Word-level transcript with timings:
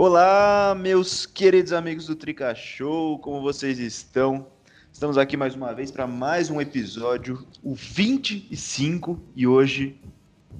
Olá, 0.00 0.76
meus 0.78 1.26
queridos 1.26 1.72
amigos 1.72 2.06
do 2.06 2.14
Trica 2.14 2.54
Show, 2.54 3.18
como 3.18 3.42
vocês 3.42 3.80
estão? 3.80 4.46
Estamos 4.92 5.18
aqui 5.18 5.36
mais 5.36 5.56
uma 5.56 5.74
vez 5.74 5.90
para 5.90 6.06
mais 6.06 6.50
um 6.50 6.60
episódio, 6.60 7.44
o 7.64 7.74
25, 7.74 9.20
e 9.34 9.44
hoje 9.44 10.00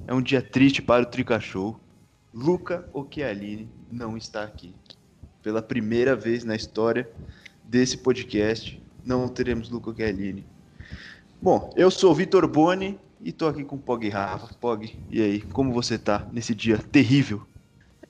é 0.09 0.13
um 0.13 0.21
dia 0.21 0.43
triste 0.43 0.83
para 0.83 1.05
o 1.05 1.07
Trica 1.07 1.39
Show. 1.39 1.79
Luca 2.35 2.91
Occhialini 2.93 3.71
não 3.93 4.17
está 4.17 4.43
aqui. 4.43 4.75
Pela 5.41 5.63
primeira 5.63 6.17
vez 6.17 6.43
na 6.43 6.57
história 6.57 7.09
desse 7.63 7.97
podcast, 7.97 8.83
não 9.05 9.29
teremos 9.29 9.71
Luca 9.71 9.91
Occhialini. 9.91 10.45
Bom, 11.41 11.73
eu 11.77 11.93
sou 11.93 12.11
o 12.11 12.15
Vitor 12.17 12.49
Boni 12.49 12.99
e 13.23 13.31
tô 13.31 13.47
aqui 13.47 13.63
com 13.63 13.77
o 13.77 13.79
Pog 13.79 14.09
Rafa. 14.09 14.53
Pog, 14.55 14.99
e 15.09 15.23
aí, 15.23 15.41
como 15.41 15.73
você 15.73 15.97
tá 15.97 16.27
nesse 16.33 16.57
dia 16.57 16.77
terrível? 16.77 17.47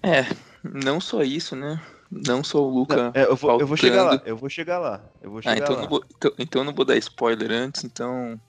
É, 0.02 0.24
não 0.62 1.01
só 1.01 1.23
isso, 1.23 1.55
né? 1.55 1.80
Não 2.11 2.43
só 2.43 2.62
o 2.62 2.71
Luca. 2.71 3.12
É, 3.15 3.25
eu, 3.25 3.37
vou, 3.37 3.61
eu 3.61 3.66
vou 3.66 3.77
chegar 3.77 4.05
lá, 4.05 4.23
eu 4.25 4.37
vou 4.37 4.49
chegar 4.49 4.79
lá. 4.79 5.05
Eu 5.23 5.30
vou 5.30 5.41
ah, 5.41 5.43
chegar 5.43 5.55
ah, 5.55 5.59
então 5.59 5.75
lá. 5.77 5.83
Não 5.83 5.89
vou, 5.89 6.05
então, 6.16 6.33
então 6.39 6.65
não 6.65 6.73
vou 6.73 6.85
dar 6.85 6.97
spoiler 6.97 7.51
antes, 7.51 7.85
então. 7.85 8.41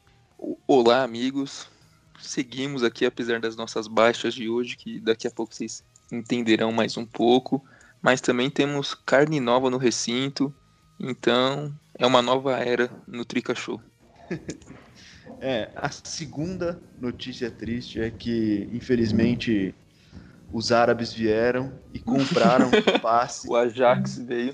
Olá, 0.65 1.03
amigos. 1.03 1.67
Seguimos 2.19 2.83
aqui, 2.83 3.05
apesar 3.05 3.39
das 3.39 3.55
nossas 3.55 3.87
baixas 3.87 4.33
de 4.33 4.49
hoje, 4.49 4.77
que 4.77 4.99
daqui 4.99 5.27
a 5.27 5.31
pouco 5.31 5.53
vocês 5.53 5.83
entenderão 6.11 6.71
mais 6.71 6.95
um 6.95 7.05
pouco. 7.05 7.63
Mas 8.01 8.21
também 8.21 8.49
temos 8.49 8.93
carne 8.93 9.39
nova 9.41 9.69
no 9.69 9.77
recinto. 9.77 10.53
Então, 10.97 11.73
é 11.97 12.05
uma 12.05 12.21
nova 12.21 12.57
era 12.57 12.89
no 13.05 13.25
Trica 13.25 13.53
Show. 13.53 13.81
é, 15.41 15.69
a 15.75 15.89
segunda 15.89 16.81
notícia 16.99 17.51
triste 17.51 17.99
é 17.99 18.09
que, 18.09 18.69
infelizmente, 18.71 19.75
os 20.51 20.71
árabes 20.71 21.13
vieram 21.13 21.71
e 21.93 21.99
compraram 21.99 22.69
o 22.69 22.71
passe. 22.99 23.47
o 23.47 23.55
Ajax 23.55 24.17
veio. 24.17 24.53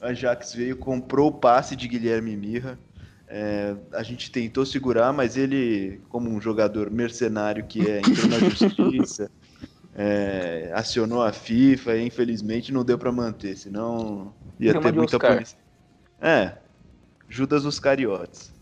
O 0.00 0.06
Ajax 0.06 0.54
veio, 0.54 0.76
comprou 0.76 1.28
o 1.28 1.32
passe 1.32 1.76
de 1.76 1.86
Guilherme 1.86 2.36
Mirra. 2.36 2.78
É, 3.28 3.76
a 3.92 4.02
gente 4.02 4.30
tentou 4.30 4.66
segurar, 4.66 5.12
mas 5.12 5.36
ele, 5.36 6.00
como 6.08 6.28
um 6.28 6.40
jogador 6.40 6.90
mercenário 6.90 7.64
que 7.64 7.88
é, 7.88 7.98
entrou 7.98 8.28
na 8.28 8.38
justiça, 8.50 9.30
é, 9.94 10.72
acionou 10.74 11.22
a 11.22 11.32
FIFA 11.32 11.96
e 11.96 12.06
infelizmente 12.06 12.72
não 12.72 12.84
deu 12.84 12.98
para 12.98 13.12
manter, 13.12 13.56
senão 13.56 14.34
ia 14.58 14.78
ter 14.80 14.92
muita 14.92 15.18
punição. 15.18 15.58
É, 16.20 16.54
Judas 17.28 17.64
os 17.64 17.78
Cariotes. 17.78 18.52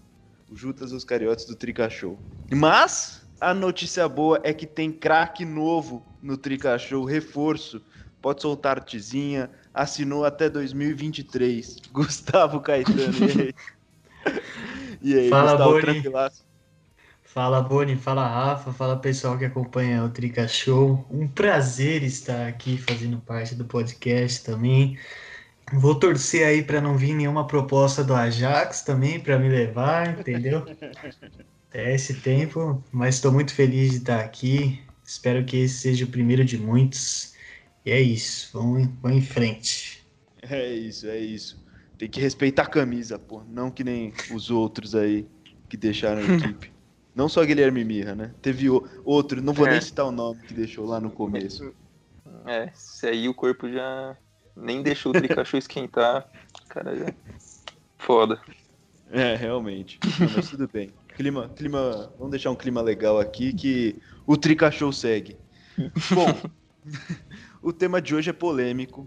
O 0.51 0.57
Judas 0.57 0.93
os 0.93 1.05
Cariotes 1.05 1.47
do 1.47 1.55
Trica 1.55 1.89
Show. 1.89 2.19
Mas 2.51 3.27
a 3.41 3.55
notícia 3.55 4.09
boa 4.09 4.41
é 4.43 4.53
que 4.53 4.67
tem 4.67 4.91
craque 4.91 5.45
novo 5.45 6.05
no 6.23 6.37
Trica 6.37 6.79
Show, 6.79 7.05
reforço. 7.05 7.81
Pode 8.21 8.43
soltar 8.43 8.83
tizinha, 8.83 9.51
assinou 9.73 10.25
até 10.25 10.51
2023. 10.51 11.77
Gustavo 11.93 12.61
Caetano. 12.61 13.13
E 13.21 13.41
aí, 13.41 13.55
e 15.01 15.19
aí 15.19 15.31
Fala, 15.31 15.53
Gustavo, 15.53 15.71
Boni. 15.71 15.83
tranquilaço? 15.83 16.45
Fala, 17.23 17.63
Boni. 17.63 17.97
Fala, 17.97 18.27
Rafa. 18.27 18.73
Fala, 18.73 18.97
pessoal 18.97 19.39
que 19.39 19.45
acompanha 19.45 20.03
o 20.05 20.09
Trica 20.09 20.49
Show. 20.49 21.07
Um 21.11 21.29
prazer 21.29 22.03
estar 22.03 22.49
aqui 22.49 22.77
fazendo 22.77 23.19
parte 23.19 23.55
do 23.55 23.65
podcast 23.65 24.45
também. 24.45 24.99
Vou 25.73 25.95
torcer 25.95 26.47
aí 26.47 26.63
para 26.63 26.81
não 26.81 26.97
vir 26.97 27.15
nenhuma 27.15 27.47
proposta 27.47 28.03
do 28.03 28.15
Ajax 28.15 28.83
também 28.83 29.21
para 29.21 29.39
me 29.39 29.49
levar, 29.49 30.19
entendeu? 30.19 30.65
Até 31.79 31.95
esse 31.95 32.15
tempo, 32.15 32.83
mas 32.91 33.15
estou 33.15 33.31
muito 33.31 33.55
feliz 33.55 33.93
de 33.93 33.99
estar 33.99 34.19
aqui. 34.19 34.83
Espero 35.05 35.45
que 35.45 35.59
esse 35.59 35.75
seja 35.75 36.05
o 36.05 36.09
primeiro 36.09 36.45
de 36.45 36.59
muitos. 36.59 37.37
E 37.87 37.93
é 37.93 38.01
isso, 38.01 38.51
vamos, 38.53 38.89
vamos 39.01 39.19
em 39.19 39.23
frente. 39.23 40.05
É 40.43 40.67
isso, 40.67 41.07
é 41.07 41.21
isso. 41.21 41.65
Tem 41.97 42.09
que 42.09 42.21
respeitar 42.21 42.65
a 42.65 42.67
camisa, 42.67 43.17
pô. 43.17 43.45
Não 43.49 43.71
que 43.71 43.85
nem 43.85 44.13
os 44.35 44.51
outros 44.51 44.97
aí 44.97 45.25
que 45.69 45.77
deixaram 45.77 46.21
a 46.21 46.25
equipe. 46.35 46.73
Não 47.15 47.29
só 47.29 47.45
Guilherme 47.45 47.85
Mirra, 47.85 48.17
né? 48.17 48.35
Teve 48.43 48.67
outro, 49.05 49.41
não 49.41 49.53
vou 49.53 49.69
é. 49.69 49.71
nem 49.71 49.81
citar 49.81 50.07
o 50.07 50.11
nome 50.11 50.43
que 50.49 50.55
deixou 50.55 50.85
lá 50.85 50.99
no 50.99 51.13
começo. 51.13 51.73
É, 52.45 52.73
se 52.75 53.07
aí 53.07 53.29
o 53.29 53.35
corpo 53.35 53.71
já 53.71 54.17
nem 54.57 54.83
deixou 54.83 55.13
o 55.13 55.15
Tricachu 55.15 55.57
esquentar. 55.57 56.29
Cara, 56.71 56.97
já... 56.97 57.15
foda. 57.99 58.41
É, 59.13 59.37
realmente. 59.37 60.01
Não, 60.19 60.29
mas 60.35 60.51
tudo 60.51 60.69
bem. 60.69 60.93
Clima, 61.19 61.49
clima, 61.49 62.13
vamos 62.17 62.31
deixar 62.31 62.53
um 62.53 62.55
clima 62.55 62.81
legal 62.81 63.19
aqui 63.19 63.53
que 63.53 63.97
o 64.25 64.37
Tricachou 64.37 64.93
segue. 64.93 65.37
Bom, 66.15 66.51
o 67.61 67.73
tema 67.73 68.01
de 68.01 68.15
hoje 68.15 68.31
é 68.31 68.33
polêmico. 68.33 69.05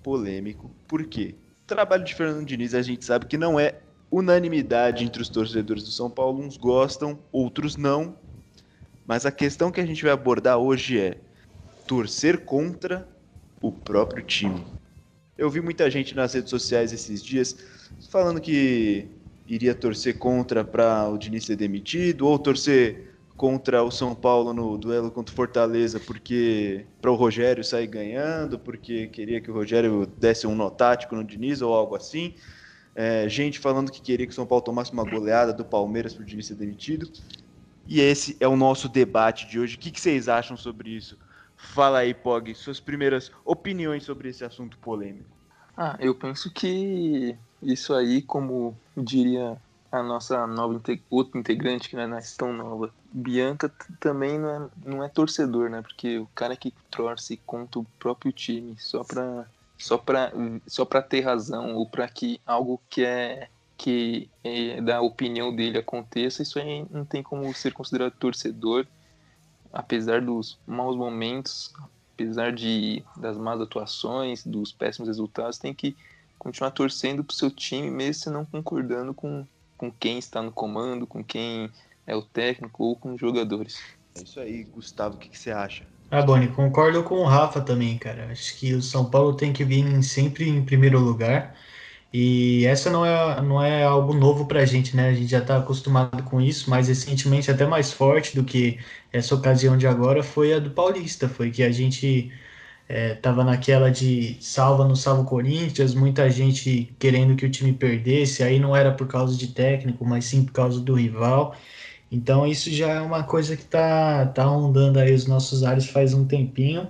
Polêmico. 0.00 0.70
Por 0.86 1.04
quê? 1.04 1.34
O 1.64 1.66
trabalho 1.66 2.04
de 2.04 2.14
Fernando 2.14 2.46
Diniz 2.46 2.72
a 2.72 2.82
gente 2.82 3.04
sabe 3.04 3.26
que 3.26 3.36
não 3.36 3.58
é 3.58 3.80
unanimidade 4.12 5.02
entre 5.02 5.20
os 5.20 5.28
torcedores 5.28 5.82
do 5.82 5.90
São 5.90 6.08
Paulo. 6.08 6.40
Uns 6.40 6.56
gostam, 6.56 7.18
outros 7.32 7.76
não. 7.76 8.16
Mas 9.04 9.26
a 9.26 9.32
questão 9.32 9.72
que 9.72 9.80
a 9.80 9.86
gente 9.86 10.04
vai 10.04 10.12
abordar 10.12 10.58
hoje 10.58 11.00
é 11.00 11.18
torcer 11.84 12.44
contra 12.44 13.08
o 13.60 13.72
próprio 13.72 14.22
time. 14.22 14.64
Eu 15.36 15.50
vi 15.50 15.60
muita 15.60 15.90
gente 15.90 16.14
nas 16.14 16.32
redes 16.32 16.50
sociais 16.50 16.92
esses 16.92 17.20
dias 17.24 17.56
falando 18.08 18.40
que 18.40 19.08
iria 19.46 19.74
torcer 19.74 20.18
contra 20.18 20.64
para 20.64 21.08
o 21.08 21.18
Diniz 21.18 21.44
ser 21.44 21.56
demitido 21.56 22.26
ou 22.26 22.38
torcer 22.38 23.14
contra 23.36 23.82
o 23.82 23.90
São 23.90 24.14
Paulo 24.14 24.54
no 24.54 24.78
duelo 24.78 25.10
contra 25.10 25.32
o 25.32 25.36
Fortaleza 25.36 25.98
porque 25.98 26.86
para 27.00 27.10
o 27.10 27.14
Rogério 27.14 27.64
sair 27.64 27.86
ganhando, 27.86 28.58
porque 28.58 29.08
queria 29.08 29.40
que 29.40 29.50
o 29.50 29.54
Rogério 29.54 30.06
desse 30.06 30.46
um 30.46 30.54
nó 30.54 30.70
tático 30.70 31.16
no 31.16 31.24
Diniz 31.24 31.60
ou 31.60 31.74
algo 31.74 31.96
assim. 31.96 32.34
É, 32.94 33.28
gente 33.28 33.58
falando 33.58 33.90
que 33.90 34.00
queria 34.00 34.24
que 34.24 34.32
o 34.32 34.34
São 34.34 34.46
Paulo 34.46 34.62
tomasse 34.62 34.92
uma 34.92 35.04
goleada 35.04 35.52
do 35.52 35.64
Palmeiras 35.64 36.14
para 36.14 36.22
o 36.22 36.26
Diniz 36.26 36.46
ser 36.46 36.54
demitido. 36.54 37.10
E 37.86 38.00
esse 38.00 38.36
é 38.40 38.48
o 38.48 38.56
nosso 38.56 38.88
debate 38.88 39.46
de 39.46 39.58
hoje. 39.58 39.76
O 39.76 39.78
que, 39.78 39.90
que 39.90 40.00
vocês 40.00 40.28
acham 40.28 40.56
sobre 40.56 40.90
isso? 40.90 41.18
Fala 41.56 41.98
aí, 41.98 42.14
Pog, 42.14 42.54
suas 42.54 42.80
primeiras 42.80 43.30
opiniões 43.44 44.04
sobre 44.04 44.28
esse 44.28 44.44
assunto 44.44 44.78
polêmico. 44.78 45.28
Ah, 45.76 45.96
eu 45.98 46.14
penso 46.14 46.52
que 46.52 47.36
isso 47.64 47.94
aí, 47.94 48.22
como 48.22 48.76
diria 48.96 49.56
a 49.90 50.02
nossa 50.02 50.46
nova 50.46 50.80
outra 51.10 51.38
integrante, 51.38 51.88
que 51.88 51.96
não 51.96 52.16
é 52.16 52.22
tão 52.36 52.52
nova, 52.52 52.92
Bianca 53.12 53.72
também 54.00 54.38
não 54.38 54.50
é, 54.50 54.68
não 54.84 55.04
é 55.04 55.08
torcedor, 55.08 55.70
né? 55.70 55.82
Porque 55.82 56.18
o 56.18 56.28
cara 56.34 56.56
que 56.56 56.72
torce 56.90 57.36
contra 57.46 57.80
o 57.80 57.86
próprio 57.98 58.32
time 58.32 58.74
só 58.78 59.04
pra, 59.04 59.46
só 59.78 59.96
pra, 59.96 60.32
só 60.66 60.84
pra 60.84 61.00
ter 61.00 61.20
razão 61.20 61.74
ou 61.76 61.88
pra 61.88 62.08
que 62.08 62.40
algo 62.44 62.80
que 62.88 63.04
é 63.04 63.48
que 63.76 64.30
é 64.44 64.80
da 64.80 65.00
opinião 65.00 65.54
dele 65.54 65.78
aconteça, 65.78 66.42
isso 66.42 66.58
aí 66.58 66.86
não 66.90 67.04
tem 67.04 67.22
como 67.22 67.52
ser 67.52 67.72
considerado 67.72 68.12
torcedor 68.12 68.86
apesar 69.74 70.22
dos 70.22 70.56
maus 70.64 70.96
momentos, 70.96 71.74
apesar 72.14 72.52
de 72.52 73.02
das 73.16 73.36
más 73.36 73.60
atuações, 73.60 74.46
dos 74.46 74.72
péssimos 74.72 75.08
resultados, 75.08 75.58
tem 75.58 75.74
que 75.74 75.96
continuar 76.38 76.70
torcendo 76.70 77.24
para 77.24 77.32
o 77.32 77.36
seu 77.36 77.50
time, 77.50 77.90
mesmo 77.90 78.14
se 78.14 78.30
não 78.30 78.44
concordando 78.44 79.14
com, 79.14 79.46
com 79.76 79.90
quem 79.90 80.18
está 80.18 80.42
no 80.42 80.52
comando, 80.52 81.06
com 81.06 81.22
quem 81.22 81.70
é 82.06 82.14
o 82.14 82.22
técnico 82.22 82.84
ou 82.84 82.96
com 82.96 83.14
os 83.14 83.20
jogadores. 83.20 83.78
É 84.14 84.22
isso 84.22 84.38
aí, 84.40 84.64
Gustavo, 84.64 85.16
o 85.16 85.18
que, 85.18 85.28
que 85.28 85.38
você 85.38 85.50
acha? 85.50 85.84
Ah, 86.10 86.22
Boni, 86.22 86.48
concordo 86.48 87.02
com 87.02 87.16
o 87.16 87.24
Rafa 87.24 87.60
também, 87.60 87.98
cara. 87.98 88.28
Acho 88.30 88.56
que 88.58 88.72
o 88.74 88.82
São 88.82 89.04
Paulo 89.04 89.34
tem 89.34 89.52
que 89.52 89.64
vir 89.64 90.02
sempre 90.02 90.48
em 90.48 90.64
primeiro 90.64 91.00
lugar. 91.00 91.56
E 92.12 92.64
essa 92.66 92.90
não 92.90 93.04
é, 93.04 93.42
não 93.42 93.60
é 93.60 93.82
algo 93.82 94.14
novo 94.14 94.46
para 94.46 94.60
a 94.60 94.64
gente, 94.64 94.94
né? 94.94 95.08
A 95.08 95.14
gente 95.14 95.26
já 95.26 95.40
está 95.40 95.58
acostumado 95.58 96.22
com 96.22 96.40
isso, 96.40 96.70
mas 96.70 96.86
recentemente 96.86 97.50
até 97.50 97.66
mais 97.66 97.92
forte 97.92 98.36
do 98.36 98.44
que 98.44 98.78
essa 99.12 99.34
ocasião 99.34 99.76
de 99.76 99.88
agora 99.88 100.22
foi 100.22 100.54
a 100.54 100.60
do 100.60 100.70
Paulista. 100.70 101.28
Foi 101.28 101.50
que 101.50 101.64
a 101.64 101.72
gente 101.72 102.30
é, 102.88 103.18
naquela 103.44 103.90
de 103.90 104.36
salva 104.40 104.86
no 104.86 104.96
salvo 104.96 105.24
Corinthians, 105.24 105.94
muita 105.94 106.28
gente 106.30 106.94
querendo 106.98 107.34
que 107.36 107.46
o 107.46 107.50
time 107.50 107.72
perdesse, 107.72 108.42
aí 108.42 108.58
não 108.58 108.76
era 108.76 108.92
por 108.92 109.06
causa 109.06 109.36
de 109.36 109.48
técnico, 109.48 110.04
mas 110.04 110.26
sim 110.26 110.44
por 110.44 110.52
causa 110.52 110.80
do 110.80 110.94
rival. 110.94 111.56
Então 112.10 112.46
isso 112.46 112.70
já 112.70 112.92
é 112.92 113.00
uma 113.00 113.24
coisa 113.24 113.56
que 113.56 113.62
está 113.62 114.26
tá 114.26 114.44
rondando 114.44 114.98
aí 114.98 115.12
os 115.12 115.26
nossos 115.26 115.64
ares 115.64 115.86
faz 115.86 116.14
um 116.14 116.26
tempinho. 116.26 116.88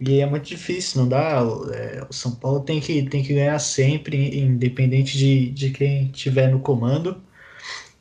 E 0.00 0.20
é 0.20 0.26
muito 0.26 0.46
difícil, 0.46 1.02
não 1.02 1.08
dá. 1.08 1.42
É, 1.72 2.06
o 2.08 2.12
São 2.12 2.32
Paulo 2.34 2.60
tem 2.60 2.80
que, 2.80 3.02
tem 3.04 3.22
que 3.22 3.34
ganhar 3.34 3.58
sempre, 3.58 4.38
independente 4.38 5.16
de, 5.16 5.50
de 5.50 5.70
quem 5.70 6.06
estiver 6.06 6.50
no 6.50 6.60
comando, 6.60 7.22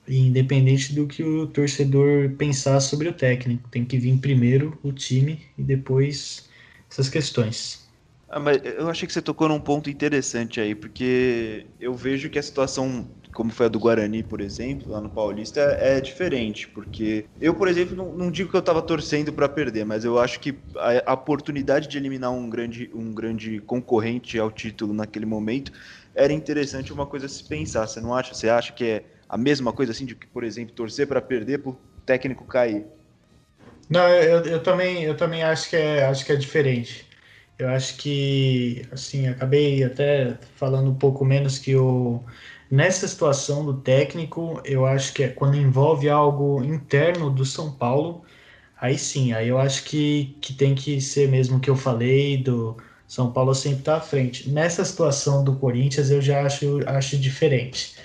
independente 0.08 0.94
do 0.94 1.08
que 1.08 1.24
o 1.24 1.48
torcedor 1.48 2.32
pensar 2.38 2.80
sobre 2.82 3.10
o 3.10 3.14
técnico. 3.14 3.70
Tem 3.70 3.86
que 3.86 3.98
vir 3.98 4.18
primeiro 4.18 4.78
o 4.84 4.92
time 4.92 5.40
e 5.58 5.64
depois 5.64 6.50
essas 6.94 7.10
questões. 7.10 7.84
Ah, 8.30 8.40
mas 8.40 8.60
eu 8.64 8.90
achei 8.90 9.06
que 9.06 9.14
você 9.14 9.22
tocou 9.22 9.48
num 9.50 9.60
ponto 9.60 9.90
interessante 9.90 10.62
aí, 10.62 10.74
porque 10.74 11.68
eu 11.80 11.94
vejo 11.94 12.30
que 12.30 12.40
a 12.40 12.44
situação 12.44 13.10
como 13.34 13.52
foi 13.52 13.66
a 13.66 13.70
do 13.70 13.80
Guarani, 13.80 14.22
por 14.22 14.40
exemplo, 14.40 14.92
lá 14.92 15.02
no 15.02 15.10
Paulista, 15.10 15.60
é, 15.60 16.00
diferente, 16.00 16.68
porque 16.68 17.26
eu, 17.42 17.56
por 17.56 17.68
exemplo, 17.68 17.96
não, 17.96 18.14
não 18.14 18.32
digo 18.32 18.50
que 18.50 18.56
eu 18.56 18.60
estava 18.60 18.80
torcendo 18.80 19.34
para 19.34 19.50
perder, 19.50 19.86
mas 19.86 20.06
eu 20.06 20.20
acho 20.20 20.40
que 20.40 20.56
a, 20.76 21.12
a, 21.12 21.14
oportunidade 21.14 21.88
de 21.88 21.98
eliminar 21.98 22.32
um 22.32 22.48
grande, 22.48 22.92
um 22.94 23.12
grande 23.12 23.60
concorrente 23.60 24.38
ao 24.38 24.52
título 24.52 24.94
naquele 24.94 25.26
momento 25.26 25.72
era 26.14 26.32
interessante 26.32 26.94
uma 26.94 27.08
coisa 27.08 27.28
se 27.28 27.44
pensar. 27.44 27.88
Você 27.88 28.00
não 28.00 28.14
acha? 28.14 28.36
Você 28.36 28.50
acha 28.50 28.72
que 28.72 28.86
é 28.86 29.06
a 29.28 29.38
mesma 29.38 29.74
coisa 29.74 29.92
assim 29.92 30.06
de 30.06 30.14
que, 30.14 30.28
por 30.28 30.44
exemplo, 30.44 30.76
torcer 30.76 31.08
para 31.08 31.20
perder 31.20 31.58
para 31.58 31.72
o 31.72 31.82
técnico 32.06 32.46
cair? 32.46 32.86
Não, 33.90 34.08
eu, 34.08 34.46
eu, 34.46 34.64
também, 34.64 35.04
eu 35.04 35.16
também 35.16 35.44
acho 35.44 35.70
que 35.70 35.76
é, 35.76 36.06
acho 36.06 36.26
que 36.26 36.32
é 36.32 36.36
diferente. 36.36 37.06
Eu 37.58 37.70
acho 37.70 37.98
que, 37.98 38.88
assim, 38.92 39.28
acabei 39.28 39.84
até 39.84 40.38
falando 40.56 40.90
um 40.90 40.96
pouco 40.96 41.24
menos 41.26 41.60
que 41.60 41.76
o 41.76 42.24
nessa 42.72 43.08
situação 43.08 43.64
do 43.66 43.82
técnico, 43.82 44.60
eu 44.66 44.86
acho 44.86 45.14
que 45.14 45.24
é 45.24 45.30
quando 45.30 45.56
envolve 45.58 46.10
algo 46.10 46.64
interno 46.64 47.30
do 47.30 47.46
São 47.46 47.72
Paulo, 47.72 48.24
aí 48.80 48.98
sim, 48.98 49.34
aí 49.34 49.50
eu 49.50 49.60
acho 49.60 49.84
que, 49.86 50.38
que 50.42 50.54
tem 50.54 50.76
que 50.76 51.00
ser 51.02 51.30
mesmo 51.30 51.58
o 51.58 51.60
que 51.60 51.70
eu 51.70 51.76
falei 51.76 52.38
do 52.38 52.78
São 53.08 53.32
Paulo 53.32 53.54
sempre 53.56 53.84
tá 53.84 53.98
à 53.98 54.02
frente. 54.02 54.50
Nessa 54.50 54.84
situação 54.86 55.44
do 55.44 55.56
Corinthians, 55.58 56.10
eu 56.12 56.22
já 56.22 56.46
acho, 56.46 56.80
acho 56.88 57.18
diferente. 57.18 57.96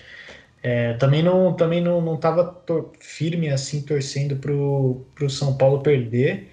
É, 0.62 0.94
também 0.94 1.22
não 1.22 1.54
também 1.54 1.80
não, 1.80 2.00
não 2.00 2.16
tava 2.16 2.62
firme 3.00 3.48
assim 3.48 3.82
torcendo 3.82 4.36
pro, 4.36 5.06
pro 5.14 5.30
São 5.30 5.56
Paulo 5.56 5.82
perder, 5.82 6.50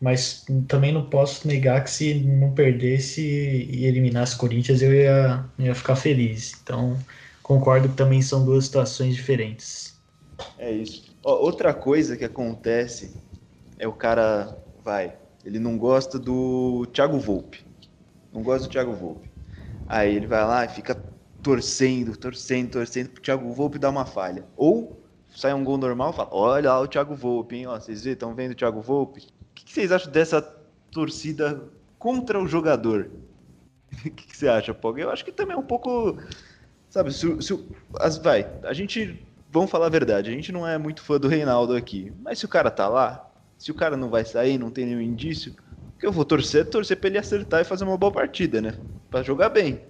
mas 0.00 0.44
também 0.68 0.92
não 0.92 1.08
posso 1.08 1.48
negar 1.48 1.82
que 1.82 1.90
se 1.90 2.14
não 2.14 2.52
perdesse 2.52 3.22
e 3.22 3.86
eliminasse 3.86 4.36
o 4.36 4.38
Corinthians 4.38 4.82
eu 4.82 4.92
ia, 4.92 5.44
ia 5.58 5.74
ficar 5.74 5.96
feliz. 5.96 6.52
Então 6.62 6.98
concordo 7.42 7.88
que 7.88 7.96
também 7.96 8.20
são 8.20 8.44
duas 8.44 8.66
situações 8.66 9.16
diferentes. 9.16 9.98
É 10.58 10.70
isso. 10.70 11.16
Ó, 11.24 11.34
outra 11.42 11.72
coisa 11.72 12.16
que 12.16 12.24
acontece 12.24 13.16
é 13.78 13.88
o 13.88 13.92
cara 13.92 14.56
vai, 14.84 15.16
ele 15.44 15.58
não 15.58 15.78
gosta 15.78 16.18
do 16.18 16.86
Thiago 16.92 17.18
Volpe. 17.18 17.64
Não 18.32 18.42
gosta 18.42 18.68
do 18.68 18.70
Thiago 18.70 18.92
Volpe. 18.92 19.30
Aí 19.86 20.14
ele 20.14 20.26
vai 20.26 20.44
lá 20.44 20.64
e 20.64 20.68
fica 20.68 20.94
torcendo, 21.42 22.16
torcendo, 22.16 22.70
torcendo 22.70 23.10
pro 23.10 23.22
Thiago 23.22 23.52
Volpe 23.52 23.78
dar 23.78 23.90
uma 23.90 24.04
falha. 24.04 24.44
Ou 24.56 25.00
sai 25.34 25.54
um 25.54 25.64
gol 25.64 25.78
normal 25.78 26.10
e 26.10 26.16
fala: 26.16 26.28
Olha 26.32 26.70
lá 26.70 26.80
o 26.80 26.88
Thiago 26.88 27.14
Volpe, 27.14 27.56
hein? 27.56 27.66
Ó, 27.66 27.78
vocês 27.78 28.04
estão 28.04 28.34
vendo 28.34 28.52
o 28.52 28.54
Thiago 28.54 28.80
Volpe? 28.80 29.20
O 29.20 29.54
que, 29.54 29.64
que, 29.64 29.72
vocês 29.72 29.92
acham 29.92 30.10
dessa 30.10 30.42
torcida 30.90 31.62
contra 31.98 32.40
o 32.40 32.46
jogador? 32.46 33.10
O 33.90 34.10
que, 34.10 34.10
que, 34.10 34.36
você 34.36 34.46
acha, 34.46 34.74
Pog? 34.74 35.00
Eu 35.00 35.10
acho 35.10 35.24
que 35.24 35.32
também 35.32 35.56
é 35.56 35.58
um 35.58 35.62
pouco. 35.62 36.18
Sabe, 36.90 37.12
se, 37.12 37.40
se, 37.42 37.66
as, 37.98 38.18
vai, 38.18 38.46
a 38.62 38.72
gente. 38.72 39.26
Vamos 39.50 39.70
falar 39.70 39.86
a 39.86 39.90
verdade, 39.90 40.28
a 40.28 40.32
gente 40.32 40.52
não 40.52 40.66
é 40.68 40.76
muito 40.76 41.00
fã 41.00 41.18
do 41.18 41.26
Reinaldo 41.26 41.74
aqui. 41.74 42.12
Mas 42.20 42.38
se 42.38 42.44
o 42.44 42.48
cara 42.48 42.70
tá 42.70 42.86
lá, 42.86 43.30
se 43.56 43.70
o 43.70 43.74
cara 43.74 43.96
não 43.96 44.10
vai 44.10 44.26
sair, 44.26 44.58
não 44.58 44.70
tem 44.70 44.84
nenhum 44.84 45.00
indício, 45.00 45.56
o 45.96 45.98
que 45.98 46.06
eu 46.06 46.12
vou 46.12 46.24
torcer 46.24 46.60
é 46.60 46.64
torcer 46.64 46.98
pra 46.98 47.08
ele 47.08 47.16
acertar 47.16 47.62
e 47.62 47.64
fazer 47.64 47.84
uma 47.84 47.96
boa 47.96 48.12
partida, 48.12 48.60
né? 48.60 48.74
Pra 49.10 49.22
jogar 49.22 49.48
bem 49.48 49.80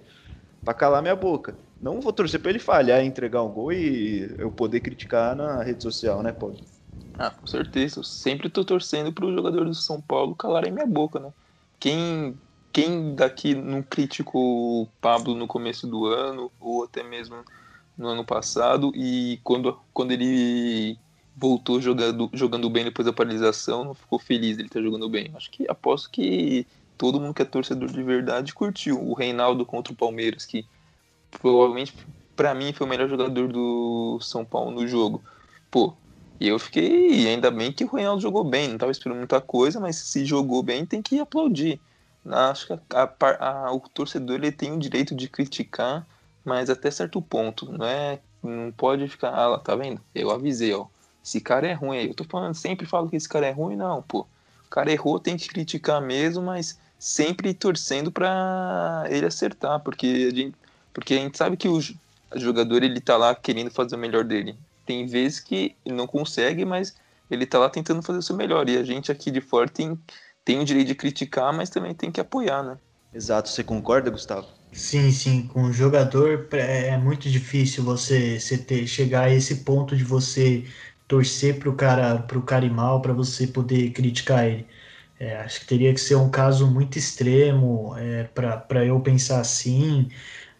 para 0.63 0.73
calar 0.73 1.01
minha 1.01 1.15
boca. 1.15 1.55
Não 1.81 2.01
vou 2.01 2.11
torcer 2.11 2.39
para 2.41 2.49
ele 2.49 2.59
falhar, 2.59 3.03
entregar 3.03 3.41
um 3.41 3.49
gol 3.49 3.71
e 3.71 4.35
eu 4.37 4.51
poder 4.51 4.81
criticar 4.81 5.35
na 5.35 5.63
rede 5.63 5.81
social, 5.81 6.21
né, 6.21 6.31
Paulo? 6.31 6.57
Ah, 7.17 7.31
com 7.31 7.47
certeza. 7.47 7.99
Eu 7.99 8.03
sempre 8.03 8.49
tô 8.49 8.63
torcendo 8.63 9.11
para 9.11 9.25
os 9.25 9.33
jogadores 9.33 9.69
do 9.69 9.81
São 9.81 10.01
Paulo 10.01 10.35
calarem 10.35 10.71
minha 10.71 10.85
boca, 10.85 11.19
né? 11.19 11.33
Quem, 11.79 12.39
quem 12.71 13.15
daqui 13.15 13.55
não 13.55 13.81
criticou 13.81 14.83
o 14.83 14.87
Pablo 15.01 15.35
no 15.35 15.47
começo 15.47 15.87
do 15.87 16.05
ano, 16.05 16.51
ou 16.59 16.83
até 16.83 17.03
mesmo 17.03 17.43
no 17.97 18.07
ano 18.07 18.25
passado, 18.25 18.91
e 18.95 19.39
quando, 19.43 19.77
quando 19.93 20.11
ele 20.11 20.97
voltou 21.35 21.81
jogando, 21.81 22.29
jogando 22.33 22.69
bem 22.69 22.85
depois 22.85 23.05
da 23.05 23.13
paralisação, 23.13 23.83
não 23.83 23.93
ficou 23.93 24.19
feliz 24.19 24.57
ele 24.57 24.67
estar 24.67 24.79
tá 24.79 24.85
jogando 24.85 25.09
bem. 25.09 25.31
Acho 25.35 25.49
que 25.51 25.65
aposto 25.69 26.09
que 26.09 26.67
todo 26.99 27.19
mundo 27.19 27.33
que 27.33 27.41
é 27.41 27.45
torcedor 27.45 27.89
de 27.89 28.03
verdade 28.03 28.53
curtiu. 28.53 29.01
O 29.01 29.13
Reinaldo 29.13 29.65
contra 29.65 29.93
o 29.93 29.95
Palmeiras, 29.95 30.45
que 30.45 30.67
provavelmente 31.41 31.95
para 32.35 32.53
mim 32.53 32.73
foi 32.73 32.85
o 32.85 32.89
melhor 32.89 33.09
jogador 33.09 33.47
do 33.47 34.19
São 34.21 34.43
Paulo 34.43 34.69
no 34.69 34.85
jogo. 34.85 35.23
Pô, 35.71 35.93
e 36.39 36.47
eu 36.47 36.59
fiquei, 36.59 37.25
ainda 37.25 37.49
bem 37.49 37.71
que 37.71 37.85
o 37.85 37.87
Reinaldo 37.87 38.21
jogou 38.21 38.43
bem, 38.43 38.67
não 38.67 38.77
tava 38.77 38.91
esperando 38.91 39.17
muita 39.17 39.39
coisa, 39.39 39.79
mas 39.79 39.95
se 39.95 40.25
jogou 40.25 40.61
bem 40.61 40.85
tem 40.85 41.01
que 41.01 41.19
aplaudir. 41.19 41.79
Acho 42.25 42.67
que 42.67 42.73
a, 42.73 42.79
a, 43.21 43.67
a, 43.67 43.73
o 43.73 43.79
torcedor 43.79 44.35
ele 44.35 44.51
tem 44.51 44.73
o 44.73 44.77
direito 44.77 45.15
de 45.15 45.29
criticar, 45.29 46.05
mas 46.43 46.69
até 46.69 46.91
certo 46.91 47.21
ponto, 47.21 47.71
não 47.71 47.85
é? 47.85 48.19
Não 48.43 48.73
pode 48.73 49.07
ficar, 49.07 49.29
ah, 49.29 49.57
tá 49.57 49.73
vendo? 49.73 50.01
Eu 50.13 50.31
avisei, 50.31 50.73
ó. 50.73 50.87
Esse 51.23 51.39
cara 51.39 51.65
é 51.65 51.73
ruim 51.73 51.97
aí. 51.97 52.07
Eu 52.07 52.13
tô 52.13 52.25
falando, 52.25 52.55
sempre 52.55 52.85
falo 52.85 53.09
que 53.09 53.15
esse 53.15 53.27
cara 53.27 53.47
é 53.47 53.51
ruim, 53.51 53.77
não, 53.77 54.01
pô. 54.01 54.27
O 54.65 54.69
cara 54.69 54.91
errou, 54.91 55.19
tem 55.19 55.37
que 55.37 55.47
criticar 55.47 56.01
mesmo, 56.01 56.43
mas 56.43 56.77
sempre 56.99 57.53
torcendo 57.53 58.11
para 58.11 59.05
ele 59.09 59.25
acertar, 59.25 59.79
porque 59.79 60.29
a, 60.31 60.35
gente, 60.35 60.55
porque 60.93 61.13
a 61.13 61.17
gente 61.17 61.37
sabe 61.37 61.55
que 61.57 61.69
o 61.69 61.79
jogador 62.35 62.83
ele 62.83 62.99
tá 62.99 63.15
lá 63.17 63.33
querendo 63.33 63.71
fazer 63.71 63.95
o 63.95 63.99
melhor 63.99 64.25
dele. 64.25 64.57
Tem 64.85 65.07
vezes 65.07 65.39
que 65.39 65.75
ele 65.85 65.95
não 65.95 66.05
consegue, 66.05 66.65
mas 66.65 66.95
ele 67.31 67.45
tá 67.45 67.57
lá 67.57 67.69
tentando 67.69 68.03
fazer 68.03 68.19
o 68.19 68.23
seu 68.23 68.35
melhor. 68.35 68.67
E 68.67 68.77
a 68.77 68.83
gente 68.83 69.11
aqui 69.11 69.31
de 69.31 69.39
fora 69.39 69.69
tem, 69.69 69.97
tem 70.43 70.59
o 70.59 70.65
direito 70.65 70.87
de 70.87 70.95
criticar, 70.95 71.53
mas 71.53 71.69
também 71.69 71.93
tem 71.95 72.11
que 72.11 72.19
apoiar, 72.19 72.63
né? 72.63 72.77
Exato, 73.13 73.49
você 73.49 73.63
concorda, 73.63 74.11
Gustavo? 74.11 74.47
Sim, 74.71 75.11
sim. 75.11 75.47
Com 75.47 75.63
o 75.63 75.73
jogador 75.73 76.47
é 76.53 76.97
muito 76.97 77.29
difícil 77.29 77.83
você, 77.83 78.39
você 78.39 78.57
ter, 78.57 78.85
chegar 78.87 79.23
a 79.23 79.33
esse 79.33 79.63
ponto 79.63 79.95
de 79.95 80.03
você 80.03 80.65
torcer 81.07 81.57
pro 81.59 81.75
cara, 81.75 82.19
pro 82.23 82.41
cara 82.43 82.65
ir 82.65 82.71
mal, 82.71 83.01
para 83.01 83.13
você 83.13 83.47
poder 83.47 83.91
criticar 83.91 84.45
ele. 84.47 84.67
É, 85.19 85.35
acho 85.37 85.61
que 85.61 85.65
teria 85.67 85.93
que 85.93 85.99
ser 85.99 86.15
um 86.15 86.29
caso 86.29 86.65
muito 86.67 86.97
extremo 86.97 87.93
é, 87.97 88.23
para 88.23 88.85
eu 88.85 88.99
pensar 89.01 89.41
assim, 89.41 90.07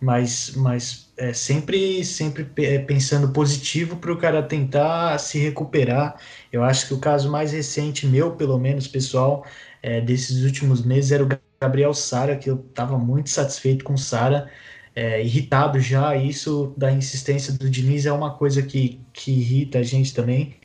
mas, 0.02 0.54
mas 0.56 1.12
é, 1.18 1.34
sempre, 1.34 2.04
sempre 2.04 2.50
é, 2.58 2.80
pensando 2.80 3.32
positivo 3.32 3.98
para 3.98 4.12
o 4.12 4.18
cara 4.18 4.44
tentar 4.44 5.18
se 5.20 5.40
recuperar. 5.40 6.18
Eu 6.52 6.64
acho 6.64 6.88
que 6.88 6.94
o 6.94 7.00
caso 7.00 7.32
mais 7.32 7.52
recente, 7.54 8.06
meu 8.08 8.36
pelo 8.36 8.58
menos, 8.58 8.88
pessoal, 8.88 9.46
é, 9.82 10.02
desses 10.02 10.44
últimos 10.44 10.84
meses 10.86 11.12
era 11.12 11.24
o 11.24 11.28
Gabriel 11.62 11.94
Sara, 11.94 12.38
que 12.38 12.50
eu 12.50 12.56
estava 12.70 12.98
muito 12.98 13.30
satisfeito 13.30 13.84
com 13.86 13.94
o 13.94 13.98
Sara, 13.98 14.50
é, 14.96 15.24
irritado 15.24 15.80
já. 15.80 16.16
Isso 16.16 16.74
da 16.78 16.92
insistência 16.92 17.54
do 17.54 17.70
Diniz 17.70 18.06
é 18.06 18.12
uma 18.12 18.36
coisa 18.38 18.62
que, 18.62 19.02
que 19.14 19.32
irrita 19.32 19.80
a 19.80 19.84
gente 19.84 20.14
também. 20.14 20.56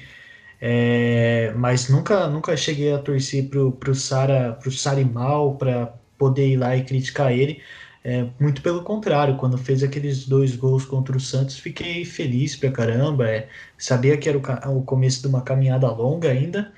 É, 0.67 1.53
mas 1.57 1.91
nunca, 1.91 2.27
nunca 2.27 2.57
cheguei 2.57 2.91
a 2.91 2.99
torcer 2.99 3.51
pro, 3.51 3.73
pro 3.73 3.95
Sara, 3.95 4.55
pro 4.55 4.71
Sarimal 4.71 5.59
para 5.59 5.89
poder 6.17 6.49
ir 6.49 6.57
lá 6.57 6.75
e 6.75 6.83
criticar 6.83 7.33
ele. 7.33 7.63
É, 8.03 8.27
muito 8.41 8.63
pelo 8.63 8.83
contrário, 8.83 9.37
quando 9.37 9.59
fez 9.59 9.83
aqueles 9.83 10.27
dois 10.27 10.57
gols 10.57 10.87
contra 10.87 11.15
o 11.15 11.21
Santos, 11.21 11.59
fiquei 11.59 12.05
feliz 12.07 12.57
pra 12.57 12.71
caramba. 12.73 13.29
É, 13.29 13.49
sabia 13.77 14.17
que 14.17 14.27
era 14.27 14.39
o, 14.39 14.79
o, 14.79 14.83
começo 14.83 15.21
de 15.21 15.29
uma 15.29 15.43
caminhada 15.43 15.91
longa 15.91 16.31
ainda, 16.31 16.73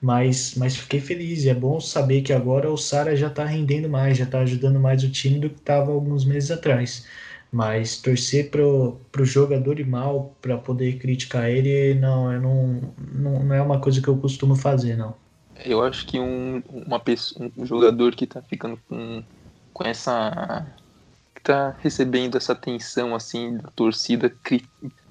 mas, 0.00 0.54
mas 0.56 0.76
fiquei 0.76 1.00
feliz. 1.00 1.44
E 1.44 1.50
é 1.50 1.54
bom 1.54 1.80
saber 1.80 2.22
que 2.22 2.32
agora 2.32 2.70
o 2.70 2.76
Sara 2.76 3.16
já 3.16 3.30
tá 3.30 3.44
rendendo 3.44 3.88
mais, 3.88 4.18
já 4.18 4.26
tá 4.26 4.40
ajudando 4.40 4.80
mais 4.80 5.04
o 5.04 5.10
time 5.10 5.38
do 5.40 5.50
que 5.50 5.60
estava 5.60 5.92
alguns 5.92 6.24
meses 6.24 6.50
atrás. 6.50 7.06
Mas 7.50 7.96
torcer 7.96 8.50
pro, 8.50 9.00
pro 9.10 9.24
jogador 9.24 9.80
e 9.80 9.84
mal 9.84 10.36
para 10.40 10.58
poder 10.58 10.98
criticar 10.98 11.48
ele, 11.48 11.94
não, 11.94 12.32
eu 12.32 12.40
não, 12.40 12.94
não, 13.14 13.42
não 13.44 13.54
é 13.54 13.62
uma 13.62 13.80
coisa 13.80 14.02
que 14.02 14.08
eu 14.08 14.18
costumo 14.18 14.54
fazer, 14.54 14.96
não. 14.96 15.14
Eu 15.64 15.82
acho 15.82 16.06
que 16.06 16.20
um, 16.20 16.62
uma 16.68 17.00
pessoa, 17.00 17.50
um 17.56 17.66
jogador 17.66 18.14
que 18.14 18.26
tá 18.26 18.42
ficando 18.42 18.78
com, 18.88 19.22
com 19.72 19.84
essa. 19.84 20.66
que 21.34 21.42
tá 21.42 21.74
recebendo 21.80 22.36
essa 22.36 22.52
atenção 22.52 23.14
assim 23.14 23.56
da 23.56 23.68
torcida, 23.70 24.30
cri, 24.42 24.64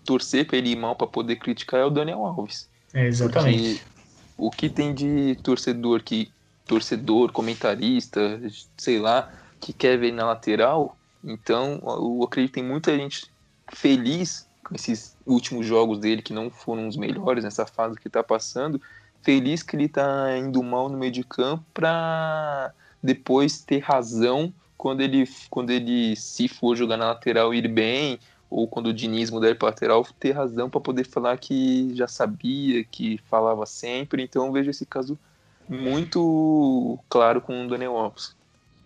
torcer 0.06 0.48
para 0.48 0.58
ele 0.58 0.70
ir 0.70 0.78
mal 0.78 0.96
para 0.96 1.08
poder 1.08 1.36
criticar 1.38 1.82
é 1.82 1.86
o 1.86 1.90
Daniel 1.90 2.26
Alves. 2.26 2.70
É, 2.94 3.08
exatamente. 3.08 3.84
Porque 3.84 3.98
o 4.38 4.52
que 4.52 4.70
tem 4.70 4.94
de 4.94 5.36
torcedor 5.44 6.02
que. 6.02 6.32
torcedor, 6.66 7.32
comentarista, 7.32 8.40
sei 8.78 9.00
lá, 9.00 9.30
que 9.60 9.74
quer 9.74 9.98
ver 9.98 10.14
na 10.14 10.26
lateral, 10.26 10.98
então, 11.28 11.82
eu 11.84 12.24
acredito 12.24 12.54
que 12.54 12.62
tem 12.62 12.64
muita 12.64 12.98
gente 12.98 13.30
feliz 13.74 14.48
com 14.64 14.74
esses 14.74 15.18
últimos 15.26 15.66
jogos 15.66 16.00
dele, 16.00 16.22
que 16.22 16.32
não 16.32 16.50
foram 16.50 16.88
os 16.88 16.96
melhores 16.96 17.44
nessa 17.44 17.66
fase 17.66 18.00
que 18.00 18.08
está 18.08 18.24
passando, 18.24 18.82
feliz 19.22 19.62
que 19.62 19.76
ele 19.76 19.86
está 19.86 20.38
indo 20.38 20.64
mal 20.64 20.88
no 20.88 20.98
meio 20.98 21.12
de 21.12 21.24
campo 21.24 21.66
para 21.74 22.74
depois 23.04 23.62
ter 23.62 23.80
razão 23.80 24.54
quando 24.78 25.02
ele, 25.02 25.28
quando 25.50 25.72
ele 25.72 26.16
se 26.16 26.48
for 26.48 26.78
jogar 26.78 26.96
na 26.96 27.08
lateral 27.08 27.54
ir 27.54 27.68
bem, 27.68 28.20
ou 28.50 28.66
quando 28.66 28.88
o 28.88 28.94
Diniz 28.94 29.30
mudar 29.30 29.54
para 29.56 29.68
lateral, 29.70 30.08
ter 30.18 30.32
razão 30.32 30.70
para 30.70 30.80
poder 30.80 31.06
falar 31.06 31.38
que 31.38 31.94
já 31.94 32.08
sabia, 32.08 32.86
que 32.86 33.18
falava 33.30 33.66
sempre. 33.66 34.24
Então 34.24 34.52
vejo 34.54 34.70
esse 34.70 34.86
caso 34.86 35.20
muito 35.68 36.98
claro 37.10 37.42
com 37.42 37.66
o 37.66 37.70
Daniel 37.70 37.98
Alves. 37.98 38.36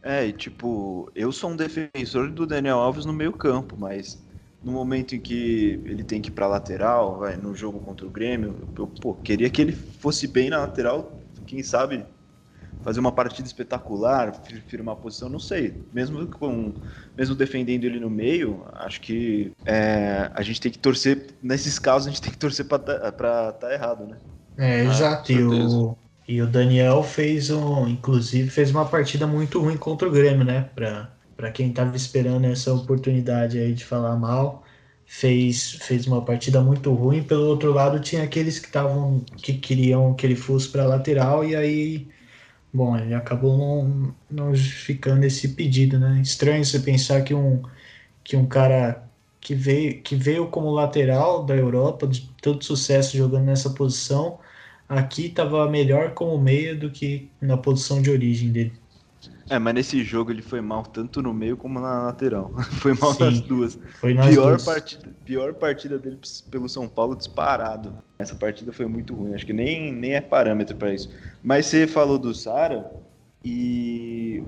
É, 0.03 0.25
e 0.25 0.33
tipo, 0.33 1.11
eu 1.13 1.31
sou 1.31 1.51
um 1.51 1.55
defensor 1.55 2.31
do 2.31 2.47
Daniel 2.47 2.79
Alves 2.79 3.05
no 3.05 3.13
meio 3.13 3.33
campo, 3.33 3.75
mas 3.77 4.23
no 4.63 4.71
momento 4.71 5.15
em 5.15 5.19
que 5.19 5.81
ele 5.85 6.03
tem 6.03 6.21
que 6.21 6.29
ir 6.29 6.31
para 6.31 6.47
lateral, 6.47 7.19
vai 7.19 7.37
no 7.37 7.53
jogo 7.55 7.79
contra 7.79 8.05
o 8.05 8.09
Grêmio, 8.09 8.67
eu 8.77 8.87
pô, 8.87 9.13
queria 9.13 9.49
que 9.49 9.61
ele 9.61 9.73
fosse 9.73 10.27
bem 10.27 10.49
na 10.49 10.59
lateral, 10.59 11.19
quem 11.45 11.61
sabe 11.61 12.05
fazer 12.81 12.99
uma 12.99 13.11
partida 13.11 13.47
espetacular, 13.47 14.33
firmar 14.67 14.93
a 14.93 14.97
posição, 14.97 15.29
não 15.29 15.39
sei. 15.39 15.87
Mesmo 15.93 16.27
com, 16.27 16.73
mesmo 17.15 17.35
defendendo 17.35 17.83
ele 17.83 17.99
no 17.99 18.09
meio, 18.09 18.65
acho 18.73 18.99
que 19.01 19.51
é, 19.65 20.31
a 20.33 20.41
gente 20.41 20.59
tem 20.59 20.71
que 20.71 20.79
torcer. 20.79 21.35
Nesses 21.41 21.77
casos, 21.77 22.07
a 22.07 22.09
gente 22.09 22.21
tem 22.21 22.31
que 22.31 22.39
torcer 22.39 22.65
para 22.65 22.77
estar 22.77 23.51
tá 23.53 23.73
errado, 23.73 24.07
né? 24.07 24.17
É, 24.57 24.83
exato. 24.83 25.31
Ah, 25.31 25.35
e, 25.35 25.43
o, 25.43 25.95
e 26.27 26.41
o 26.41 26.47
Daniel 26.47 27.03
fez 27.03 27.49
um, 27.49 27.87
inclusive, 27.87 28.49
fez 28.49 28.71
uma 28.71 28.87
partida 28.87 29.27
muito 29.27 29.59
ruim 29.61 29.77
contra 29.77 30.07
o 30.07 30.11
Grêmio, 30.11 30.45
né? 30.45 30.69
Para 31.35 31.51
quem 31.51 31.69
estava 31.69 31.95
esperando 31.95 32.45
essa 32.45 32.73
oportunidade 32.73 33.59
aí 33.59 33.73
de 33.73 33.83
falar 33.85 34.15
mal, 34.15 34.63
fez, 35.05 35.73
fez 35.81 36.07
uma 36.07 36.23
partida 36.23 36.61
muito 36.61 36.93
ruim. 36.93 37.23
Pelo 37.23 37.47
outro 37.47 37.73
lado, 37.73 37.99
tinha 37.99 38.23
aqueles 38.23 38.59
que 38.59 38.67
estavam 38.67 39.21
que 39.37 39.53
queriam 39.57 40.13
que 40.15 40.25
ele 40.25 40.35
fosse 40.35 40.69
para 40.69 40.85
lateral 40.85 41.43
e 41.45 41.55
aí 41.55 42.07
Bom, 42.73 42.97
ele 42.97 43.13
acabou 43.13 43.57
não, 43.57 44.15
não 44.29 44.55
justificando 44.55 45.25
esse 45.25 45.49
pedido, 45.49 45.99
né? 45.99 46.21
Estranho 46.21 46.63
você 46.63 46.79
pensar 46.79 47.21
que 47.23 47.33
um, 47.33 47.61
que 48.23 48.37
um 48.37 48.47
cara 48.47 49.09
que 49.41 49.55
veio, 49.55 50.01
que 50.01 50.15
veio 50.15 50.49
como 50.49 50.71
lateral 50.71 51.45
da 51.45 51.55
Europa, 51.55 52.07
de 52.07 52.29
tanto 52.41 52.65
sucesso 52.65 53.17
jogando 53.17 53.45
nessa 53.45 53.71
posição, 53.71 54.39
aqui 54.91 55.27
estava 55.27 55.69
melhor 55.69 56.13
como 56.13 56.37
meia 56.37 56.75
do 56.75 56.91
que 56.91 57.29
na 57.41 57.55
posição 57.55 58.01
de 58.01 58.11
origem 58.11 58.51
dele. 58.51 58.73
É, 59.49 59.57
mas 59.57 59.73
nesse 59.73 60.03
jogo 60.03 60.31
ele 60.31 60.41
foi 60.41 60.61
mal 60.61 60.83
tanto 60.83 61.21
no 61.21 61.33
meio 61.33 61.55
como 61.55 61.79
na 61.79 62.03
lateral. 62.03 62.51
Foi 62.79 62.93
mal 62.93 63.13
Sim, 63.13 63.25
nas 63.25 63.41
duas. 63.41 63.77
Foi 63.99 64.13
nas 64.13 64.27
pior 64.27 64.51
duas. 64.51 64.63
partida, 64.63 65.09
pior 65.25 65.53
partida 65.53 65.99
dele 65.99 66.17
pelo 66.49 66.69
São 66.69 66.87
Paulo 66.87 67.15
disparado. 67.15 67.93
Essa 68.17 68.33
partida 68.33 68.71
foi 68.71 68.85
muito 68.85 69.13
ruim. 69.13 69.33
Acho 69.33 69.45
que 69.45 69.51
nem, 69.51 69.91
nem 69.91 70.13
é 70.13 70.21
parâmetro 70.21 70.75
para 70.77 70.93
isso. 70.93 71.09
Mas 71.43 71.65
você 71.65 71.85
falou 71.85 72.17
do 72.17 72.33
Sara 72.33 72.89
e 73.43 74.41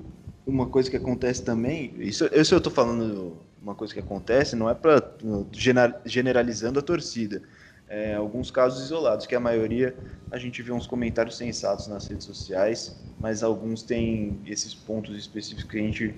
uma 0.46 0.68
coisa 0.68 0.90
que 0.90 0.96
acontece 0.96 1.44
também, 1.44 1.94
isso, 1.98 2.30
isso 2.34 2.56
eu 2.56 2.62
tô 2.62 2.70
falando 2.70 3.38
uma 3.62 3.76
coisa 3.76 3.94
que 3.94 4.00
acontece, 4.00 4.56
não 4.56 4.70
é 4.70 4.74
para 4.74 5.02
generalizando 6.06 6.80
a 6.80 6.82
torcida 6.82 7.42
é, 7.94 8.16
alguns 8.16 8.50
casos 8.50 8.84
isolados, 8.84 9.28
que 9.28 9.36
a 9.36 9.40
maioria 9.40 9.96
a 10.32 10.40
gente 10.40 10.64
vê 10.64 10.72
uns 10.72 10.88
comentários 10.88 11.38
sensatos 11.38 11.88
nas 11.88 12.08
redes 12.08 12.26
sociais, 12.26 12.98
mas 13.20 13.44
alguns 13.44 13.84
têm 13.84 14.40
esses 14.48 14.74
pontos 14.74 15.16
específicos 15.16 15.64
que 15.64 15.78
a 15.78 15.82
gente, 15.82 16.16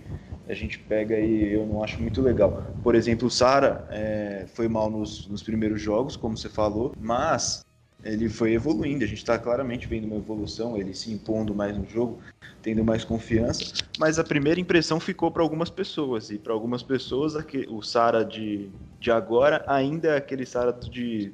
a 0.47 0.53
gente 0.53 0.79
pega 0.79 1.19
e 1.19 1.51
eu 1.51 1.65
não 1.65 1.83
acho 1.83 2.01
muito 2.01 2.21
legal. 2.21 2.63
Por 2.81 2.95
exemplo, 2.95 3.27
o 3.27 3.29
Sara 3.29 3.85
é, 3.91 4.45
foi 4.53 4.69
mal 4.69 4.89
nos, 4.89 5.27
nos 5.27 5.43
primeiros 5.43 5.81
jogos, 5.81 6.15
como 6.15 6.37
você 6.37 6.47
falou, 6.47 6.93
mas 6.97 7.65
ele 8.05 8.29
foi 8.29 8.53
evoluindo, 8.53 9.03
a 9.03 9.07
gente 9.07 9.17
está 9.17 9.37
claramente 9.37 9.85
vendo 9.85 10.05
uma 10.05 10.15
evolução, 10.15 10.77
ele 10.77 10.93
se 10.93 11.11
impondo 11.11 11.53
mais 11.53 11.77
no 11.77 11.85
jogo, 11.89 12.19
tendo 12.61 12.85
mais 12.85 13.03
confiança, 13.03 13.73
mas 13.99 14.17
a 14.17 14.23
primeira 14.23 14.61
impressão 14.61 14.97
ficou 14.97 15.29
para 15.29 15.43
algumas 15.43 15.69
pessoas, 15.69 16.29
e 16.29 16.37
para 16.37 16.53
algumas 16.53 16.81
pessoas 16.81 17.33
o 17.67 17.81
Sara 17.81 18.23
de, 18.23 18.69
de 18.97 19.11
agora 19.11 19.65
ainda 19.67 20.09
é 20.09 20.17
aquele 20.17 20.45
Sara 20.45 20.71
de 20.71 21.33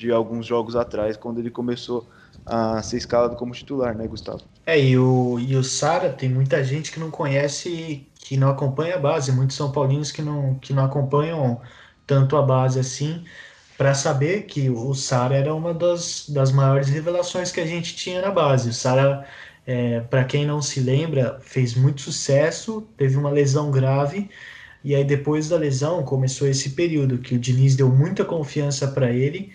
de 0.00 0.10
alguns 0.10 0.46
jogos 0.46 0.74
atrás, 0.74 1.14
quando 1.14 1.40
ele 1.40 1.50
começou 1.50 2.08
a 2.46 2.82
ser 2.82 2.96
escalado 2.96 3.36
como 3.36 3.52
titular, 3.52 3.94
né, 3.94 4.06
Gustavo? 4.06 4.40
É, 4.64 4.80
e 4.80 4.96
o, 4.96 5.38
e 5.38 5.54
o 5.54 5.62
Sara, 5.62 6.08
tem 6.10 6.26
muita 6.26 6.64
gente 6.64 6.90
que 6.90 6.98
não 6.98 7.10
conhece, 7.10 8.06
que 8.14 8.34
não 8.34 8.48
acompanha 8.48 8.94
a 8.94 8.98
base, 8.98 9.30
muitos 9.30 9.56
São 9.56 9.70
Paulinos 9.70 10.10
que 10.10 10.22
não, 10.22 10.54
que 10.54 10.72
não 10.72 10.86
acompanham 10.86 11.60
tanto 12.06 12.34
a 12.34 12.42
base 12.42 12.80
assim, 12.80 13.22
para 13.76 13.92
saber 13.92 14.44
que 14.44 14.70
o 14.70 14.94
Sara 14.94 15.36
era 15.36 15.54
uma 15.54 15.74
das, 15.74 16.26
das 16.30 16.50
maiores 16.50 16.88
revelações 16.88 17.52
que 17.52 17.60
a 17.60 17.66
gente 17.66 17.94
tinha 17.94 18.22
na 18.22 18.30
base. 18.30 18.70
O 18.70 18.72
Sara, 18.72 19.26
é, 19.66 20.00
para 20.00 20.24
quem 20.24 20.46
não 20.46 20.62
se 20.62 20.80
lembra, 20.80 21.38
fez 21.42 21.74
muito 21.74 22.00
sucesso, 22.00 22.88
teve 22.96 23.18
uma 23.18 23.30
lesão 23.30 23.70
grave, 23.70 24.30
e 24.82 24.94
aí 24.94 25.04
depois 25.04 25.50
da 25.50 25.58
lesão 25.58 26.02
começou 26.02 26.48
esse 26.48 26.70
período 26.70 27.18
que 27.18 27.34
o 27.34 27.38
Diniz 27.38 27.76
deu 27.76 27.90
muita 27.90 28.24
confiança 28.24 28.88
para 28.88 29.10
ele, 29.12 29.52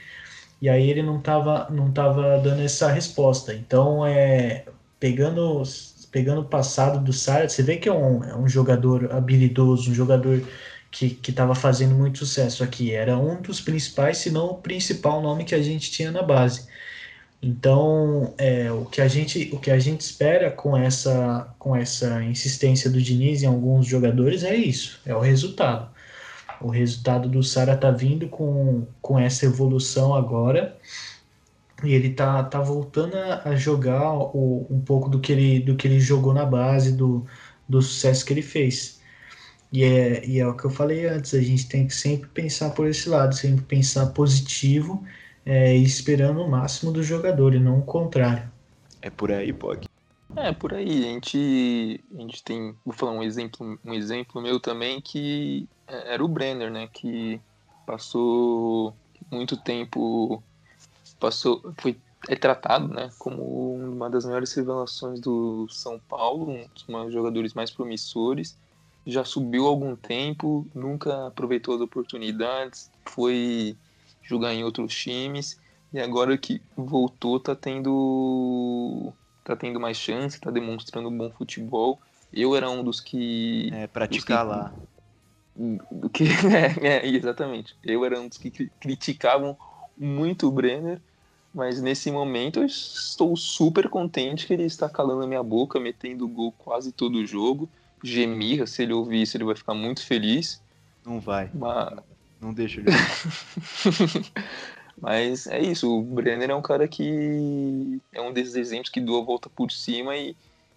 e 0.65 0.69
aí 0.69 0.89
ele 0.89 1.03
não 1.03 1.19
estava 1.19 1.69
não 1.69 1.91
tava 1.91 2.39
dando 2.39 2.62
essa 2.63 2.91
resposta. 2.91 3.53
Então, 3.53 4.03
é, 4.03 4.65
pegando, 5.00 5.62
pegando 6.12 6.41
o 6.41 6.45
passado 6.45 7.03
do 7.03 7.13
Sara, 7.13 7.48
você 7.48 7.62
vê 7.62 7.77
que 7.77 7.88
é 7.88 7.93
um, 7.93 8.24
é 8.24 8.36
um 8.36 8.48
jogador 8.48 9.12
habilidoso, 9.13 9.91
um 9.91 9.93
jogador 9.93 10.41
que 10.89 11.19
estava 11.27 11.53
fazendo 11.53 11.93
muito 11.93 12.17
sucesso 12.19 12.63
aqui. 12.63 12.91
Era 12.91 13.15
um 13.15 13.39
dos 13.41 13.62
principais, 13.62 14.17
se 14.17 14.31
não 14.31 14.48
o 14.51 14.55
principal 14.55 15.22
nome 15.22 15.43
que 15.43 15.53
a 15.53 15.62
gente 15.62 15.91
tinha 15.91 16.12
na 16.12 16.24
base. 16.24 16.67
Então, 17.43 18.34
é, 18.39 18.72
o, 18.72 18.86
que 18.86 19.01
a 19.01 19.07
gente, 19.07 19.51
o 19.53 19.60
que 19.60 19.69
a 19.69 19.77
gente 19.77 20.01
espera 20.01 20.50
com 20.50 20.75
essa, 20.75 21.53
com 21.60 21.75
essa 21.75 22.24
insistência 22.24 22.89
do 22.89 23.00
Diniz 23.00 23.43
em 23.43 23.45
alguns 23.45 23.86
jogadores 23.86 24.43
é 24.43 24.55
isso, 24.55 25.00
é 25.05 25.15
o 25.15 25.19
resultado. 25.19 25.94
O 26.62 26.69
resultado 26.69 27.27
do 27.27 27.43
Sara 27.43 27.75
tá 27.75 27.91
vindo 27.91 28.27
com, 28.27 28.85
com 29.01 29.19
essa 29.19 29.45
evolução 29.45 30.13
agora. 30.13 30.77
E 31.83 31.93
ele 31.93 32.12
tá, 32.12 32.43
tá 32.43 32.59
voltando 32.62 33.15
a 33.15 33.55
jogar 33.55 34.13
o, 34.13 34.65
um 34.69 34.79
pouco 34.79 35.09
do 35.09 35.19
que, 35.19 35.31
ele, 35.31 35.59
do 35.59 35.75
que 35.75 35.88
ele 35.88 36.00
jogou 36.00 36.33
na 36.33 36.45
base, 36.45 36.93
do, 36.93 37.25
do 37.67 37.81
sucesso 37.81 38.25
que 38.25 38.33
ele 38.33 38.41
fez. 38.41 39.01
E 39.71 39.83
é, 39.83 40.25
e 40.25 40.39
é 40.39 40.47
o 40.47 40.55
que 40.55 40.65
eu 40.65 40.69
falei 40.69 41.05
antes, 41.05 41.33
a 41.33 41.41
gente 41.41 41.67
tem 41.67 41.85
que 41.85 41.93
sempre 41.93 42.29
pensar 42.29 42.69
por 42.69 42.88
esse 42.88 43.09
lado, 43.09 43.35
sempre 43.35 43.65
pensar 43.65 44.05
positivo 44.07 45.03
é, 45.45 45.75
e 45.75 45.83
esperando 45.83 46.41
o 46.41 46.50
máximo 46.50 46.91
do 46.91 47.03
jogador 47.03 47.53
e 47.53 47.59
não 47.59 47.79
o 47.79 47.83
contrário. 47.83 48.50
É 49.01 49.09
por 49.09 49.31
aí, 49.31 49.51
Pog. 49.51 49.85
É, 50.36 50.51
por 50.51 50.74
aí. 50.74 51.05
A 51.05 51.08
gente, 51.08 52.03
a 52.13 52.22
gente 52.22 52.44
tem, 52.44 52.75
vou 52.86 52.94
falar 52.94 53.12
um 53.12 53.24
exemplo, 53.24 53.79
um 53.84 53.94
exemplo 53.94 54.41
meu 54.41 54.60
também 54.60 55.01
que 55.01 55.67
é, 55.88 56.13
era 56.13 56.24
o 56.24 56.27
Brenner, 56.27 56.72
né? 56.72 56.88
Que 56.88 57.39
passou 57.86 58.96
muito 59.32 59.58
tempo, 59.58 60.41
passou, 61.20 61.74
foi 61.77 61.98
é 62.27 62.36
tratado, 62.36 62.88
né, 62.88 63.12
como 63.20 63.74
uma 63.74 64.10
das 64.10 64.25
maiores 64.25 64.53
revelações 64.53 65.20
do 65.20 65.67
São 65.70 66.00
Paulo, 66.00 66.51
um 66.89 67.03
dos 67.03 67.13
jogadores 67.13 67.53
mais 67.53 67.70
promissores. 67.72 68.58
Já 69.05 69.24
subiu 69.24 69.67
algum 69.67 69.96
tempo, 69.96 70.67
nunca 70.74 71.27
aproveitou 71.27 71.75
as 71.75 71.82
oportunidades, 71.82 72.89
foi 73.05 73.77
jogar 74.24 74.53
em 74.55 74.63
outros 74.63 74.96
times 74.96 75.60
e 75.94 76.00
agora 76.00 76.36
que 76.38 76.60
voltou 76.75 77.39
tá 77.39 77.55
tendo 77.55 79.13
tá 79.45 79.55
tendo 79.55 79.79
mais 79.79 79.95
chance, 79.95 80.41
tá 80.41 80.51
demonstrando 80.51 81.07
um 81.07 81.17
bom 81.17 81.29
futebol. 81.29 82.01
Eu 82.33 82.55
era 82.55 82.69
um 82.69 82.83
dos 82.83 82.99
que 82.99 83.69
é 83.71 83.87
praticar 83.87 84.45
lá 84.45 84.73
do 85.89 86.09
que 86.09 86.25
é, 86.83 86.87
é, 86.87 87.07
exatamente. 87.07 87.75
Eu 87.83 88.03
era 88.03 88.19
um 88.19 88.27
dos 88.27 88.37
que 88.37 88.51
criticavam 88.79 89.57
muito 89.97 90.47
o 90.47 90.51
Brenner, 90.51 90.99
mas 91.53 91.81
nesse 91.81 92.11
momento 92.11 92.59
eu 92.59 92.65
estou 92.65 93.35
super 93.37 93.87
contente 93.87 94.45
que 94.45 94.53
ele 94.53 94.63
está 94.63 94.89
calando 94.89 95.23
a 95.23 95.27
minha 95.27 95.43
boca, 95.43 95.79
metendo 95.79 96.27
gol 96.27 96.51
quase 96.51 96.91
todo 96.91 97.19
o 97.19 97.25
jogo. 97.25 97.69
Gemirra, 98.03 98.67
se 98.67 98.83
ele 98.83 98.93
ouvir 98.93 99.21
isso, 99.21 99.37
ele 99.37 99.45
vai 99.45 99.55
ficar 99.55 99.73
muito 99.73 100.05
feliz. 100.05 100.61
Não 101.05 101.19
vai. 101.19 101.49
Mas... 101.53 101.99
Não 102.41 102.53
deixa 102.53 102.81
ele. 102.81 102.89
mas 104.99 105.47
é 105.47 105.61
isso, 105.61 105.91
o 105.91 106.01
Brenner 106.01 106.49
é 106.49 106.55
um 106.55 106.61
cara 106.61 106.87
que 106.87 107.99
é 108.13 108.21
um 108.21 108.31
desses 108.31 108.55
exemplos 108.55 108.89
que 108.89 109.01
deu 109.01 109.17
a 109.17 109.23
volta 109.23 109.49
por 109.49 109.71
cima 109.71 110.15
e 110.15 110.35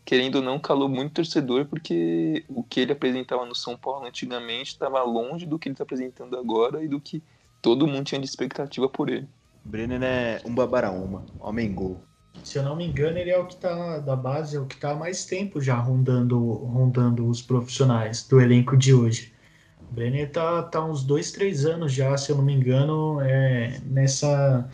querendo 0.09 0.37
ou 0.37 0.43
não, 0.43 0.59
calou 0.59 0.89
muito 0.89 1.13
torcedor, 1.13 1.67
porque 1.67 2.43
o 2.49 2.63
que 2.63 2.81
ele 2.81 2.93
apresentava 2.93 3.45
no 3.45 3.55
São 3.55 3.77
Paulo 3.77 4.07
antigamente 4.07 4.71
estava 4.71 5.03
longe 5.03 5.45
do 5.45 5.59
que 5.59 5.69
ele 5.69 5.75
está 5.75 5.85
apresentando 5.85 6.35
agora 6.39 6.83
e 6.83 6.89
do 6.89 6.99
que 6.99 7.23
todo 7.61 7.87
mundo 7.87 8.07
tinha 8.07 8.19
de 8.19 8.27
expectativa 8.27 8.89
por 8.89 9.11
ele. 9.11 9.29
Brenner 9.63 10.03
é 10.03 10.41
um 10.47 10.55
babaraúma, 10.55 11.27
homem 11.39 11.75
gol. 11.75 12.01
Se 12.43 12.57
eu 12.57 12.63
não 12.63 12.75
me 12.75 12.87
engano, 12.87 13.19
ele 13.19 13.29
é 13.29 13.39
o 13.39 13.45
que 13.45 13.53
está 13.53 13.99
da 13.99 14.17
base, 14.17 14.57
é 14.57 14.61
o 14.61 14.65
que 14.65 14.77
está 14.77 14.93
há 14.93 14.97
mais 14.97 15.27
tempo 15.27 15.61
já 15.61 15.77
rondando, 15.77 16.39
rondando 16.39 17.29
os 17.29 17.43
profissionais 17.43 18.27
do 18.27 18.41
elenco 18.41 18.79
de 18.79 18.95
hoje. 18.95 19.35
O 19.91 19.95
Brenner 19.95 20.31
tá, 20.31 20.63
tá 20.65 20.85
uns 20.85 21.03
dois, 21.05 21.33
três 21.33 21.65
anos 21.65 21.93
já, 21.93 22.17
se 22.17 22.31
eu 22.31 22.37
não 22.37 22.45
me 22.45 22.53
engano, 22.53 23.21
é, 23.23 23.81
nessa, 23.81 24.69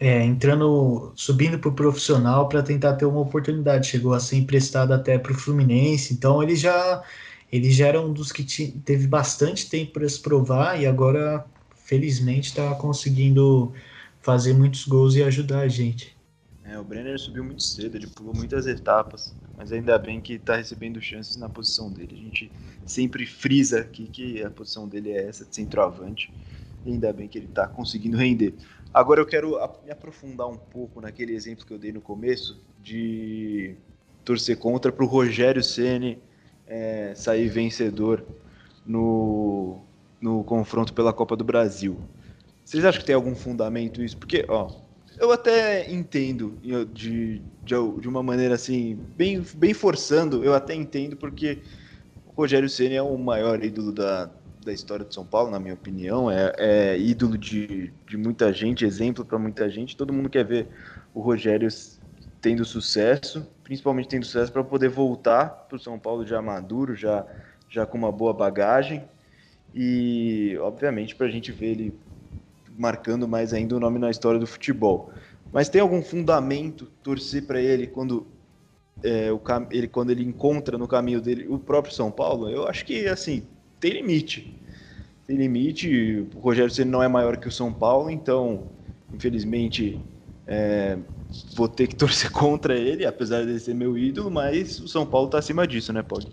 é, 0.00 0.24
entrando, 0.24 1.12
subindo 1.16 1.58
para 1.60 1.70
o 1.70 1.74
profissional 1.74 2.48
para 2.48 2.62
tentar 2.62 2.96
ter 2.96 3.04
uma 3.06 3.20
oportunidade. 3.20 3.88
Chegou 3.88 4.12
a 4.14 4.20
ser 4.20 4.36
emprestado 4.36 4.92
até 4.92 5.18
para 5.18 5.32
o 5.32 5.34
Fluminense, 5.36 6.14
então 6.14 6.42
ele 6.42 6.56
já, 6.56 7.04
ele 7.50 7.70
já 7.70 7.86
era 7.88 8.00
um 8.00 8.12
dos 8.12 8.32
que 8.32 8.44
teve 8.82 9.06
bastante 9.06 9.68
tempo 9.70 9.92
para 9.94 10.08
se 10.08 10.20
provar 10.20 10.80
e 10.80 10.86
agora, 10.86 11.46
felizmente, 11.74 12.48
está 12.48 12.74
conseguindo 12.74 13.72
fazer 14.20 14.54
muitos 14.54 14.84
gols 14.86 15.14
e 15.14 15.22
ajudar 15.22 15.60
a 15.60 15.68
gente. 15.68 16.16
É, 16.62 16.78
o 16.78 16.84
Brenner 16.84 17.18
subiu 17.18 17.44
muito 17.44 17.62
cedo, 17.62 17.96
ele 17.96 18.08
pulou 18.08 18.34
muitas 18.34 18.66
etapas, 18.66 19.38
mas 19.56 19.72
ainda 19.72 19.98
bem 19.98 20.20
que 20.20 20.34
está 20.34 20.56
recebendo 20.56 21.00
chances 21.00 21.36
na 21.36 21.48
posição 21.48 21.90
dele. 21.90 22.14
A 22.14 22.22
gente 22.22 22.52
sempre 22.84 23.26
frisa 23.26 23.80
aqui 23.80 24.06
que 24.06 24.42
a 24.42 24.50
posição 24.50 24.86
dele 24.86 25.10
é 25.10 25.26
essa 25.26 25.44
de 25.44 25.54
centroavante, 25.54 26.32
e 26.84 26.92
ainda 26.92 27.12
bem 27.12 27.26
que 27.26 27.38
ele 27.38 27.46
está 27.46 27.66
conseguindo 27.66 28.16
render. 28.16 28.54
Agora 28.92 29.20
eu 29.20 29.26
quero 29.26 29.58
me 29.84 29.90
aprofundar 29.90 30.46
um 30.46 30.56
pouco 30.56 31.00
naquele 31.00 31.34
exemplo 31.34 31.66
que 31.66 31.72
eu 31.72 31.78
dei 31.78 31.92
no 31.92 32.00
começo 32.00 32.62
de 32.82 33.76
torcer 34.24 34.56
contra 34.56 34.90
para 34.90 35.04
o 35.04 35.08
Rogério 35.08 35.62
Ceni 35.62 36.18
é, 36.66 37.14
sair 37.14 37.48
vencedor 37.48 38.24
no, 38.84 39.80
no 40.20 40.42
confronto 40.44 40.92
pela 40.92 41.12
Copa 41.12 41.36
do 41.36 41.44
Brasil. 41.44 41.98
Vocês 42.64 42.84
acham 42.84 43.00
que 43.00 43.06
tem 43.06 43.14
algum 43.14 43.34
fundamento 43.34 44.02
isso? 44.02 44.16
Porque, 44.16 44.44
ó, 44.48 44.70
eu 45.18 45.32
até 45.32 45.90
entendo 45.90 46.58
de, 46.92 47.42
de, 47.64 48.00
de, 48.00 48.08
uma 48.08 48.22
maneira 48.22 48.54
assim, 48.54 48.94
bem, 49.16 49.44
bem 49.54 49.74
forçando, 49.74 50.44
eu 50.44 50.54
até 50.54 50.74
entendo 50.74 51.16
porque 51.16 51.62
o 52.24 52.32
Rogério 52.32 52.68
Ceni 52.68 52.94
é 52.94 53.02
o 53.02 53.16
maior 53.16 53.62
ídolo 53.64 53.92
da, 53.92 54.30
da 54.64 54.72
história 54.72 55.04
de 55.04 55.14
São 55.14 55.24
Paulo, 55.24 55.50
na 55.50 55.60
minha 55.60 55.74
opinião, 55.74 56.30
é, 56.30 56.52
é 56.58 56.98
ídolo 56.98 57.38
de, 57.38 57.92
de 58.06 58.16
muita 58.16 58.52
gente, 58.52 58.84
exemplo 58.84 59.24
para 59.24 59.38
muita 59.38 59.70
gente. 59.70 59.96
Todo 59.96 60.12
mundo 60.12 60.28
quer 60.28 60.44
ver 60.44 60.68
o 61.14 61.20
Rogério 61.20 61.68
tendo 62.40 62.64
sucesso, 62.64 63.46
principalmente 63.64 64.08
tendo 64.08 64.26
sucesso 64.26 64.52
para 64.52 64.62
poder 64.62 64.88
voltar 64.88 65.48
para 65.48 65.76
o 65.76 65.80
São 65.80 65.98
Paulo 65.98 66.26
já 66.26 66.42
maduro, 66.42 66.94
já, 66.94 67.26
já 67.68 67.86
com 67.86 67.96
uma 67.96 68.12
boa 68.12 68.34
bagagem 68.34 69.02
e, 69.74 70.56
obviamente, 70.60 71.14
para 71.14 71.26
a 71.26 71.30
gente 71.30 71.52
ver 71.52 71.72
ele 71.72 72.00
marcando 72.78 73.26
mais 73.26 73.52
ainda 73.52 73.76
o 73.76 73.80
nome 73.80 73.98
na 73.98 74.10
história 74.10 74.38
do 74.38 74.46
futebol. 74.46 75.10
Mas 75.52 75.68
tem 75.68 75.80
algum 75.80 76.02
fundamento 76.02 76.86
torcer 77.02 77.46
para 77.46 77.60
ele 77.60 77.86
quando 77.86 78.26
é, 79.02 79.30
o, 79.32 79.40
ele 79.70 79.88
quando 79.88 80.10
ele 80.10 80.24
encontra 80.24 80.78
no 80.78 80.88
caminho 80.88 81.20
dele 81.20 81.46
o 81.48 81.58
próprio 81.58 81.94
São 81.94 82.10
Paulo? 82.10 82.48
Eu 82.48 82.66
acho 82.66 82.84
que 82.84 83.06
assim 83.06 83.42
tem 83.80 83.92
limite. 83.92 84.58
Tem 85.26 85.36
limite. 85.36 86.26
O 86.34 86.38
Rogério 86.38 86.70
Ceni 86.70 86.90
não 86.90 87.02
é 87.02 87.08
maior 87.08 87.36
que 87.36 87.48
o 87.48 87.52
São 87.52 87.72
Paulo, 87.72 88.10
então 88.10 88.68
infelizmente 89.12 90.00
é, 90.46 90.98
vou 91.54 91.68
ter 91.68 91.86
que 91.86 91.96
torcer 91.96 92.30
contra 92.30 92.76
ele, 92.76 93.04
apesar 93.04 93.44
de 93.44 93.58
ser 93.58 93.74
meu 93.74 93.96
ídolo, 93.96 94.30
mas 94.30 94.80
o 94.80 94.88
São 94.88 95.06
Paulo 95.06 95.26
está 95.26 95.38
acima 95.38 95.66
disso, 95.66 95.92
né, 95.92 96.02
Pog? 96.02 96.26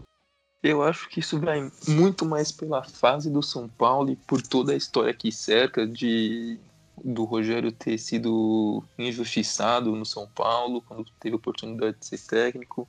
Eu 0.63 0.81
acho 0.81 1.09
que 1.09 1.19
isso 1.19 1.37
vai 1.37 1.69
muito 1.85 2.25
mais 2.25 2.49
pela 2.49 2.81
fase 2.81 3.29
do 3.29 3.43
São 3.43 3.67
Paulo 3.67 4.11
e 4.11 4.15
por 4.15 4.41
toda 4.41 4.71
a 4.71 4.77
história 4.77 5.13
que 5.13 5.29
cerca 5.29 5.85
de 5.85 6.57
do 7.03 7.25
Rogério 7.25 7.71
ter 7.71 7.97
sido 7.97 8.81
injustiçado 8.97 9.93
no 9.93 10.05
São 10.05 10.25
Paulo 10.27 10.81
quando 10.81 11.05
teve 11.19 11.33
a 11.33 11.37
oportunidade 11.37 11.97
de 11.99 12.05
ser 12.05 12.19
técnico, 12.19 12.87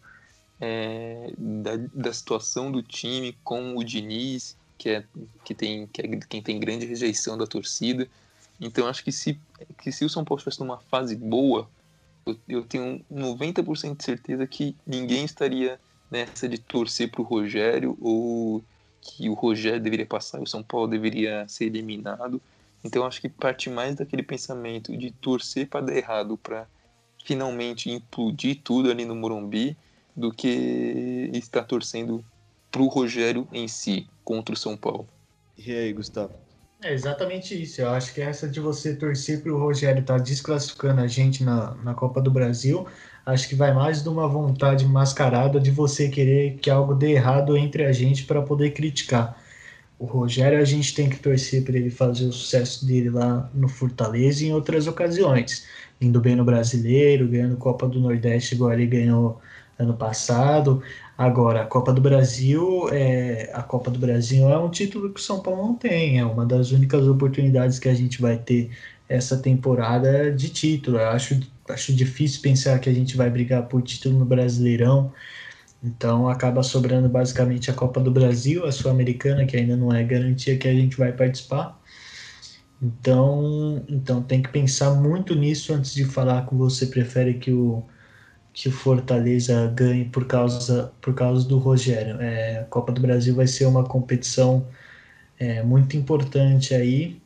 é, 0.61 1.33
da, 1.37 1.77
da 1.93 2.13
situação 2.13 2.71
do 2.71 2.83
time 2.83 3.37
com 3.43 3.77
o 3.77 3.83
Diniz, 3.83 4.57
que 4.79 4.91
é, 4.91 5.05
que 5.43 5.53
tem, 5.53 5.89
que 5.89 6.01
é 6.01 6.17
quem 6.29 6.43
tem 6.43 6.61
grande 6.61 6.87
rejeição 6.87 7.37
da 7.37 7.47
torcida. 7.47 8.07
Então 8.61 8.87
acho 8.87 9.03
que 9.03 9.11
se, 9.11 9.41
que 9.83 9.91
se 9.91 10.05
o 10.05 10.09
São 10.09 10.25
Paulo 10.25 10.39
estivesse 10.39 10.61
numa 10.61 10.79
fase 10.79 11.17
boa, 11.17 11.69
eu, 12.25 12.39
eu 12.49 12.63
tenho 12.63 13.05
90% 13.13 13.97
de 13.97 14.05
certeza 14.05 14.47
que 14.47 14.77
ninguém 14.87 15.25
estaria 15.25 15.81
nessa 16.15 16.49
de 16.49 16.59
torcer 16.59 17.11
para 17.11 17.21
o 17.21 17.25
Rogério 17.25 17.99
ou 18.01 18.63
que 19.01 19.29
o 19.29 19.35
Rogério 19.35 19.81
deveria 19.81 20.07
passar 20.07 20.39
e 20.39 20.45
o 20.45 20.47
São 20.47 20.63
Paulo 20.63 20.87
deveria 20.87 21.45
ser 21.49 21.65
eliminado. 21.65 22.41
Então 22.85 23.05
acho 23.05 23.21
que 23.21 23.29
parte 23.29 23.69
mais 23.69 23.97
daquele 23.97 24.23
pensamento 24.23 24.97
de 24.97 25.11
torcer 25.11 25.67
para 25.67 25.87
dar 25.87 25.97
errado, 25.97 26.39
para 26.39 26.69
finalmente 27.25 27.91
implodir 27.91 28.61
tudo 28.63 28.91
ali 28.91 29.05
no 29.05 29.17
Morumbi, 29.17 29.77
do 30.15 30.33
que 30.33 31.31
estar 31.33 31.65
torcendo 31.65 32.25
para 32.71 32.83
o 32.83 32.87
Rogério 32.87 33.49
em 33.53 33.67
si 33.67 34.07
contra 34.23 34.55
o 34.55 34.59
São 34.59 34.77
Paulo. 34.77 35.09
E 35.59 35.73
aí, 35.73 35.93
Gustavo? 35.93 36.33
É 36.81 36.93
exatamente 36.93 37.61
isso. 37.61 37.81
Eu 37.81 37.91
acho 37.91 38.15
que 38.15 38.21
essa 38.21 38.47
de 38.47 38.61
você 38.61 38.95
torcer 38.95 39.43
para 39.43 39.53
o 39.53 39.59
Rogério 39.59 40.01
estar 40.01 40.19
tá 40.19 40.23
desclassificando 40.23 41.01
a 41.01 41.07
gente 41.07 41.43
na, 41.43 41.75
na 41.77 41.95
Copa 41.95 42.21
do 42.21 42.31
Brasil 42.31 42.87
acho 43.27 43.49
que 43.49 43.55
vai 43.55 43.73
mais 43.73 44.03
de 44.03 44.09
uma 44.09 44.29
vontade 44.29 44.87
mascarada 44.87 45.59
de 45.61 45.71
você 45.71 46.09
querer 46.09 46.59
que 46.59 46.71
algo 46.71 46.95
dê 46.95 47.13
errado 47.13 47.57
entre 47.57 47.85
a 47.85 47.93
gente 47.93 48.25
para 48.25 48.43
poder 48.43 48.73
criticar. 48.73 49.37
O 49.99 50.07
Rogério, 50.07 50.61
a 50.61 50.65
gente 50.65 50.95
tem 50.95 51.09
que 51.09 51.19
torcer 51.19 51.65
para 51.65 51.77
ele 51.77 51.91
fazer 51.91 52.27
o 52.27 52.33
sucesso 52.33 52.85
dele 52.85 53.11
lá 53.11 53.49
no 53.55 53.69
Fortaleza 53.69 54.45
e 54.45 54.49
em 54.49 54.53
outras 54.53 54.87
ocasiões. 54.87 55.67
Indo 56.01 56.21
bem 56.21 56.37
no 56.37 56.45
Brasileiro, 56.45 57.29
ganhando 57.29 57.57
Copa 57.57 57.89
do 57.89 58.01
Nordeste, 58.01 58.55
igual 58.55 58.73
ele 58.73 58.87
ganhou 58.87 59.41
ano 59.79 59.95
passado. 59.95 60.83
Agora, 61.17 61.63
a 61.63 61.67
Copa 61.67 61.93
do 61.93 62.01
Brasil 62.01 62.89
é 62.91 63.51
a 63.55 63.63
Copa 63.63 63.91
do 63.91 63.99
Brasil 63.99 64.49
é 64.49 64.59
um 64.59 64.69
título 64.69 65.13
que 65.13 65.21
o 65.21 65.23
São 65.23 65.41
Paulo 65.41 65.63
não 65.63 65.75
tem, 65.75 66.19
é 66.19 66.25
uma 66.25 66.45
das 66.45 66.73
únicas 66.73 67.07
oportunidades 67.07 67.79
que 67.79 67.89
a 67.89 67.95
gente 67.95 68.21
vai 68.21 68.37
ter 68.37 68.71
essa 69.15 69.37
temporada 69.39 70.31
de 70.33 70.49
título. 70.51 70.99
Eu 70.99 71.09
acho 71.09 71.41
acho 71.69 71.95
difícil 71.95 72.43
pensar 72.43 72.79
que 72.79 72.89
a 72.89 72.93
gente 72.93 73.17
vai 73.17 73.31
brigar 73.31 73.67
por 73.69 73.83
título 73.83 74.19
no 74.19 74.25
Brasileirão. 74.25 75.13
Então 75.83 76.29
acaba 76.29 76.63
sobrando 76.63 77.09
basicamente 77.09 77.71
a 77.71 77.75
Copa 77.75 78.01
do 78.01 78.11
Brasil, 78.11 78.65
a 78.65 78.73
Sul-Americana, 78.73 79.45
que 79.47 79.57
ainda 79.57 79.77
não 79.77 79.93
é 79.93 80.03
garantia 80.03 80.57
que 80.59 80.69
a 80.69 80.75
gente 80.75 80.97
vai 80.97 81.13
participar. 81.13 81.79
Então, 82.83 83.85
então 83.89 84.23
tem 84.23 84.43
que 84.43 84.49
pensar 84.51 84.91
muito 84.95 85.35
nisso 85.35 85.73
antes 85.75 85.95
de 85.95 86.05
falar 86.05 86.47
que 86.47 86.55
você 86.55 86.87
prefere 86.87 87.35
que 87.35 87.53
o, 87.53 87.83
que 88.53 88.69
o 88.69 88.73
Fortaleza 88.73 89.73
ganhe 89.75 90.07
por 90.07 90.27
causa, 90.27 90.93
por 91.01 91.15
causa 91.15 91.47
do 91.49 91.59
Rogério. 91.59 92.21
É, 92.21 92.61
a 92.61 92.65
Copa 92.65 92.93
do 92.93 93.01
Brasil 93.01 93.35
vai 93.35 93.47
ser 93.47 93.67
uma 93.67 93.85
competição 93.85 94.67
é, 95.39 95.63
muito 95.63 95.97
importante 95.97 96.75
aí. 96.75 97.23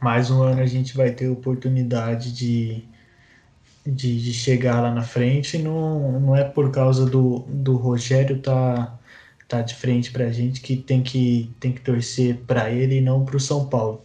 Mais 0.00 0.30
um 0.30 0.42
ano 0.42 0.62
a 0.62 0.66
gente 0.66 0.96
vai 0.96 1.10
ter 1.10 1.28
oportunidade 1.28 2.32
de, 2.32 2.82
de, 3.86 4.22
de, 4.22 4.32
chegar 4.32 4.80
lá 4.80 4.90
na 4.90 5.02
frente 5.02 5.58
não, 5.58 6.20
não 6.20 6.36
é 6.36 6.42
por 6.42 6.70
causa 6.70 7.04
do, 7.04 7.40
do 7.48 7.76
Rogério 7.76 8.38
tá, 8.40 8.98
tá 9.46 9.60
de 9.60 9.74
frente 9.74 10.10
para 10.10 10.24
a 10.24 10.32
gente 10.32 10.62
que 10.62 10.76
tem 10.76 11.02
que, 11.02 11.50
tem 11.60 11.72
que 11.72 11.82
torcer 11.82 12.38
para 12.46 12.70
ele 12.70 12.96
e 12.96 13.00
não 13.00 13.24
para 13.24 13.36
o 13.36 13.40
São 13.40 13.66
Paulo. 13.66 14.00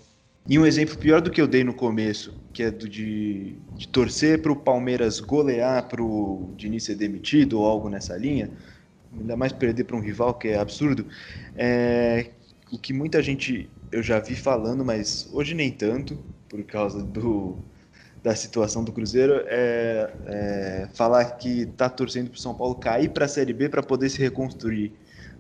E 0.48 0.60
um 0.60 0.66
exemplo 0.66 0.98
pior 0.98 1.22
do 1.22 1.32
que 1.32 1.42
eu 1.42 1.48
dei 1.48 1.64
no 1.64 1.74
começo, 1.74 2.34
que 2.54 2.62
é 2.62 2.70
do 2.70 2.90
de, 2.90 3.56
de 3.76 3.88
torcer 3.88 4.42
para 4.42 4.52
o 4.52 4.56
Palmeiras 4.56 5.20
golear 5.20 5.88
para 5.88 6.04
o 6.04 6.54
Diniz 6.58 6.84
ser 6.84 6.96
demitido 6.96 7.60
ou 7.60 7.66
algo 7.66 7.90
nessa 7.90 8.18
linha, 8.18 8.52
ainda 9.18 9.36
mais 9.38 9.54
perder 9.54 9.86
para 9.86 9.96
um 9.96 10.02
rival 10.02 10.34
que 10.34 10.50
é 10.50 10.60
absurdo, 10.60 11.06
é 11.56 12.32
o 12.72 12.78
que 12.78 12.92
muita 12.92 13.24
gente 13.24 13.70
eu 13.92 14.04
já 14.04 14.20
vi 14.20 14.36
falando, 14.36 14.84
mas 14.86 15.28
hoje 15.32 15.54
nem 15.54 15.72
tanto, 15.72 16.18
por 16.50 16.64
causa 16.64 17.04
do, 17.04 17.58
da 18.24 18.36
situação 18.36 18.84
do 18.84 18.92
Cruzeiro 18.92 19.44
é, 19.48 20.14
é 20.26 20.90
falar 20.94 21.26
que 21.38 21.62
está 21.62 21.90
torcendo 21.90 22.30
para 22.30 22.38
o 22.38 22.40
São 22.40 22.56
Paulo 22.56 22.76
cair 22.76 23.10
para 23.10 23.26
a 23.26 23.28
Série 23.28 23.54
B 23.54 23.70
para 23.70 23.84
poder 23.84 24.10
se 24.10 24.20
reconstruir, 24.20 24.94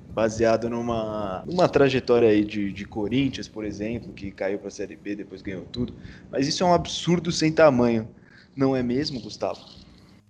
baseado 0.07 0.69
numa, 0.69 1.43
numa 1.47 1.67
trajetória 1.67 2.29
aí 2.29 2.45
de, 2.45 2.71
de 2.71 2.85
Corinthians, 2.85 3.47
por 3.47 3.65
exemplo, 3.65 4.13
que 4.13 4.31
caiu 4.31 4.59
para 4.59 4.67
a 4.69 4.71
Série 4.71 4.95
B, 4.95 5.15
depois 5.15 5.41
ganhou 5.41 5.65
tudo. 5.65 5.93
Mas 6.31 6.47
isso 6.47 6.63
é 6.63 6.67
um 6.67 6.73
absurdo 6.73 7.31
sem 7.31 7.51
tamanho, 7.51 8.07
não 8.55 8.75
é 8.75 8.83
mesmo, 8.83 9.19
Gustavo? 9.19 9.59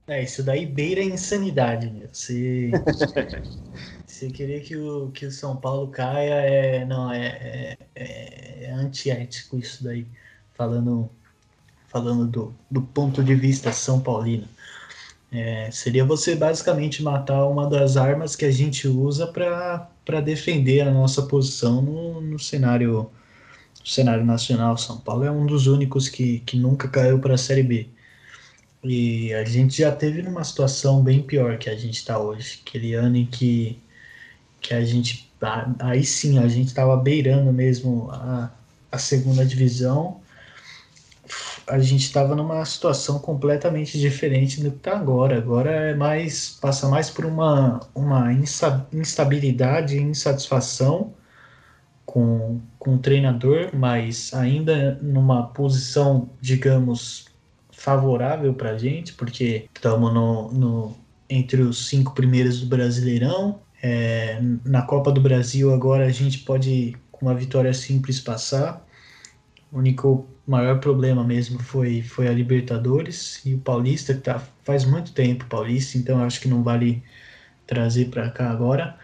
É, 0.08 0.24
isso 0.24 0.44
daí 0.44 0.66
beira 0.66 1.02
a 1.02 1.04
insanidade, 1.04 1.90
meu. 1.90 2.10
Se, 4.16 4.30
querer 4.32 4.62
que 4.62 4.78
o, 4.78 5.12
que 5.12 5.26
o 5.26 5.32
São 5.32 5.58
Paulo 5.58 5.90
caia, 5.90 6.36
é, 6.36 6.86
não, 6.86 7.12
é, 7.12 7.78
é, 7.96 8.66
é 8.66 8.72
antiético 8.72 9.58
isso 9.58 9.84
daí. 9.84 10.08
Falando 10.54 11.10
falando 11.90 12.28
do, 12.28 12.56
do 12.70 12.82
ponto 12.82 13.24
de 13.24 13.36
vista 13.36 13.72
São 13.72 14.02
Paulino. 14.02 14.48
É, 15.32 15.70
seria 15.72 16.06
você 16.06 16.36
basicamente 16.36 17.04
matar 17.04 17.46
uma 17.46 17.70
das 17.70 17.98
armas 17.98 18.36
que 18.36 18.46
a 18.46 18.52
gente 18.52 18.88
usa 18.88 19.28
para 19.28 20.22
defender 20.22 20.82
a 20.82 20.92
nossa 20.92 21.24
posição 21.24 21.82
no, 21.82 22.22
no 22.22 22.40
cenário 22.40 23.10
no 23.80 23.88
cenário 23.88 24.26
nacional. 24.26 24.78
São 24.78 25.00
Paulo 25.00 25.26
é 25.26 25.32
um 25.32 25.46
dos 25.46 25.68
únicos 25.68 26.10
que, 26.10 26.40
que 26.40 26.58
nunca 26.58 26.88
caiu 26.88 27.20
para 27.20 27.36
a 27.36 27.38
Série 27.38 27.64
B. 27.64 27.90
E 28.84 29.34
a 29.34 29.44
gente 29.44 29.80
já 29.80 29.92
teve 29.92 30.22
numa 30.22 30.44
situação 30.44 31.04
bem 31.04 31.22
pior 31.22 31.58
que 31.58 31.70
a 31.70 31.76
gente 31.76 31.96
está 31.96 32.20
hoje. 32.20 32.62
Aquele 32.66 32.94
ano 32.94 33.18
em 33.18 33.26
que, 33.26 33.80
que 34.68 34.74
a 34.74 34.84
gente. 34.84 35.32
Aí 35.80 36.04
sim, 36.04 36.40
a 36.40 36.48
gente 36.48 36.68
estava 36.68 36.96
beirando 36.98 37.52
mesmo 37.52 38.10
a, 38.12 38.50
a 38.92 38.98
segunda 38.98 39.46
divisão 39.46 40.22
a 41.68 41.80
gente 41.80 42.02
estava 42.02 42.36
numa 42.36 42.64
situação 42.66 43.20
completamente 43.20 44.00
diferente 44.00 44.62
do 44.62 44.72
que 44.72 44.78
está 44.78 44.98
agora. 44.98 45.38
Agora 45.38 45.72
é 45.72 45.96
mais 45.96 46.58
passa 46.62 46.88
mais 46.88 47.10
por 47.10 47.26
uma, 47.26 47.80
uma 47.94 48.32
instabilidade 48.94 49.98
e 49.98 50.02
insatisfação 50.02 51.14
com, 52.06 52.62
com 52.78 52.96
o 52.96 53.00
treinador, 53.00 53.72
mas 53.74 54.34
ainda 54.34 55.00
numa 55.02 55.48
posição, 55.48 56.30
digamos, 56.40 57.26
favorável 57.72 58.54
para 58.54 58.72
a 58.72 58.78
gente, 58.78 59.14
porque 59.14 59.68
estamos 59.74 60.14
no, 60.14 60.52
no, 60.52 60.98
entre 61.30 61.62
os 61.62 61.88
cinco 61.88 62.14
primeiros 62.14 62.62
do 62.62 62.68
Brasileirão. 62.68 63.60
É, 63.88 64.40
na 64.66 64.82
Copa 64.82 65.12
do 65.12 65.22
Brasil 65.22 65.72
agora 65.72 66.08
a 66.08 66.10
gente 66.10 66.40
pode, 66.40 66.98
com 67.12 67.28
uma 67.28 67.36
vitória 67.36 67.72
simples, 67.72 68.20
passar. 68.20 68.84
O 69.72 69.78
único 69.78 70.28
maior 70.48 70.80
problema 70.80 71.24
mesmo 71.24 71.60
foi, 71.60 72.02
foi 72.02 72.28
a 72.28 72.32
Libertadores 72.34 73.46
e 73.46 73.54
o 73.54 73.60
Paulista, 73.60 74.16
que 74.16 74.22
tá, 74.22 74.40
faz 74.64 74.86
muito 74.86 75.14
tempo 75.14 75.46
Paulista, 75.46 76.00
então 76.00 76.24
acho 76.24 76.42
que 76.42 76.48
não 76.48 76.64
vale 76.64 77.04
trazer 77.68 78.06
para 78.10 78.32
cá 78.32 78.50
agora. 78.50 78.98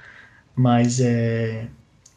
Mas 0.55 0.99
é, 0.99 1.67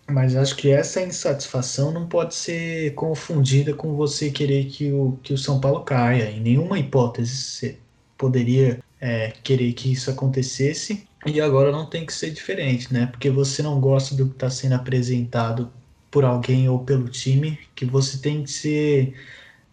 mas 0.09 0.35
acho 0.35 0.57
que 0.57 0.71
essa 0.71 1.03
insatisfação 1.03 1.93
não 1.93 2.07
pode 2.07 2.35
ser 2.35 2.95
confundida 2.95 3.75
com 3.75 3.95
você 3.95 4.31
querer 4.31 4.67
que 4.67 4.91
o, 4.91 5.19
que 5.23 5.35
o 5.35 5.39
São 5.39 5.61
Paulo 5.61 5.85
caia. 5.85 6.31
Em 6.31 6.41
nenhuma 6.41 6.79
hipótese 6.79 7.35
você 7.37 7.79
poderia 8.17 8.81
é, 9.01 9.33
querer 9.43 9.73
que 9.75 9.93
isso 9.93 10.11
acontecesse. 10.11 11.07
E 11.27 11.41
agora 11.41 11.73
não 11.73 11.87
tem 11.87 12.05
que 12.05 12.13
ser 12.13 12.31
diferente, 12.31 12.93
né? 12.93 13.07
Porque 13.07 13.31
você 13.31 13.63
não 13.63 13.81
gosta 13.81 14.15
do 14.15 14.29
que 14.29 14.35
está 14.35 14.51
sendo 14.51 14.75
apresentado 14.75 15.73
por 16.11 16.25
alguém 16.25 16.69
ou 16.69 16.85
pelo 16.85 17.09
time, 17.09 17.59
que 17.75 17.85
você 17.85 18.19
tem 18.19 18.45
que 18.45 18.51
ser, 18.51 19.15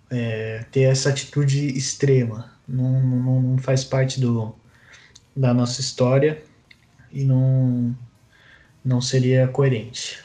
é, 0.09 0.65
ter 0.71 0.81
essa 0.81 1.09
atitude 1.09 1.67
extrema. 1.77 2.51
Não, 2.67 3.01
não, 3.01 3.41
não 3.41 3.57
faz 3.57 3.83
parte 3.83 4.19
do, 4.19 4.55
da 5.35 5.53
nossa 5.53 5.81
história 5.81 6.41
e 7.11 7.23
não 7.23 7.95
não 8.83 8.99
seria 8.99 9.47
coerente. 9.47 10.23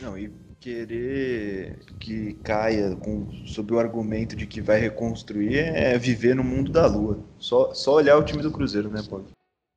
Não, 0.00 0.18
e 0.18 0.30
querer 0.60 1.78
que 1.98 2.34
caia 2.42 2.94
com, 2.96 3.26
sob 3.46 3.72
o 3.72 3.78
argumento 3.78 4.36
de 4.36 4.46
que 4.46 4.60
vai 4.60 4.78
reconstruir 4.78 5.56
é 5.56 5.96
viver 5.96 6.34
no 6.34 6.44
mundo 6.44 6.70
da 6.70 6.86
lua. 6.86 7.18
Só, 7.38 7.72
só 7.72 7.94
olhar 7.94 8.18
o 8.18 8.24
time 8.24 8.42
do 8.42 8.50
Cruzeiro, 8.50 8.90
né, 8.90 9.02
Paulo? 9.08 9.26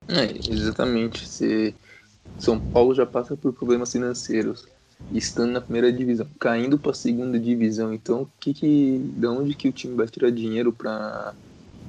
É, 0.08 0.52
exatamente. 0.52 1.28
Se 1.28 1.76
São 2.38 2.60
Paulo 2.60 2.94
já 2.94 3.06
passa 3.06 3.38
por 3.38 3.54
problemas 3.54 3.92
financeiros, 3.92 4.66
estando 5.12 5.52
na 5.54 5.62
primeira 5.62 5.92
divisão, 5.92 6.28
caindo 6.40 6.80
para 6.80 6.92
a 6.92 6.96
segunda 6.96 7.40
divisão. 7.40 7.94
Então, 7.94 8.32
que 8.40 8.54
que, 8.54 9.00
de 9.00 9.28
onde 9.28 9.56
que 9.56 9.70
o 9.70 9.74
time 9.74 9.96
vai 9.96 10.08
tirar 10.08 10.32
dinheiro 10.32 10.74
para 10.74 11.36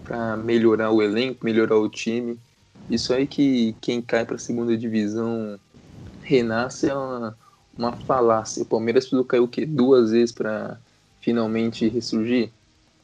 para 0.02 0.36
melhorar 0.36 0.90
o 0.92 1.02
elenco, 1.02 1.44
melhorar 1.44 1.76
o 1.78 1.88
time? 1.88 2.38
Isso 2.88 3.12
aí 3.14 3.26
que 3.26 3.74
quem 3.80 4.02
cai 4.02 4.24
para 4.26 4.36
a 4.36 4.38
segunda 4.38 4.76
divisão 4.76 5.58
renasce 6.20 6.88
é 6.88 6.94
uma, 6.94 7.38
uma 7.76 7.96
falácia. 7.96 8.62
O 8.62 8.66
Palmeiras 8.66 9.04
precisou 9.04 9.24
cair 9.24 9.40
o 9.40 9.48
quê? 9.48 9.66
Duas 9.66 10.10
vezes 10.12 10.32
para 10.32 10.80
finalmente 11.20 11.88
ressurgir? 11.88 12.52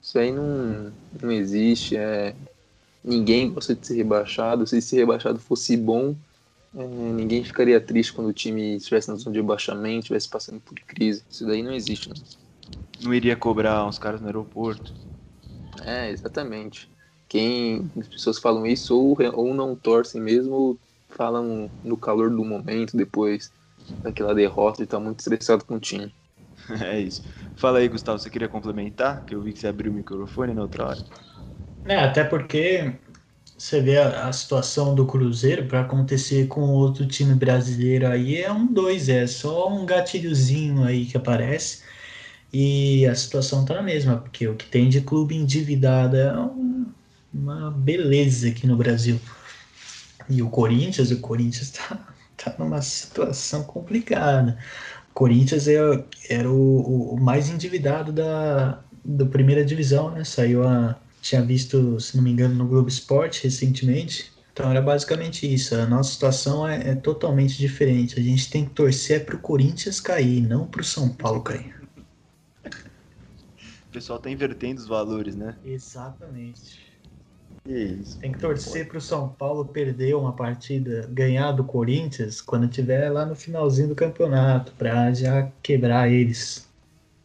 Isso 0.03 0.19
aí 0.19 0.33
não, 0.33 0.93
não 1.23 1.33
existe. 1.33 1.97
É... 1.97 2.37
Ninguém 3.03 3.53
gosta 3.53 3.75
de 3.75 3.87
ser 3.87 3.97
rebaixado. 3.97 4.67
Se 4.67 4.81
ser 4.83 4.99
rebaixado 4.99 5.39
fosse 5.41 5.77
bom, 5.77 6.17
é, 6.75 6.87
ninguém 6.87 7.45
ficaria 7.45 7.81
triste 7.85 8.13
quando 8.13 8.29
o 8.29 8.33
time 8.35 8.77
estivesse 8.77 9.09
na 9.09 9.17
zona 9.17 9.33
de 9.33 9.41
rebaixamento, 9.41 10.01
estivesse 10.01 10.29
passando 10.29 10.61
por 10.61 10.75
crise. 10.87 11.25
Isso 11.31 11.47
daí 11.47 11.63
não 11.63 11.73
existe. 11.75 12.09
Não, 12.09 12.17
não 13.01 13.15
iria 13.15 13.37
cobrar 13.37 13.85
uns 13.87 13.99
caras 13.99 14.21
no 14.21 14.27
aeroporto. 14.29 14.95
É, 15.83 16.11
exatamente. 16.11 16.91
Quem 17.29 17.91
as 17.99 18.09
pessoas 18.09 18.39
falam 18.39 18.67
isso 18.67 18.97
ou, 18.99 19.17
ou 19.35 19.55
não 19.55 19.77
torcem 19.77 20.21
mesmo, 20.21 20.53
ou 20.55 20.81
falam 21.09 21.73
no 21.83 21.97
calor 21.99 22.31
do 22.31 22.45
momento, 22.45 22.97
depois 22.97 23.53
daquela 24.03 24.35
derrota 24.35 24.83
e 24.83 24.87
tá 24.87 24.99
muito 24.99 25.21
estressado 25.21 25.65
com 25.65 25.77
o 25.77 25.81
time. 25.81 26.15
É 26.83 27.01
isso. 27.01 27.23
Fala 27.55 27.79
aí, 27.79 27.89
Gustavo, 27.89 28.19
você 28.19 28.31
queria 28.31 28.49
complementar? 28.49 29.25
Que 29.25 29.35
eu 29.35 29.43
vi 29.43 29.53
que 29.53 29.59
você 29.61 29.69
abriu 29.69 29.93
o 29.93 29.95
microfone 29.95 30.55
na 30.55 30.63
outra 30.63 30.87
hora. 30.87 31.07
É, 31.85 31.97
até 31.97 32.25
porque 32.25 32.99
você 33.57 33.81
vê 33.81 33.99
a, 33.99 34.29
a 34.29 34.33
situação 34.33 34.95
do 34.95 35.07
Cruzeiro 35.07 35.67
para 35.67 35.81
acontecer 35.83 36.47
com 36.49 36.63
outro 36.63 37.07
time 37.07 37.35
brasileiro 37.35 38.07
aí 38.09 38.37
é 38.37 38.53
um 38.53 38.73
dois, 38.73 39.09
é 39.09 39.27
só 39.27 39.69
um 39.69 39.87
gatilhozinho 39.87 40.85
aí 40.85 41.07
que 41.07 41.17
aparece. 41.17 41.83
E 42.53 43.07
a 43.07 43.15
situação 43.15 43.65
tá 43.65 43.75
na 43.75 43.83
mesma, 43.83 44.19
porque 44.19 44.49
o 44.49 44.57
que 44.57 44.67
tem 44.67 44.89
de 44.89 45.01
clube 45.03 45.37
endividado 45.37 46.17
é 46.17 46.39
um, 46.39 46.93
uma 47.33 47.71
beleza 47.71 48.49
aqui 48.49 48.67
no 48.67 48.77
Brasil. 48.77 49.21
E 50.29 50.43
o 50.43 50.51
Corinthians, 50.51 51.11
o 51.11 51.21
Corinthians 51.21 51.71
tá, 51.73 52.15
tá 52.37 52.55
numa 52.59 52.81
situação 52.83 53.65
complicada. 53.65 54.59
O 55.11 55.15
Corinthians 55.15 55.67
é, 55.69 55.79
era 56.29 56.51
o, 56.51 57.15
o 57.15 57.21
mais 57.21 57.49
endividado 57.51 58.13
da, 58.13 58.83
da 59.05 59.27
primeira 59.27 59.65
divisão, 59.65 60.11
né? 60.11 60.25
Saiu 60.25 60.67
a. 60.67 61.01
Tinha 61.21 61.43
visto, 61.43 61.99
se 62.01 62.17
não 62.17 62.25
me 62.25 62.31
engano, 62.31 62.55
no 62.55 62.67
Globo 62.67 62.89
Esporte 62.89 63.45
recentemente. 63.45 64.33
Então 64.53 64.71
era 64.71 64.83
basicamente 64.83 65.53
isso. 65.53 65.75
A 65.75 65.87
nossa 65.87 66.13
situação 66.13 66.67
é, 66.67 66.91
é 66.91 66.95
totalmente 66.95 67.57
diferente. 67.57 68.19
A 68.19 68.23
gente 68.23 68.51
tem 68.51 68.65
que 68.65 68.73
torcer 68.73 69.25
para 69.25 69.37
o 69.37 69.41
Corinthians 69.41 70.01
cair, 70.01 70.41
não 70.41 70.67
para 70.67 70.81
o 70.81 70.85
São 70.85 71.09
Paulo 71.09 71.43
cair. 71.43 71.75
O 72.67 73.93
pessoal 73.93 74.19
tá 74.19 74.31
invertendo 74.31 74.81
os 74.81 74.87
valores, 74.87 75.35
né? 75.35 75.57
Exatamente. 75.65 76.79
Isso. 77.67 78.19
Tem 78.19 78.33
que 78.33 78.39
torcer 78.39 78.89
para 78.89 78.99
o 78.99 79.01
São 79.01 79.29
Paulo 79.29 79.67
perder 79.67 80.15
uma 80.15 80.33
partida, 80.33 81.07
ganhar 81.11 81.53
do 81.53 81.65
Corinthians 81.65 82.41
quando 82.41 82.69
tiver 82.69 83.11
lá 83.11 83.27
no 83.27 83.35
finalzinho 83.35 83.89
do 83.89 83.95
campeonato, 83.95 84.73
para 84.73 85.13
já 85.13 85.51
quebrar 85.63 86.11
eles. 86.11 86.70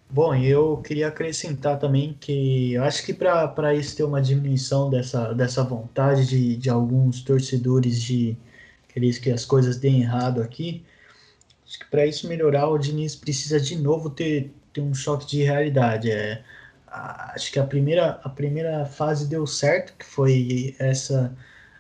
Bom, 0.10 0.34
eu 0.36 0.78
queria 0.78 1.08
acrescentar 1.10 1.78
também 1.80 2.14
que 2.20 2.78
acho 2.78 3.04
que 3.06 3.14
para 3.14 3.74
isso 3.76 3.96
ter 3.96 4.04
uma 4.04 4.22
diminuição 4.22 4.90
dessa, 4.90 5.34
dessa 5.34 5.64
vontade 5.64 6.26
de, 6.28 6.56
de 6.56 6.70
alguns 6.70 7.22
torcedores 7.22 8.02
de 8.02 8.38
querer 8.88 9.20
que 9.20 9.32
as 9.32 9.46
coisas 9.46 9.78
deem 9.78 10.02
errado 10.02 10.42
aqui, 10.42 10.86
acho 11.66 11.80
que 11.80 11.86
para 11.88 12.06
isso 12.06 12.28
melhorar, 12.28 12.70
o 12.70 12.78
Diniz 12.78 13.16
precisa 13.16 13.60
de 13.60 13.76
novo 13.76 14.10
ter, 14.10 14.54
ter 14.74 14.82
um 14.82 14.94
choque 14.94 15.28
de 15.28 15.44
realidade. 15.44 16.12
É, 16.12 16.44
acho 16.88 17.52
que 17.52 17.60
a 17.60 17.66
primeira, 17.66 18.20
a 18.24 18.30
primeira 18.30 18.86
fase 18.86 19.28
deu 19.28 19.46
certo, 19.48 19.94
que 19.98 20.06
foi 20.06 20.76
essa 20.80 21.36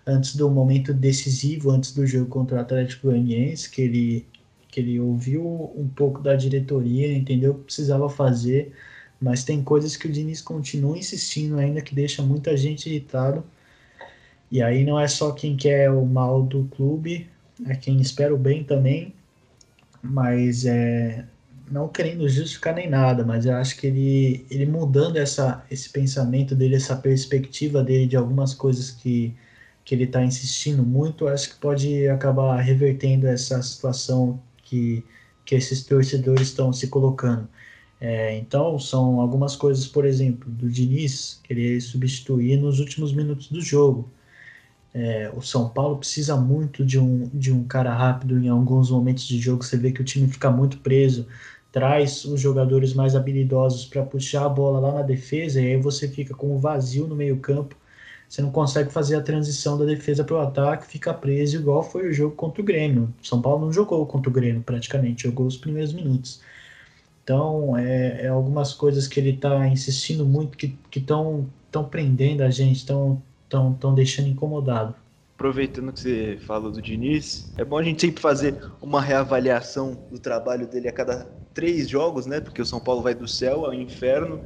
antes 0.06 0.36
do 0.36 0.50
momento 0.50 0.94
decisivo, 0.94 1.72
antes 1.72 1.94
do 1.94 2.06
jogo 2.06 2.28
contra 2.30 2.58
o 2.58 2.60
Atlético 2.60 3.08
Goianiense, 3.08 3.70
que 3.70 3.82
ele, 3.82 4.28
ele 4.80 5.00
ouviu 5.00 5.72
um 5.76 5.88
pouco 5.88 6.22
da 6.22 6.36
diretoria, 6.36 7.12
entendeu 7.12 7.52
o 7.52 7.56
que 7.56 7.66
precisava 7.66 8.10
fazer, 8.10 8.74
mas 9.20 9.44
tem 9.44 9.64
coisas 9.64 9.96
que 9.96 10.08
o 10.08 10.12
Diniz 10.12 10.42
continua 10.42 10.98
insistindo 10.98 11.58
ainda 11.58 11.82
que 11.82 11.96
deixa 11.96 12.22
muita 12.22 12.56
gente 12.56 12.90
irritado. 12.90 13.44
E 14.52 14.62
aí 14.62 14.84
não 14.84 15.00
é 15.00 15.08
só 15.08 15.32
quem 15.32 15.56
quer 15.56 15.92
o 15.92 16.06
mal 16.06 16.44
do 16.44 16.66
clube, 16.66 17.28
é 17.66 17.76
quem 17.76 18.00
espera 18.02 18.34
o 18.34 18.38
bem 18.38 18.64
também, 18.64 19.14
mas 20.02 20.66
é, 20.66 21.26
não 21.70 21.88
querendo 21.88 22.28
justificar 22.30 22.76
nem 22.76 22.90
nada, 22.90 23.24
mas 23.26 23.46
eu 23.46 23.56
acho 23.56 23.78
que 23.78 23.88
ele, 23.88 24.46
ele 24.50 24.66
mudando 24.66 25.18
essa, 25.18 25.66
esse 25.72 25.90
pensamento 25.90 26.56
dele, 26.56 26.76
essa 26.76 26.96
perspectiva 26.96 27.84
dele 27.84 28.08
de 28.08 28.16
algumas 28.16 28.54
coisas 28.54 28.92
que, 28.92 29.34
que 29.84 29.96
ele 29.96 30.04
está 30.04 30.24
insistindo 30.24 30.84
muito, 30.84 31.28
acho 31.28 31.52
que 31.52 31.56
pode 31.56 32.08
acabar 32.08 32.60
revertendo 32.60 33.28
essa 33.28 33.62
situação 33.62 34.40
que, 34.66 35.06
que 35.46 35.56
esses 35.56 35.86
torcedores 35.86 36.50
estão 36.50 36.74
se 36.74 36.88
colocando. 36.90 37.48
É, 38.02 38.38
então, 38.38 38.78
são 38.78 39.22
algumas 39.22 39.56
coisas, 39.56 39.88
por 39.88 40.06
exemplo, 40.06 40.52
do 40.52 40.70
Diniz 40.70 41.40
querer 41.44 41.80
substituir 41.82 42.58
nos 42.58 42.80
últimos 42.82 43.14
minutos 43.14 43.50
do 43.50 43.62
jogo. 43.62 44.10
É, 44.94 45.32
o 45.36 45.42
São 45.42 45.70
Paulo 45.70 45.98
precisa 45.98 46.36
muito 46.38 46.86
de 46.86 47.00
um, 47.00 47.30
de 47.34 47.52
um 47.52 47.64
cara 47.66 47.94
rápido 47.94 48.38
em 48.40 48.50
alguns 48.50 48.92
momentos 48.92 49.26
de 49.28 49.40
jogo. 49.40 49.64
Você 49.64 49.78
vê 49.78 49.92
que 49.92 50.02
o 50.02 50.06
time 50.06 50.28
fica 50.28 50.52
muito 50.52 50.80
preso 50.80 51.28
traz 51.76 52.24
os 52.24 52.40
jogadores 52.40 52.94
mais 52.94 53.18
habilidosos 53.18 53.86
para 53.86 54.02
puxar 54.02 54.46
a 54.46 54.50
bola 54.50 54.80
lá 54.80 54.94
na 54.94 55.02
defesa, 55.02 55.62
e 55.62 55.74
aí 55.74 55.78
você 55.78 56.08
fica 56.08 56.34
com 56.34 56.56
um 56.56 56.58
vazio 56.58 57.06
no 57.06 57.18
meio-campo. 57.18 57.76
Você 58.28 58.42
não 58.42 58.52
consegue 58.52 58.92
fazer 58.92 59.16
a 59.16 59.22
transição 59.22 59.78
da 59.78 59.86
defesa 59.86 60.24
para 60.24 60.36
o 60.36 60.40
ataque, 60.40 60.88
fica 60.88 61.14
preso, 61.14 61.58
igual 61.58 61.84
foi 61.84 62.10
o 62.10 62.14
jogo 62.14 62.36
contra 62.36 62.62
o 62.62 62.66
Grêmio. 62.66 63.14
São 63.22 63.42
Paulo 63.42 63.66
não 63.66 63.74
jogou 63.74 64.06
contra 64.06 64.30
o 64.30 64.34
Grêmio 64.34 64.62
praticamente, 64.62 65.24
jogou 65.24 65.46
os 65.46 65.58
primeiros 65.58 65.94
minutos. 65.94 66.42
Então, 67.24 67.78
é, 67.78 68.26
é 68.26 68.28
algumas 68.28 68.74
coisas 68.74 69.08
que 69.08 69.20
ele 69.20 69.32
está 69.32 69.68
insistindo 69.68 70.26
muito 70.26 70.58
que 70.58 70.78
estão 70.94 71.48
tão 71.72 71.86
prendendo 71.86 72.44
a 72.44 72.50
gente, 72.50 72.78
estão 72.78 73.22
tão, 73.50 73.74
tão 73.74 73.96
deixando 73.96 74.28
incomodado 74.28 74.96
aproveitando 75.36 75.92
que 75.92 76.00
você 76.00 76.38
falou 76.46 76.72
do 76.72 76.82
Diniz, 76.82 77.54
é 77.58 77.66
bom 77.66 77.78
a 77.78 77.84
gente 77.84 78.02
sempre 78.02 78.22
fazer 78.22 78.58
uma 78.82 79.02
reavaliação 79.02 79.98
do 80.10 80.18
trabalho 80.18 80.66
dele 80.66 80.88
a 80.88 80.94
cada 80.94 81.28
três 81.54 81.90
jogos, 81.90 82.26
né? 82.26 82.40
Porque 82.40 82.62
o 82.62 82.66
São 82.66 82.80
Paulo 82.80 83.02
vai 83.02 83.14
do 83.14 83.28
céu 83.28 83.66
ao 83.66 83.74
inferno, 83.74 84.42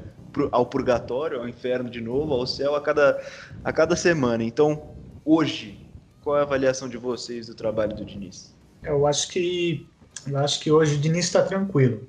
ao 0.52 0.66
purgatório, 0.66 1.40
ao 1.40 1.48
inferno 1.48 1.90
de 1.90 2.02
novo, 2.02 2.34
ao 2.34 2.46
céu 2.46 2.76
a 2.76 2.82
cada, 2.82 3.22
a 3.64 3.74
cada 3.74 3.96
semana. 3.96 4.44
Então, 4.44 4.96
hoje, 5.26 5.80
qual 6.22 6.38
é 6.38 6.40
a 6.40 6.44
avaliação 6.44 6.88
de 6.88 6.98
vocês 6.98 7.48
do 7.48 7.56
trabalho 7.56 7.96
do 7.96 8.06
Diniz? 8.06 8.56
Eu 8.84 9.06
acho 9.08 9.30
que 9.30 9.88
eu 10.28 10.38
acho 10.38 10.60
que 10.60 10.72
hoje 10.72 10.96
o 10.96 11.00
Diniz 11.00 11.26
está 11.26 11.42
tranquilo. 11.42 12.08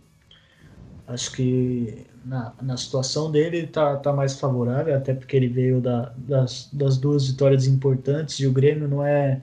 Acho 1.07 1.33
que 1.33 2.07
na, 2.25 2.53
na 2.61 2.77
situação 2.77 3.31
dele 3.31 3.67
tá, 3.67 3.97
tá 3.97 4.13
mais 4.13 4.39
favorável, 4.39 4.97
até 4.97 5.15
porque 5.15 5.37
ele 5.37 5.49
veio 5.49 5.81
da, 5.81 6.13
das, 6.17 6.69
das 6.73 6.97
duas 6.97 7.29
vitórias 7.29 7.67
importantes 7.67 8.39
e 8.41 8.47
o 8.47 8.53
Grêmio 8.53 8.89
não 8.89 9.05
é 9.05 9.41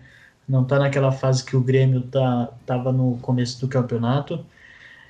não 0.48 0.64
tá 0.64 0.80
naquela 0.80 1.12
fase 1.12 1.44
que 1.44 1.58
o 1.58 1.62
Grêmio 1.62 2.04
tá, 2.04 2.50
tava 2.66 2.92
no 2.94 3.18
começo 3.18 3.60
do 3.60 3.68
campeonato. 3.68 4.46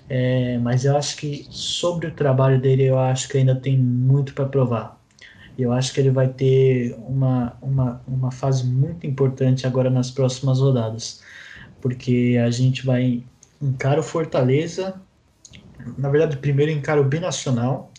É, 0.10 0.58
mas 0.60 0.86
eu 0.86 0.96
acho 0.98 1.18
que 1.18 1.48
sobre 1.50 2.08
o 2.08 2.16
trabalho 2.16 2.60
dele, 2.62 2.84
eu 2.84 2.98
acho 2.98 3.28
que 3.28 3.38
ainda 3.38 3.56
tem 3.56 3.78
muito 3.78 4.34
para 4.34 4.46
provar. 4.46 4.98
Eu 5.58 5.72
acho 5.74 5.94
que 5.94 6.00
ele 6.00 6.12
vai 6.12 6.28
ter 6.30 6.96
uma, 7.00 7.58
uma, 7.62 8.02
uma 8.08 8.32
fase 8.32 8.66
muito 8.66 9.06
importante 9.08 9.66
agora 9.68 9.90
nas 9.90 10.12
próximas 10.12 10.60
rodadas, 10.60 11.22
porque 11.82 12.38
a 12.44 12.50
gente 12.52 12.86
vai 12.86 13.24
encarar 13.62 14.00
o 14.00 14.04
Fortaleza 14.04 15.02
na 15.98 16.10
verdade, 16.10 16.38
primeiro 16.38 16.72
encaro 16.72 17.02
o 17.02 17.06
binacional, 17.06 17.92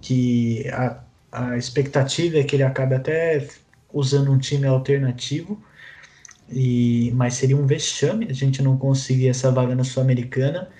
que 0.00 0.68
a, 0.68 1.02
a 1.32 1.56
expectativa 1.56 2.38
é 2.38 2.44
que 2.44 2.56
ele 2.56 2.62
acabe 2.62 2.94
até 2.94 3.46
usando 3.92 4.30
um 4.32 4.38
time 4.38 4.66
alternativo, 4.66 5.62
e 6.50 7.12
mas 7.14 7.34
seria 7.34 7.56
um 7.56 7.66
vexame 7.66 8.26
a 8.30 8.32
gente 8.32 8.62
não 8.62 8.76
conseguir 8.76 9.28
essa 9.28 9.50
vaga 9.50 9.74
na 9.74 9.84
Sul-Americana. 9.84 10.70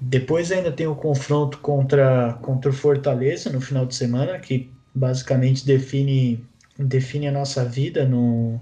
Depois 0.00 0.52
ainda 0.52 0.70
tem 0.70 0.86
o 0.86 0.94
confronto 0.94 1.58
contra, 1.58 2.34
contra 2.42 2.70
o 2.70 2.74
Fortaleza 2.74 3.50
no 3.50 3.60
final 3.60 3.86
de 3.86 3.94
semana, 3.94 4.38
que 4.38 4.70
basicamente 4.94 5.64
define, 5.64 6.44
define 6.78 7.28
a 7.28 7.32
nossa 7.32 7.64
vida 7.64 8.06
no, 8.06 8.60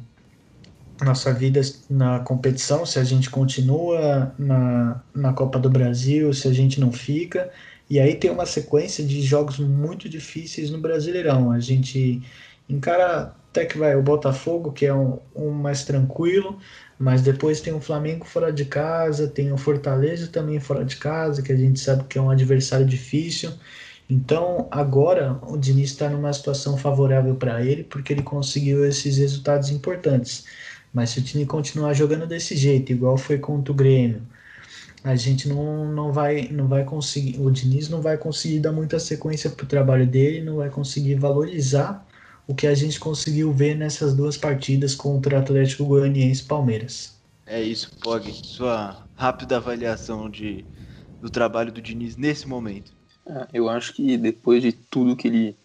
nossa 1.02 1.32
vida 1.32 1.60
na 1.90 2.20
competição, 2.20 2.86
se 2.86 2.98
a 2.98 3.04
gente 3.04 3.28
continua 3.30 4.32
na, 4.38 5.02
na 5.14 5.32
Copa 5.32 5.58
do 5.58 5.68
Brasil, 5.68 6.32
se 6.32 6.46
a 6.46 6.52
gente 6.52 6.80
não 6.80 6.92
fica. 6.92 7.50
E 7.90 7.98
aí 7.98 8.14
tem 8.14 8.30
uma 8.30 8.46
sequência 8.46 9.04
de 9.04 9.20
jogos 9.22 9.58
muito 9.58 10.08
difíceis 10.08 10.70
no 10.70 10.80
Brasileirão. 10.80 11.50
A 11.50 11.58
gente 11.58 12.22
encara 12.68 13.34
até 13.50 13.64
que 13.64 13.78
vai 13.78 13.94
o 13.94 14.02
Botafogo, 14.02 14.72
que 14.72 14.86
é 14.86 14.94
um, 14.94 15.18
um 15.34 15.50
mais 15.50 15.84
tranquilo, 15.84 16.58
mas 16.98 17.22
depois 17.22 17.60
tem 17.60 17.72
o 17.72 17.80
Flamengo 17.80 18.24
fora 18.24 18.52
de 18.52 18.64
casa, 18.64 19.26
tem 19.28 19.52
o 19.52 19.56
Fortaleza 19.56 20.28
também 20.28 20.60
fora 20.60 20.84
de 20.84 20.96
casa, 20.96 21.42
que 21.42 21.52
a 21.52 21.56
gente 21.56 21.80
sabe 21.80 22.04
que 22.04 22.18
é 22.18 22.22
um 22.22 22.30
adversário 22.30 22.86
difícil. 22.86 23.52
Então, 24.08 24.68
agora 24.70 25.38
o 25.42 25.56
Diniz 25.56 25.90
está 25.90 26.08
numa 26.08 26.32
situação 26.32 26.76
favorável 26.76 27.34
para 27.34 27.64
ele, 27.64 27.84
porque 27.84 28.12
ele 28.12 28.22
conseguiu 28.22 28.86
esses 28.86 29.16
resultados 29.16 29.70
importantes. 29.70 30.44
Mas 30.92 31.10
se 31.10 31.18
o 31.20 31.22
time 31.22 31.46
continuar 31.46 31.94
jogando 31.94 32.26
desse 32.26 32.56
jeito, 32.56 32.92
igual 32.92 33.16
foi 33.16 33.38
contra 33.38 33.72
o 33.72 33.74
Grêmio, 33.74 34.22
a 35.02 35.16
gente 35.16 35.48
não, 35.48 35.86
não, 35.92 36.12
vai, 36.12 36.48
não 36.50 36.66
vai 36.68 36.84
conseguir, 36.84 37.38
o 37.40 37.50
Diniz 37.50 37.88
não 37.88 38.00
vai 38.00 38.16
conseguir 38.16 38.60
dar 38.60 38.72
muita 38.72 38.98
sequência 38.98 39.50
para 39.50 39.64
o 39.64 39.68
trabalho 39.68 40.06
dele, 40.06 40.42
não 40.42 40.56
vai 40.56 40.70
conseguir 40.70 41.16
valorizar 41.16 42.06
o 42.46 42.54
que 42.54 42.66
a 42.66 42.74
gente 42.74 43.00
conseguiu 43.00 43.52
ver 43.52 43.76
nessas 43.76 44.14
duas 44.14 44.36
partidas 44.36 44.94
contra 44.94 45.36
o 45.36 45.38
Atlético 45.40 45.84
Goianiense 45.84 46.42
e 46.42 46.46
Palmeiras. 46.46 47.14
É 47.46 47.62
isso, 47.62 47.90
Pog. 48.00 48.30
Sua 48.32 49.06
rápida 49.14 49.56
avaliação 49.56 50.30
de, 50.30 50.64
do 51.20 51.30
trabalho 51.30 51.72
do 51.72 51.80
Diniz 51.80 52.16
nesse 52.16 52.46
momento. 52.46 52.92
É, 53.26 53.46
eu 53.52 53.68
acho 53.68 53.94
que 53.94 54.16
depois 54.16 54.62
de 54.62 54.72
tudo 54.72 55.16
que 55.16 55.28
ele 55.28 55.56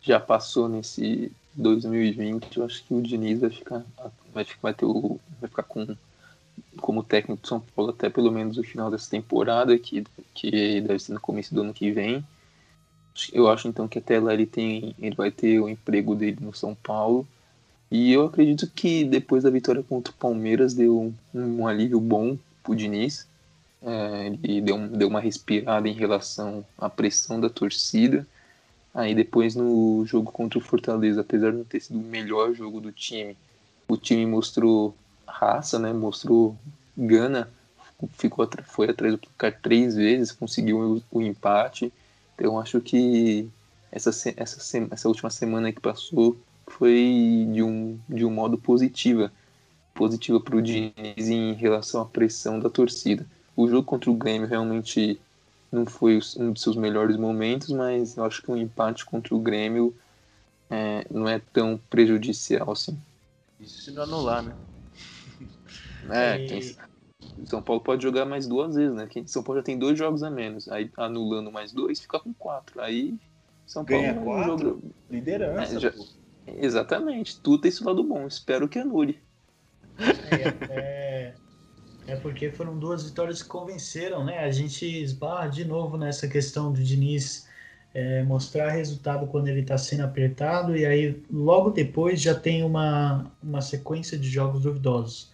já 0.00 0.20
passou 0.20 0.68
nesse 0.68 1.32
2020, 1.54 2.56
eu 2.56 2.64
acho 2.64 2.84
que 2.84 2.94
o 2.94 3.02
Diniz 3.02 3.40
vai 3.40 3.50
ficar 3.50 3.84
vai, 4.32 4.46
vai, 4.62 4.74
ter 4.74 4.84
o, 4.84 5.18
vai 5.40 5.48
ficar 5.48 5.64
com 5.64 5.96
como 6.80 7.02
técnico 7.02 7.42
de 7.42 7.48
São 7.48 7.60
Paulo 7.60 7.90
até 7.90 8.08
pelo 8.08 8.30
menos 8.30 8.56
o 8.56 8.62
final 8.62 8.90
dessa 8.90 9.10
temporada, 9.10 9.76
que, 9.78 10.04
que 10.34 10.80
deve 10.80 10.98
ser 10.98 11.12
no 11.12 11.20
começo 11.20 11.54
do 11.54 11.62
ano 11.62 11.74
que 11.74 11.90
vem. 11.90 12.24
Eu 13.32 13.48
acho 13.48 13.68
então 13.68 13.88
que 13.88 13.98
até 13.98 14.20
lá 14.20 14.32
ele 14.32 14.46
tem, 14.46 14.94
ele 14.98 15.14
vai 15.14 15.30
ter 15.30 15.60
o 15.60 15.68
emprego 15.68 16.14
dele 16.14 16.38
no 16.40 16.54
São 16.54 16.74
Paulo. 16.74 17.26
E 17.90 18.12
eu 18.12 18.26
acredito 18.26 18.66
que 18.68 19.04
depois 19.04 19.42
da 19.42 19.50
vitória 19.50 19.82
contra 19.82 20.12
o 20.12 20.16
Palmeiras 20.16 20.74
deu 20.74 21.14
um, 21.34 21.58
um 21.58 21.66
alívio 21.66 22.00
bom 22.00 22.36
pro 22.62 22.76
Diniz. 22.76 23.26
É, 23.82 24.32
ele 24.42 24.60
deu, 24.60 24.78
deu 24.88 25.08
uma 25.08 25.20
respirada 25.20 25.88
em 25.88 25.92
relação 25.92 26.64
à 26.76 26.88
pressão 26.88 27.40
da 27.40 27.48
torcida. 27.48 28.26
Aí 28.94 29.14
depois 29.14 29.54
no 29.54 30.04
jogo 30.06 30.30
contra 30.30 30.58
o 30.58 30.62
Fortaleza, 30.62 31.20
apesar 31.20 31.50
de 31.50 31.58
não 31.58 31.64
ter 31.64 31.80
sido 31.80 31.98
o 31.98 32.02
melhor 32.02 32.52
jogo 32.54 32.80
do 32.80 32.92
time, 32.92 33.36
o 33.86 33.96
time 33.96 34.26
mostrou 34.26 34.94
raça, 35.26 35.78
né? 35.78 35.92
Mostrou 35.92 36.56
gana, 36.96 37.48
ficou 38.12 38.48
foi 38.64 38.90
atrás 38.90 39.12
do 39.14 39.18
placar 39.18 39.60
três 39.60 39.94
vezes, 39.94 40.32
conseguiu 40.32 41.02
o, 41.10 41.18
o 41.18 41.22
empate. 41.22 41.92
Então 42.38 42.58
acho 42.58 42.80
que 42.80 43.48
essa, 43.90 44.10
essa, 44.36 44.78
essa 44.90 45.08
última 45.08 45.28
semana 45.28 45.72
que 45.72 45.80
passou 45.80 46.38
foi 46.68 47.48
de 47.52 47.62
um, 47.62 47.98
de 48.08 48.24
um 48.24 48.30
modo 48.30 48.56
positiva, 48.56 49.32
positiva 49.92 50.38
para 50.38 50.56
o 50.56 50.62
Diniz 50.62 51.28
em 51.28 51.52
relação 51.54 52.00
à 52.00 52.04
pressão 52.04 52.60
da 52.60 52.70
torcida. 52.70 53.26
O 53.56 53.66
jogo 53.68 53.82
contra 53.82 54.08
o 54.08 54.14
Grêmio 54.14 54.46
realmente 54.46 55.20
não 55.72 55.84
foi 55.84 56.20
um 56.36 56.52
dos 56.52 56.62
seus 56.62 56.76
melhores 56.76 57.16
momentos, 57.16 57.70
mas 57.70 58.16
eu 58.16 58.24
acho 58.24 58.40
que 58.40 58.50
um 58.50 58.56
empate 58.56 59.04
contra 59.04 59.34
o 59.34 59.40
Grêmio 59.40 59.92
é, 60.70 61.04
não 61.10 61.28
é 61.28 61.40
tão 61.52 61.80
prejudicial 61.90 62.70
assim. 62.70 62.96
Isso 63.58 63.82
se 63.82 63.90
não 63.90 64.04
anular, 64.04 64.42
né? 64.44 64.54
É, 66.10 66.46
tem... 66.46 66.76
São 67.44 67.62
Paulo 67.62 67.80
pode 67.80 68.02
jogar 68.02 68.24
mais 68.24 68.46
duas 68.46 68.74
vezes, 68.74 68.94
né? 68.94 69.08
São 69.26 69.42
Paulo 69.42 69.60
já 69.60 69.64
tem 69.64 69.78
dois 69.78 69.98
jogos 69.98 70.22
a 70.22 70.30
menos. 70.30 70.68
Aí 70.68 70.90
anulando 70.96 71.50
mais 71.50 71.72
dois, 71.72 72.00
fica 72.00 72.18
com 72.20 72.32
quatro. 72.34 72.80
Aí 72.80 73.14
São 73.66 73.84
Paulo 73.84 74.02
ganha 74.02 74.14
quatro. 74.14 74.58
Jogo... 74.58 74.82
Liderança. 75.10 75.76
É, 75.76 75.80
já... 75.80 75.92
Exatamente. 76.46 77.40
Tudo 77.40 77.62
tem 77.62 77.68
esse 77.70 77.82
lado 77.82 78.02
bom. 78.02 78.26
Espero 78.26 78.68
que 78.68 78.78
anule. 78.78 79.18
É, 79.98 80.72
é, 80.72 81.34
é, 82.06 82.16
porque 82.16 82.50
foram 82.50 82.78
duas 82.78 83.04
vitórias 83.04 83.42
que 83.42 83.48
convenceram, 83.48 84.24
né? 84.24 84.40
A 84.40 84.50
gente 84.50 84.86
esbarra 84.86 85.48
de 85.48 85.64
novo 85.64 85.96
nessa 85.96 86.28
questão 86.28 86.72
do 86.72 86.82
Diniz 86.82 87.48
é, 87.94 88.22
mostrar 88.22 88.70
resultado 88.70 89.26
quando 89.26 89.48
ele 89.48 89.60
está 89.60 89.76
sendo 89.76 90.04
apertado, 90.04 90.76
e 90.76 90.86
aí 90.86 91.20
logo 91.32 91.70
depois 91.70 92.20
já 92.20 92.34
tem 92.34 92.62
uma, 92.62 93.30
uma 93.42 93.60
sequência 93.60 94.16
de 94.16 94.28
jogos 94.28 94.62
duvidosos. 94.62 95.32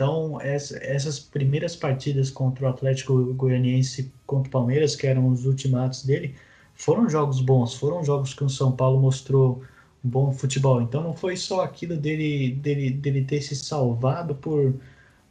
Então, 0.00 0.40
essa, 0.40 0.78
essas 0.78 1.20
primeiras 1.20 1.76
partidas 1.76 2.30
contra 2.30 2.64
o 2.64 2.68
Atlético 2.70 3.34
Goianiense 3.34 4.10
contra 4.24 4.48
o 4.48 4.50
Palmeiras, 4.50 4.96
que 4.96 5.06
eram 5.06 5.28
os 5.28 5.44
ultimatos 5.44 6.06
dele, 6.06 6.34
foram 6.74 7.06
jogos 7.06 7.42
bons, 7.42 7.74
foram 7.74 8.02
jogos 8.02 8.32
que 8.32 8.42
o 8.42 8.48
São 8.48 8.72
Paulo 8.72 8.98
mostrou 8.98 9.62
um 10.02 10.08
bom 10.08 10.32
futebol. 10.32 10.80
Então, 10.80 11.02
não 11.02 11.12
foi 11.12 11.36
só 11.36 11.60
aquilo 11.60 11.98
dele, 11.98 12.52
dele, 12.52 12.90
dele 12.92 13.24
ter 13.24 13.42
se 13.42 13.54
salvado 13.54 14.34
por 14.34 14.74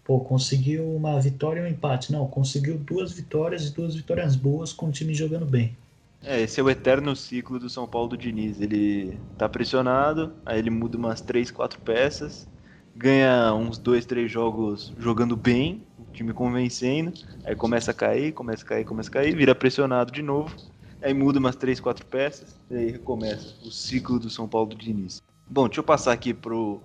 pô, 0.03 0.19
conseguiu 0.19 0.85
uma 0.95 1.19
vitória 1.19 1.61
e 1.61 1.63
um 1.63 1.67
empate. 1.67 2.11
Não, 2.11 2.27
conseguiu 2.27 2.77
duas 2.77 3.11
vitórias 3.11 3.65
e 3.65 3.73
duas 3.73 3.95
vitórias 3.95 4.35
boas 4.35 4.71
com 4.71 4.89
o 4.89 4.91
time 4.91 5.15
jogando 5.15 5.47
bem. 5.47 5.75
É, 6.21 6.41
esse 6.41 6.59
é 6.59 6.63
o 6.63 6.69
eterno 6.69 7.15
ciclo 7.15 7.57
do 7.57 7.69
São 7.69 7.87
Paulo 7.87 8.09
do 8.09 8.17
Diniz. 8.17 8.61
Ele 8.61 9.17
tá 9.35 9.49
pressionado, 9.49 10.33
aí 10.45 10.59
ele 10.59 10.69
muda 10.69 10.95
umas 10.95 11.21
3, 11.21 11.49
4 11.49 11.79
peças, 11.79 12.47
ganha 12.99 13.53
uns 13.53 13.77
2, 13.77 14.05
3 14.05 14.29
jogos 14.29 14.93
jogando 14.99 15.37
bem, 15.37 15.81
o 15.97 16.11
time 16.11 16.33
convencendo, 16.33 17.13
aí 17.45 17.55
começa 17.55 17.91
a 17.91 17.93
cair, 17.93 18.33
começa 18.33 18.65
a 18.65 18.67
cair, 18.67 18.83
começa 18.83 19.09
a 19.09 19.13
cair, 19.13 19.33
vira 19.33 19.55
pressionado 19.55 20.11
de 20.11 20.21
novo, 20.21 20.53
aí 21.01 21.13
muda 21.13 21.39
umas 21.39 21.55
3, 21.55 21.79
4 21.79 22.05
peças, 22.05 22.59
e 22.69 22.75
aí 22.75 22.91
recomeça 22.91 23.55
o 23.65 23.71
ciclo 23.71 24.19
do 24.19 24.29
São 24.29 24.49
Paulo 24.49 24.71
do 24.71 24.75
Diniz. 24.75 25.23
Bom, 25.49 25.69
deixa 25.69 25.79
eu 25.79 25.83
passar 25.85 26.11
aqui 26.11 26.33
pro, 26.33 26.81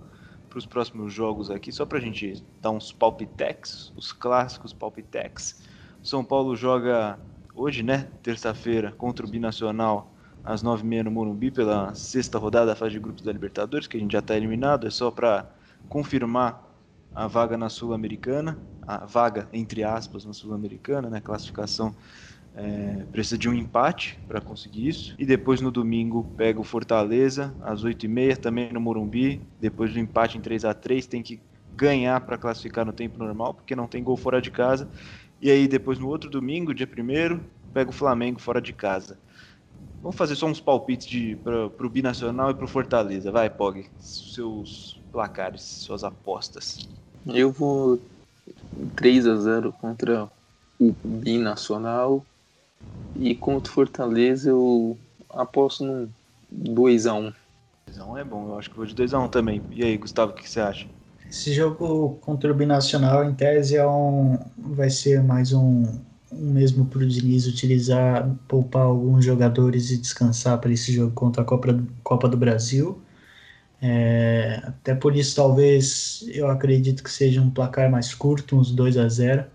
pros 0.49 0.65
próximos 0.65 1.13
jogos 1.13 1.51
aqui, 1.51 1.69
só 1.69 1.85
pra 1.85 1.99
gente 1.99 2.41
dar 2.61 2.71
uns 2.71 2.93
palpitex, 2.93 3.91
os 3.97 4.13
clássicos 4.13 4.71
palpitex. 4.71 5.63
São 6.01 6.23
Paulo 6.23 6.55
joga 6.55 7.19
hoje, 7.53 7.83
né, 7.83 8.07
terça-feira, 8.23 8.93
contra 8.93 9.25
o 9.25 9.29
Binacional, 9.29 10.13
às 10.45 10.63
9h30 10.63 11.03
no 11.03 11.11
Morumbi, 11.11 11.51
pela 11.51 11.93
sexta 11.93 12.37
rodada 12.37 12.67
da 12.67 12.75
fase 12.75 12.93
de 12.93 12.99
grupos 13.01 13.21
da 13.21 13.33
Libertadores, 13.33 13.85
que 13.85 13.97
a 13.97 13.99
gente 13.99 14.13
já 14.13 14.19
está 14.19 14.37
eliminado, 14.37 14.87
é 14.87 14.89
só 14.89 15.11
para 15.11 15.53
confirmar 15.87 16.63
a 17.13 17.27
vaga 17.27 17.57
na 17.57 17.69
Sul-Americana, 17.69 18.57
a 18.81 19.05
vaga, 19.05 19.47
entre 19.53 19.83
aspas, 19.83 20.25
na 20.25 20.33
Sul-Americana, 20.33 21.09
né, 21.09 21.21
classificação 21.21 21.95
é, 22.55 23.05
precisa 23.11 23.37
de 23.37 23.49
um 23.49 23.53
empate 23.53 24.17
para 24.27 24.39
conseguir 24.39 24.87
isso. 24.87 25.15
E 25.19 25.25
depois 25.25 25.59
no 25.59 25.69
domingo 25.69 26.23
pega 26.37 26.59
o 26.59 26.63
Fortaleza 26.63 27.53
às 27.61 27.83
8h30, 27.83 28.37
também 28.37 28.71
no 28.71 28.79
Morumbi. 28.79 29.41
Depois 29.59 29.91
do 29.91 29.99
empate 29.99 30.37
em 30.37 30.41
3 30.41 30.63
a 30.63 30.73
3 30.73 31.05
tem 31.05 31.21
que 31.21 31.41
ganhar 31.73 32.21
para 32.21 32.37
classificar 32.37 32.85
no 32.85 32.93
tempo 32.93 33.19
normal, 33.19 33.53
porque 33.53 33.75
não 33.75 33.87
tem 33.87 34.03
gol 34.03 34.15
fora 34.15 34.41
de 34.41 34.49
casa. 34.49 34.89
E 35.41 35.51
aí 35.51 35.67
depois 35.67 35.99
no 35.99 36.07
outro 36.07 36.29
domingo, 36.29 36.73
dia 36.73 36.87
1 36.87 37.39
pega 37.73 37.89
o 37.89 37.93
Flamengo 37.93 38.39
fora 38.39 38.61
de 38.61 38.71
casa. 38.71 39.19
Vamos 40.01 40.15
fazer 40.15 40.35
só 40.35 40.45
uns 40.45 40.61
palpites 40.61 41.37
para 41.43 41.65
o 41.65 41.89
Binacional 41.89 42.51
e 42.51 42.53
para 42.53 42.65
o 42.65 42.67
Fortaleza. 42.67 43.31
Vai, 43.31 43.49
Pog, 43.49 43.85
seus 43.97 45.01
placares, 45.15 45.63
suas 45.63 46.03
apostas. 46.03 46.89
Eu 47.25 47.51
vou 47.51 47.99
3 48.95 49.25
a 49.27 49.35
0 49.37 49.73
contra 49.73 50.29
o 50.79 50.93
Binacional 51.03 52.25
E 53.15 53.35
contra 53.35 53.71
o 53.71 53.73
Fortaleza 53.73 54.49
eu 54.49 54.99
aposto 55.29 55.85
num 55.85 56.13
2x1. 56.51 57.33
2x1 57.89 58.17
é 58.19 58.23
bom, 58.25 58.49
eu 58.49 58.59
acho 58.59 58.69
que 58.69 58.77
vou 58.77 58.85
de 58.85 58.95
2x1 58.95 59.29
também. 59.31 59.65
E 59.71 59.83
aí, 59.83 59.97
Gustavo, 59.97 60.33
o 60.33 60.35
que 60.35 60.49
você 60.49 60.59
acha? 60.59 60.87
Esse 61.29 61.53
jogo 61.53 62.17
contra 62.21 62.51
o 62.51 62.55
Binacional, 62.55 63.23
em 63.25 63.35
tese, 63.35 63.77
é 63.77 63.87
um, 63.87 64.37
vai 64.57 64.89
ser 64.89 65.23
mais 65.23 65.53
um, 65.53 65.83
um 66.31 66.51
mesmo 66.53 66.87
para 66.89 66.99
o 66.99 67.07
Diniz 67.07 67.47
utilizar, 67.47 68.29
poupar 68.47 68.83
alguns 68.83 69.25
jogadores 69.25 69.91
e 69.91 69.97
descansar 69.97 70.59
para 70.59 70.71
esse 70.73 70.93
jogo 70.93 71.13
contra 71.13 71.41
a 71.43 71.45
Copa, 71.45 71.69
Copa 72.03 72.29
do 72.29 72.37
Brasil. 72.37 73.04
É, 73.87 74.55
até 74.63 74.95
por 74.95 75.15
isso, 75.15 75.35
talvez, 75.35 76.23
eu 76.29 76.47
acredito 76.49 77.03
que 77.03 77.11
seja 77.11 77.39
um 77.39 77.51
placar 77.51 77.89
mais 77.91 78.15
curto, 78.15 78.57
uns 78.57 78.71
2 78.71 78.97
a 78.97 79.07
0 79.07 79.45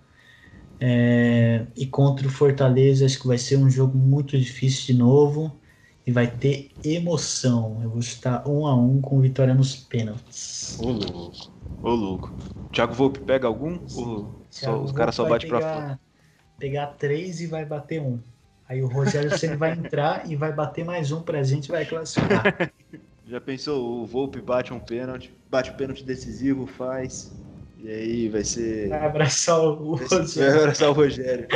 é, 0.79 1.67
e 1.77 1.85
contra 1.87 2.29
o 2.29 2.31
Fortaleza, 2.31 3.05
acho 3.05 3.19
que 3.21 3.27
vai 3.27 3.37
ser 3.37 3.57
um 3.57 3.69
jogo 3.69 3.99
muito 3.99 4.39
difícil 4.39 4.95
de 4.95 4.95
novo 4.95 5.61
e 6.07 6.13
vai 6.13 6.29
ter 6.31 6.71
emoção. 6.85 7.81
Eu 7.83 7.91
vou 7.91 7.99
estar 7.99 8.47
um 8.49 8.67
a 8.69 8.75
um 8.77 9.01
com 9.01 9.21
vitória 9.21 9.53
nos 9.53 9.75
pênaltis. 9.75 10.79
Ô 10.79 10.93
louco, 10.93 11.37
ô 11.83 11.91
louco. 11.91 12.33
Thiago 12.73 12.95
Volpe 12.95 13.19
pega 13.21 13.49
algum? 13.49 13.81
Ou 13.97 14.33
só, 14.49 14.81
os 14.81 14.93
caras 14.93 15.17
só 15.17 15.25
bate 15.25 15.45
pegar, 15.45 15.59
pra 15.59 15.75
fora? 15.75 16.01
Pegar 16.57 16.87
três 16.99 17.41
e 17.41 17.49
vai 17.49 17.65
bater 17.65 18.01
um. 18.01 18.21
Aí 18.69 18.81
o 18.81 18.87
Rogério 18.87 19.37
sempre 19.37 19.57
vai 19.57 19.73
entrar 19.77 20.31
e 20.31 20.37
vai 20.37 20.53
bater 20.53 20.85
mais 20.85 21.11
um 21.11 21.21
pra 21.21 21.43
gente 21.43 21.67
e 21.67 21.73
vai 21.73 21.85
classificar. 21.85 22.71
Já 23.31 23.41
pensou, 23.41 24.03
o 24.03 24.07
Volpe 24.07 24.41
bate 24.41 24.75
um 24.75 24.81
pênalti, 24.81 25.33
bate 25.49 25.71
o 25.71 25.75
um 25.75 25.77
pênalti 25.77 26.03
decisivo, 26.03 26.67
faz. 26.67 27.33
E 27.79 27.89
aí 27.89 28.29
vai 28.29 28.43
ser. 28.43 28.89
Vai 28.89 29.07
abraçar 29.07 29.61
o 29.61 29.95
Rogério. 29.95 30.53
Vai 30.53 30.63
abraçar 30.63 30.91
o 30.91 30.93
Rogério. 30.93 31.47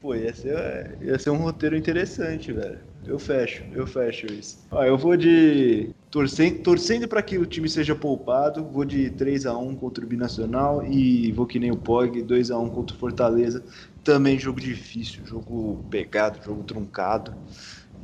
Pô, 0.00 0.16
ia 0.16 0.34
ser, 0.34 0.98
ia 1.00 1.16
ser 1.16 1.30
um 1.30 1.36
roteiro 1.36 1.76
interessante, 1.76 2.52
velho. 2.52 2.80
Eu 3.06 3.16
fecho, 3.16 3.62
eu 3.72 3.86
fecho 3.86 4.26
isso. 4.26 4.66
Ó, 4.72 4.82
eu 4.82 4.98
vou 4.98 5.16
de. 5.16 5.90
Torcendo, 6.10 6.58
torcendo 6.62 7.06
para 7.06 7.22
que 7.22 7.38
o 7.38 7.46
time 7.46 7.68
seja 7.68 7.94
poupado, 7.94 8.64
vou 8.64 8.84
de 8.84 9.10
3 9.10 9.46
a 9.46 9.56
1 9.56 9.76
contra 9.76 10.04
o 10.04 10.08
Binacional 10.08 10.84
e 10.84 11.30
vou 11.30 11.46
que 11.46 11.60
nem 11.60 11.70
o 11.70 11.76
Pog, 11.76 12.22
2 12.22 12.50
a 12.50 12.58
1 12.58 12.70
contra 12.70 12.96
o 12.96 12.98
Fortaleza. 12.98 13.64
Também 14.02 14.36
jogo 14.36 14.60
difícil, 14.60 15.24
jogo 15.24 15.84
pegado, 15.88 16.44
jogo 16.44 16.64
truncado. 16.64 17.32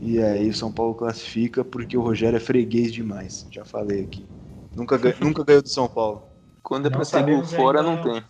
E 0.01 0.19
aí 0.19 0.49
o 0.49 0.55
São 0.55 0.73
Paulo 0.73 0.95
classifica 0.95 1.63
porque 1.63 1.97
o 1.97 2.01
Rogério 2.01 2.37
é 2.37 2.41
freguês 2.41 2.93
demais. 2.93 3.47
Já 3.51 3.65
falei 3.65 4.03
aqui. 4.03 4.25
Nunca, 4.75 4.99
nunca 5.21 5.45
ganhou 5.45 5.63
do 5.63 5.69
São 5.69 5.87
Paulo. 5.89 6.23
Quando 6.63 6.87
é 6.87 6.91
pra 6.91 7.05
ter 7.05 7.23
gol 7.23 7.45
fora, 7.45 7.83
não 7.83 8.03
tem. 8.03 8.23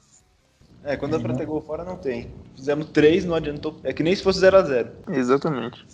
É, 0.83 0.97
quando 0.97 1.15
é 1.15 1.19
pra 1.19 1.35
ter 1.35 1.47
gol 1.47 1.61
fora, 1.61 1.85
não 1.85 1.97
tem. 1.97 2.29
Fizemos 2.57 2.89
três, 2.89 3.25
não 3.25 3.35
adiantou. 3.35 3.79
É 3.85 3.93
que 3.93 4.03
nem 4.03 4.15
se 4.15 4.23
fosse 4.23 4.41
0x0. 4.41 4.89
Exatamente. 5.09 5.87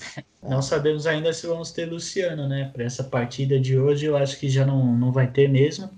Não 0.42 0.62
sabemos 0.62 1.06
ainda 1.06 1.32
se 1.32 1.46
vamos 1.46 1.72
ter 1.72 1.86
Luciano, 1.86 2.48
né? 2.48 2.70
Para 2.72 2.84
essa 2.84 3.02
partida 3.02 3.58
de 3.58 3.78
hoje, 3.78 4.06
eu 4.06 4.16
acho 4.16 4.38
que 4.38 4.48
já 4.48 4.64
não, 4.64 4.96
não 4.96 5.12
vai 5.12 5.26
ter 5.26 5.48
mesmo. 5.48 5.90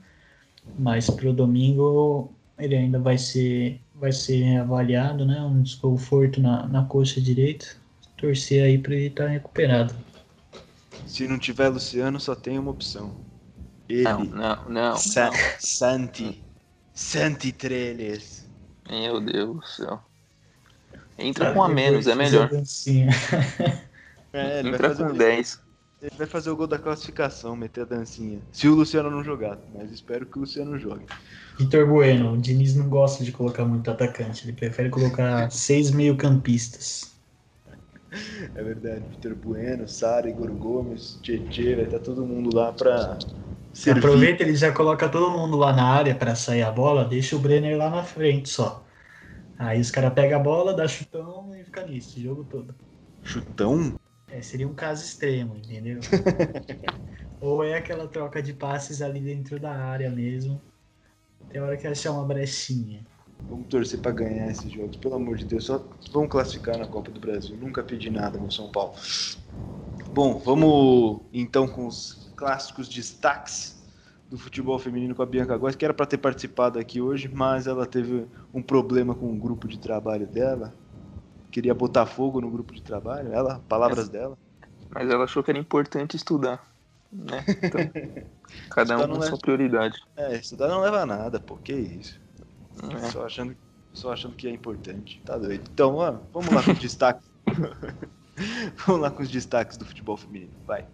Mas 0.79 1.11
pro 1.11 1.33
domingo, 1.33 2.33
ele 2.59 2.77
ainda 2.77 2.99
vai 2.99 3.19
ser, 3.19 3.81
vai 3.95 4.13
ser 4.13 4.59
avaliado, 4.59 5.25
né? 5.27 5.41
Um 5.43 5.63
desconforto 5.63 6.41
na, 6.41 6.67
na 6.67 6.85
coxa 6.85 7.21
direita. 7.21 7.67
Torcer 8.19 8.65
aí 8.65 8.77
para 8.77 8.95
ele 8.95 9.07
estar 9.07 9.25
tá 9.25 9.31
recuperado. 9.31 9.95
Se 11.07 11.27
não 11.27 11.39
tiver 11.39 11.69
Luciano, 11.69 12.21
só 12.21 12.35
tem 12.35 12.59
uma 12.59 12.71
opção 12.71 13.29
ele. 13.89 14.05
Não, 14.05 14.25
não, 14.25 14.69
não. 14.69 14.97
Sa 14.97 15.31
não. 15.31 15.33
Santi. 15.59 16.45
Santi 16.95 17.53
Trellis. 17.53 18.47
Meu 18.89 19.21
Deus 19.21 19.57
do 19.57 19.67
céu. 19.67 20.01
Entra 21.19 21.53
com 21.53 21.63
a 21.63 21.69
menos, 21.69 22.07
é 22.07 22.15
melhor. 22.15 22.51
É, 24.31 24.61
Entra 24.61 24.95
com 24.95 25.11
10. 25.11 25.59
Ele 26.03 26.13
vai 26.19 26.27
fazer 26.27 26.51
o 26.51 26.55
gol 26.55 26.67
da 26.67 26.79
classificação, 26.79 27.57
meter 27.57 27.81
a 27.81 27.85
dancinha. 27.87 28.39
Se 28.53 28.69
o 28.69 28.75
Luciano 28.75 29.11
não 29.11 29.25
jogar, 29.25 29.59
mas 29.75 29.91
espero 29.91 30.27
que 30.27 30.37
o 30.37 30.43
Luciano 30.43 30.79
jogue. 30.79 31.07
Vitor 31.59 31.87
Bueno, 31.87 32.35
o 32.35 32.37
Diniz 32.37 32.75
não 32.75 32.91
gosta 32.91 33.25
de 33.25 33.33
colocar 33.33 33.65
muito 33.65 33.91
atacante, 33.91 34.45
ele 34.45 34.53
prefere 34.53 34.91
colocar 34.91 35.49
seis 35.51 35.91
meio-campistas. 35.91 37.18
É 38.55 38.63
verdade, 38.63 39.09
Vitor 39.09 39.35
Bueno, 39.35 39.87
Sara, 39.89 40.29
Igor 40.29 40.53
Gomes, 40.57 41.19
Tietê, 41.23 41.75
vai 41.77 41.85
estar 41.85 42.01
todo 42.01 42.27
mundo 42.27 42.55
lá 42.55 42.73
pra 42.73 43.19
Servir. 43.73 44.01
Aproveita, 44.01 44.43
ele 44.43 44.55
já 44.57 44.73
coloca 44.73 45.09
todo 45.11 45.31
mundo 45.31 45.57
lá 45.57 45.73
na 45.73 45.85
área 45.89 46.15
para 46.15 46.35
sair 46.35 46.63
a 46.63 46.71
bola, 46.71 47.05
deixa 47.05 47.37
o 47.37 47.39
Brenner 47.39 47.77
lá 47.77 47.89
na 47.91 48.03
frente 48.05 48.49
só. 48.49 48.85
Aí 49.59 49.81
os 49.81 49.91
caras 49.91 50.15
pegam 50.15 50.41
a 50.41 50.43
bola, 50.43 50.75
dá 50.75 50.89
chutão 50.89 51.55
e 51.55 51.65
fica 51.65 51.87
nisso, 51.87 52.19
o 52.19 52.23
jogo 52.23 52.45
todo. 52.45 52.77
Chutão? 53.23 53.97
É, 54.29 54.43
seria 54.43 54.69
um 54.69 54.75
caso 54.75 55.05
extremo, 55.05 55.57
entendeu? 55.57 56.01
Ou 57.41 57.63
é 57.65 57.77
aquela 57.77 58.09
troca 58.09 58.43
de 58.43 58.55
passes 58.55 59.01
ali 59.03 59.21
dentro 59.21 59.59
da 59.61 59.73
área 59.75 60.11
mesmo. 60.11 60.65
Tem 61.49 61.61
hora 61.63 61.77
que 61.79 61.87
achar 61.87 62.13
uma 62.13 62.27
brechinha. 62.27 63.09
Vamos 63.47 63.69
torcer 63.69 64.01
para 64.01 64.13
ganhar 64.13 64.51
esses 64.51 64.71
jogos, 64.71 64.97
pelo 64.97 65.15
amor 65.15 65.37
de 65.37 65.45
Deus. 65.45 65.65
Só 65.65 65.83
vamos 66.13 66.31
classificar 66.31 66.77
na 66.77 66.87
Copa 66.87 67.11
do 67.11 67.21
Brasil. 67.21 67.57
Nunca 67.57 67.83
pedi 67.83 68.11
nada 68.11 68.39
no 68.39 68.51
São 68.51 68.71
Paulo. 68.71 68.95
Bom, 70.11 70.39
vamos 70.39 71.23
então 71.33 71.67
com 71.67 71.87
os 71.87 72.33
clássicos 72.37 72.89
destaques 72.89 73.79
do 74.29 74.39
futebol 74.39 74.79
feminino 74.79 75.15
com 75.15 75.23
a 75.23 75.27
Bianca 75.27 75.57
Góes, 75.57 75.75
que 75.75 75.85
era 75.85 75.95
para 75.95 76.07
ter 76.07 76.19
participado 76.19 76.79
aqui 76.79 77.01
hoje, 77.01 77.29
mas 77.29 77.67
ela 77.67 77.87
teve 77.87 78.27
um 78.53 78.63
problema 78.63 79.15
com 79.15 79.33
o 79.33 79.39
grupo 79.39 79.67
de 79.67 79.79
trabalho 79.79 80.27
dela. 80.27 80.75
Queria 81.51 81.75
botar 81.75 82.05
fogo 82.05 82.41
no 82.41 82.51
grupo 82.51 82.75
de 82.75 82.83
trabalho, 82.83 83.33
ela, 83.33 83.61
palavras 83.69 84.01
mas, 84.01 84.09
dela. 84.11 84.39
Mas 84.91 85.09
ela 85.11 85.25
achou 85.25 85.43
que 85.43 85.51
era 85.51 85.59
importante 85.59 86.17
estudar, 86.17 86.63
né? 87.11 87.45
Então, 87.63 87.81
cada 88.71 88.99
um 88.99 89.15
com 89.15 89.23
sua 89.23 89.39
prioridade. 89.39 89.99
É, 90.15 90.37
estudar 90.37 90.69
não 90.69 90.81
leva 90.81 91.01
a 91.01 91.07
nada, 91.07 91.41
pô, 91.41 91.57
que 91.57 91.73
isso. 91.73 92.21
É. 92.83 93.11
Só, 93.11 93.25
achando, 93.25 93.57
só 93.93 94.13
achando 94.13 94.35
que 94.35 94.47
é 94.47 94.51
importante, 94.51 95.21
tá 95.25 95.37
doido. 95.37 95.69
Então, 95.73 95.97
ó, 95.97 96.17
vamos 96.33 96.53
lá 96.53 96.63
com 96.63 96.73
os 96.73 96.79
destaques. 96.79 97.29
vamos 98.87 99.03
lá 99.03 99.11
com 99.11 99.23
os 99.23 99.29
destaques 99.29 99.77
do 99.77 99.85
futebol 99.85 100.17
feminino, 100.17 100.53
vai. 100.67 100.87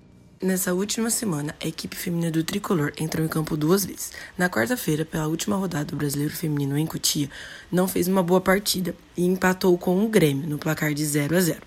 Nessa 0.42 0.74
última 0.74 1.08
semana, 1.10 1.54
a 1.62 1.66
equipe 1.66 1.96
feminina 1.96 2.30
do 2.30 2.44
Tricolor 2.44 2.92
entrou 2.98 3.24
em 3.24 3.28
campo 3.28 3.56
duas 3.56 3.84
vezes. 3.84 4.12
Na 4.36 4.50
quarta-feira, 4.50 5.04
pela 5.04 5.26
última 5.26 5.56
rodada 5.56 5.86
do 5.86 5.96
Brasileiro 5.96 6.34
Feminino 6.34 6.76
em 6.76 6.86
Cotia, 6.86 7.30
não 7.72 7.88
fez 7.88 8.08
uma 8.08 8.22
boa 8.22 8.40
partida 8.40 8.94
e 9.16 9.24
empatou 9.24 9.78
com 9.78 10.04
o 10.04 10.08
Grêmio 10.08 10.46
no 10.46 10.58
placar 10.58 10.92
de 10.92 11.04
0 11.04 11.36
a 11.36 11.40
0. 11.40 11.62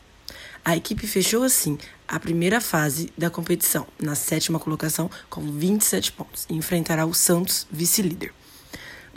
A 0.63 0.75
equipe 0.75 1.07
fechou 1.07 1.43
assim 1.43 1.77
a 2.07 2.19
primeira 2.19 2.61
fase 2.61 3.11
da 3.17 3.29
competição, 3.29 3.87
na 3.97 4.15
sétima 4.15 4.59
colocação, 4.59 5.09
com 5.29 5.41
27 5.41 6.11
pontos, 6.11 6.45
e 6.49 6.53
enfrentará 6.53 7.05
o 7.05 7.13
Santos, 7.13 7.65
vice-líder. 7.71 8.33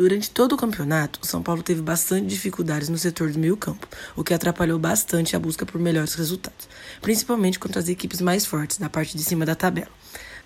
Durante 0.01 0.31
todo 0.31 0.55
o 0.55 0.57
campeonato, 0.57 1.21
o 1.23 1.27
São 1.27 1.43
Paulo 1.43 1.63
teve 1.63 1.83
bastante 1.83 2.27
dificuldades 2.27 2.89
no 2.89 2.97
setor 2.97 3.31
do 3.31 3.39
meio-campo, 3.39 3.87
o 4.17 4.25
que 4.25 4.33
atrapalhou 4.33 4.79
bastante 4.79 5.37
a 5.37 5.39
busca 5.39 5.67
por 5.67 5.79
melhores 5.79 6.15
resultados, 6.15 6.71
principalmente 7.03 7.59
contra 7.59 7.81
as 7.81 7.87
equipes 7.87 8.23
mais 8.23 8.47
fortes 8.47 8.79
da 8.79 8.89
parte 8.89 9.15
de 9.15 9.23
cima 9.23 9.45
da 9.45 9.55
tabela. 9.55 9.91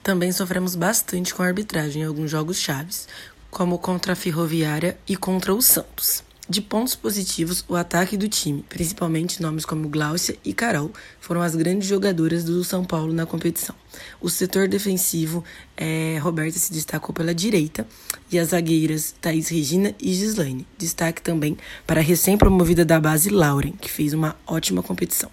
Também 0.03 0.33
sofremos 0.33 0.75
bastante 0.75 1.33
com 1.33 1.45
a 1.45 1.47
arbitragem 1.47 2.03
em 2.03 2.05
alguns 2.05 2.33
jogos 2.33 2.59
chaves, 2.59 3.07
como 3.49 3.79
contra 3.79 4.15
a 4.15 4.17
Ferroviária 4.17 4.99
e 5.07 5.17
contra 5.17 5.55
o 5.55 5.63
Santos. 5.63 6.25
De 6.47 6.61
pontos 6.61 6.95
positivos, 6.95 7.65
o 7.67 7.75
ataque 7.75 8.19
do 8.19 8.29
time, 8.29 8.63
principalmente 8.69 9.41
nomes 9.41 9.65
como 9.65 9.89
Gláucia 9.89 10.37
e 10.45 10.53
Carol, 10.53 10.93
foram 11.19 11.41
as 11.41 11.57
grandes 11.57 11.89
jogadoras 11.89 12.45
do 12.45 12.63
São 12.63 12.85
Paulo 12.85 13.15
na 13.15 13.25
competição. 13.25 13.75
O 14.21 14.29
setor 14.29 14.69
defensivo, 14.69 15.43
é, 15.75 16.19
Roberta 16.19 16.59
se 16.59 16.71
destacou 16.71 17.15
pela 17.15 17.35
direita 17.35 17.89
e 18.31 18.39
as 18.39 18.49
zagueiras 18.49 19.15
Thaís 19.23 19.49
Regina 19.49 19.95
e 19.99 20.13
Gislaine. 20.13 20.67
Destaque 20.77 21.23
também 21.23 21.57
para 21.87 22.01
a 22.01 22.05
recém-promovida 22.05 22.85
da 22.85 23.01
base 23.01 23.31
Lauren, 23.31 23.73
que 23.73 23.91
fez 23.91 24.13
uma 24.13 24.37
ótima 24.47 24.83
competição. 24.83 25.31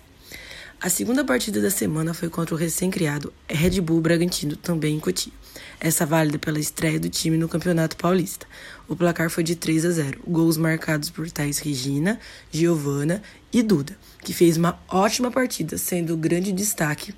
A 0.79 0.89
segunda 0.89 1.25
partida 1.25 1.61
da 1.61 1.69
semana 1.69 2.13
foi 2.13 2.29
contra 2.29 2.55
o 2.55 2.57
recém-criado 2.57 3.33
Red 3.49 3.81
Bull 3.81 3.99
Bragantino, 3.99 4.55
também 4.55 4.95
em 4.95 4.99
Cotia. 4.99 5.33
Essa 5.83 6.05
válida 6.05 6.37
pela 6.37 6.59
estreia 6.59 6.99
do 6.99 7.09
time 7.09 7.35
no 7.35 7.49
Campeonato 7.49 7.97
Paulista. 7.97 8.45
O 8.87 8.95
placar 8.95 9.31
foi 9.31 9.43
de 9.43 9.55
3 9.55 9.85
a 9.85 9.89
0. 9.89 10.21
Gols 10.27 10.55
marcados 10.55 11.09
por 11.09 11.31
Thais 11.31 11.57
Regina, 11.57 12.19
Giovana 12.51 13.23
e 13.51 13.63
Duda, 13.63 13.97
que 14.23 14.31
fez 14.31 14.57
uma 14.57 14.79
ótima 14.87 15.31
partida, 15.31 15.79
sendo 15.79 16.13
o 16.13 16.17
grande 16.17 16.51
destaque 16.51 17.15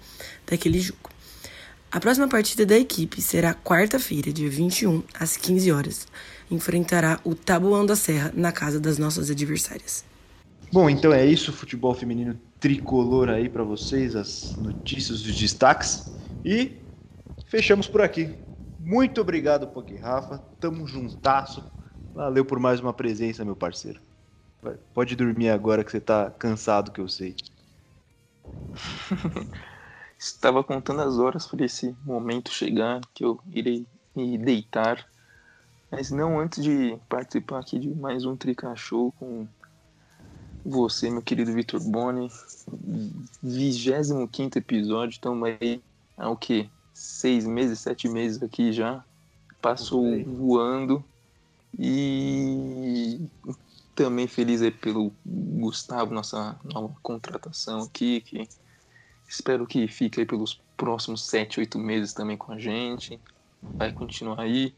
daquele 0.50 0.80
jogo. 0.80 1.10
A 1.92 2.00
próxima 2.00 2.26
partida 2.30 2.66
da 2.66 2.78
equipe 2.78 3.22
será 3.22 3.54
quarta-feira, 3.54 4.32
dia 4.32 4.50
21, 4.50 5.04
às 5.14 5.36
15 5.36 5.70
horas. 5.70 6.08
Enfrentará 6.50 7.20
o 7.26 7.36
Tabuão 7.36 7.86
da 7.86 7.98
Serra 7.98 8.32
na 8.34 8.54
casa 8.54 8.80
das 8.80 8.98
nossas 8.98 9.30
adversárias. 9.30 10.06
Bom, 10.72 10.90
então 10.90 11.12
é 11.12 11.26
isso, 11.26 11.52
futebol 11.52 11.94
feminino 11.94 12.40
tricolor 12.62 13.28
aí 13.28 13.50
para 13.50 13.66
vocês, 13.66 14.16
as 14.16 14.56
notícias, 14.56 15.20
os 15.26 15.36
destaques. 15.36 16.10
E 16.46 16.78
fechamos 17.50 17.88
por 17.88 18.02
aqui. 18.02 18.34
Muito 18.86 19.22
obrigado, 19.22 19.66
Pog 19.68 19.96
Rafa. 19.96 20.40
Tamo 20.60 20.86
juntasso. 20.86 21.64
Valeu 22.14 22.44
por 22.44 22.60
mais 22.60 22.82
uma 22.82 22.94
presença, 22.94 23.46
meu 23.46 23.56
parceiro. 23.56 24.02
Pode 24.94 25.16
dormir 25.16 25.50
agora 25.50 25.86
que 25.86 25.92
você 25.92 26.02
tá 26.02 26.30
cansado, 26.32 26.92
que 26.92 27.00
eu 27.00 27.08
sei. 27.08 27.34
Estava 30.20 30.62
contando 30.64 31.02
as 31.02 31.18
horas 31.18 31.48
para 31.48 31.64
esse 31.64 31.96
momento 32.04 32.52
chegar 32.52 33.00
que 33.14 33.24
eu 33.24 33.40
irei 33.54 33.88
me 34.14 34.38
deitar. 34.38 35.10
Mas 35.90 36.12
não 36.12 36.38
antes 36.38 36.62
de 36.62 36.98
participar 37.08 37.60
aqui 37.60 37.80
de 37.80 37.90
mais 37.96 38.26
um 38.26 38.36
Trica 38.36 38.76
Show 38.76 39.14
com 39.14 39.48
você, 40.66 41.10
meu 41.10 41.22
querido 41.22 41.54
Vitor 41.54 41.80
Boni. 41.80 42.28
25 43.42 44.58
episódio, 44.58 45.14
estamos 45.14 45.48
aí 45.62 45.82
há 46.18 46.30
o 46.30 46.36
que? 46.36 46.70
Seis 46.94 47.46
meses, 47.46 47.80
sete 47.80 48.08
meses 48.08 48.42
aqui 48.42 48.72
já. 48.72 49.04
Passou 49.62 50.24
voando. 50.26 51.04
E 51.78 53.28
também 53.96 54.28
feliz 54.28 54.62
aí 54.62 54.72
pelo 54.72 55.12
Gustavo, 55.26 56.14
nossa 56.14 56.60
nova 56.64 56.96
contratação 57.02 57.82
aqui, 57.82 58.22
que 58.22 58.48
espero 59.28 59.66
que 59.66 59.88
fique 59.88 60.20
aí 60.20 60.26
pelos 60.26 60.62
próximos 60.78 61.26
sete, 61.26 61.60
oito 61.60 61.80
meses 61.80 62.14
também 62.14 62.38
com 62.38 62.52
a 62.52 62.60
gente. 62.60 63.20
Vai 63.80 63.92
continuar 63.92 64.40
aí. 64.42 64.76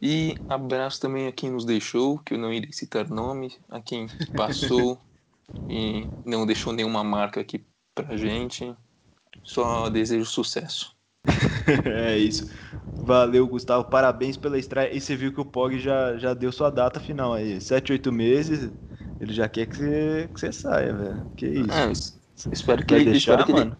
E 0.00 0.34
abraço 0.48 1.00
também 1.00 1.26
a 1.26 1.32
quem 1.32 1.50
nos 1.50 1.64
deixou, 1.64 2.18
que 2.18 2.34
eu 2.34 2.38
não 2.38 2.52
irei 2.52 2.72
citar 2.72 3.08
nome, 3.08 3.56
a 3.68 3.80
quem 3.80 4.06
passou 4.36 5.00
e 5.68 6.06
não 6.24 6.46
deixou 6.46 6.72
nenhuma 6.72 7.02
marca 7.02 7.40
aqui 7.40 7.64
pra 7.94 8.16
gente. 8.16 8.74
Só 9.42 9.88
desejo 9.88 10.26
sucesso. 10.26 10.95
é 11.86 12.18
isso. 12.18 12.50
Valeu, 12.98 13.46
Gustavo. 13.46 13.84
Parabéns 13.84 14.36
pela 14.36 14.58
estreia. 14.58 14.94
E 14.94 15.00
você 15.00 15.14
viu 15.16 15.32
que 15.32 15.40
o 15.40 15.44
Pog 15.44 15.78
já, 15.78 16.16
já 16.16 16.34
deu 16.34 16.50
sua 16.50 16.70
data 16.70 16.98
final 16.98 17.34
aí. 17.34 17.60
Sete, 17.60 17.92
oito 17.92 18.12
meses. 18.12 18.72
Ele 19.20 19.32
já 19.32 19.48
quer 19.48 19.66
que 19.66 19.76
você, 19.76 20.30
que 20.32 20.40
você 20.40 20.52
saia, 20.52 20.94
velho. 20.94 21.26
Que 21.36 21.46
isso. 21.46 22.12
É, 22.48 22.52
espero 22.52 22.84
que, 22.84 22.94
ele, 22.94 23.04
deixar, 23.10 23.40
espero, 23.40 23.44
que 23.44 23.60
ele, 23.60 23.72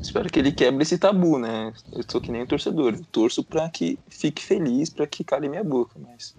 espero 0.00 0.30
que 0.30 0.38
ele 0.38 0.52
quebre 0.52 0.82
esse 0.82 0.98
tabu, 0.98 1.38
né? 1.38 1.72
Eu 1.92 2.04
sou 2.08 2.20
que 2.20 2.30
nem 2.32 2.42
um 2.42 2.46
torcedor. 2.46 2.94
Eu 2.94 3.04
torço 3.06 3.44
pra 3.44 3.68
que 3.68 3.98
fique 4.10 4.42
feliz, 4.42 4.90
pra 4.90 5.06
que 5.06 5.24
cale 5.24 5.48
minha 5.48 5.64
boca. 5.64 5.98
Mas 5.98 6.34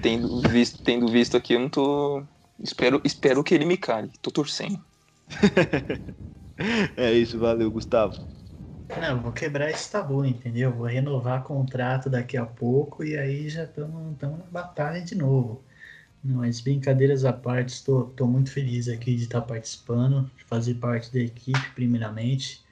tendo 0.00 0.40
visto, 0.42 0.82
tendo 0.82 1.08
visto 1.08 1.36
aqui, 1.36 1.54
eu 1.54 1.60
não 1.60 1.68
tô 1.68 2.22
Espero, 2.58 3.00
espero 3.04 3.44
que 3.44 3.54
ele 3.54 3.64
me 3.64 3.76
cale. 3.76 4.10
Tô 4.20 4.30
torcendo. 4.30 4.84
é 6.96 7.12
isso, 7.12 7.38
valeu, 7.38 7.70
Gustavo. 7.70 8.18
Não, 8.96 9.20
vou 9.20 9.32
quebrar 9.32 9.70
esse 9.70 9.90
tabu, 9.90 10.24
entendeu? 10.24 10.72
Vou 10.72 10.86
renovar 10.86 11.42
contrato 11.42 12.08
daqui 12.08 12.36
a 12.36 12.46
pouco 12.46 13.04
e 13.04 13.16
aí 13.16 13.48
já 13.48 13.64
estamos 13.64 14.16
na 14.20 14.28
batalha 14.50 15.02
de 15.02 15.14
novo. 15.14 15.62
Mas 16.24 16.60
brincadeiras 16.60 17.24
à 17.24 17.32
parte, 17.32 17.70
estou 17.70 18.26
muito 18.26 18.50
feliz 18.50 18.88
aqui 18.88 19.14
de 19.14 19.24
estar 19.24 19.42
participando, 19.42 20.30
de 20.36 20.44
fazer 20.44 20.74
parte 20.74 21.12
da 21.12 21.20
equipe, 21.20 21.70
primeiramente. 21.74 22.64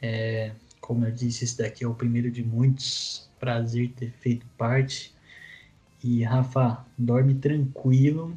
É, 0.00 0.52
como 0.80 1.04
eu 1.04 1.10
disse, 1.10 1.44
esse 1.44 1.58
daqui 1.58 1.84
é 1.84 1.88
o 1.88 1.94
primeiro 1.94 2.30
de 2.30 2.44
muitos. 2.44 3.28
Prazer 3.38 3.90
ter 3.96 4.10
feito 4.10 4.46
parte. 4.58 5.14
E 6.02 6.22
Rafa, 6.22 6.84
dorme 6.96 7.34
tranquilo, 7.34 8.34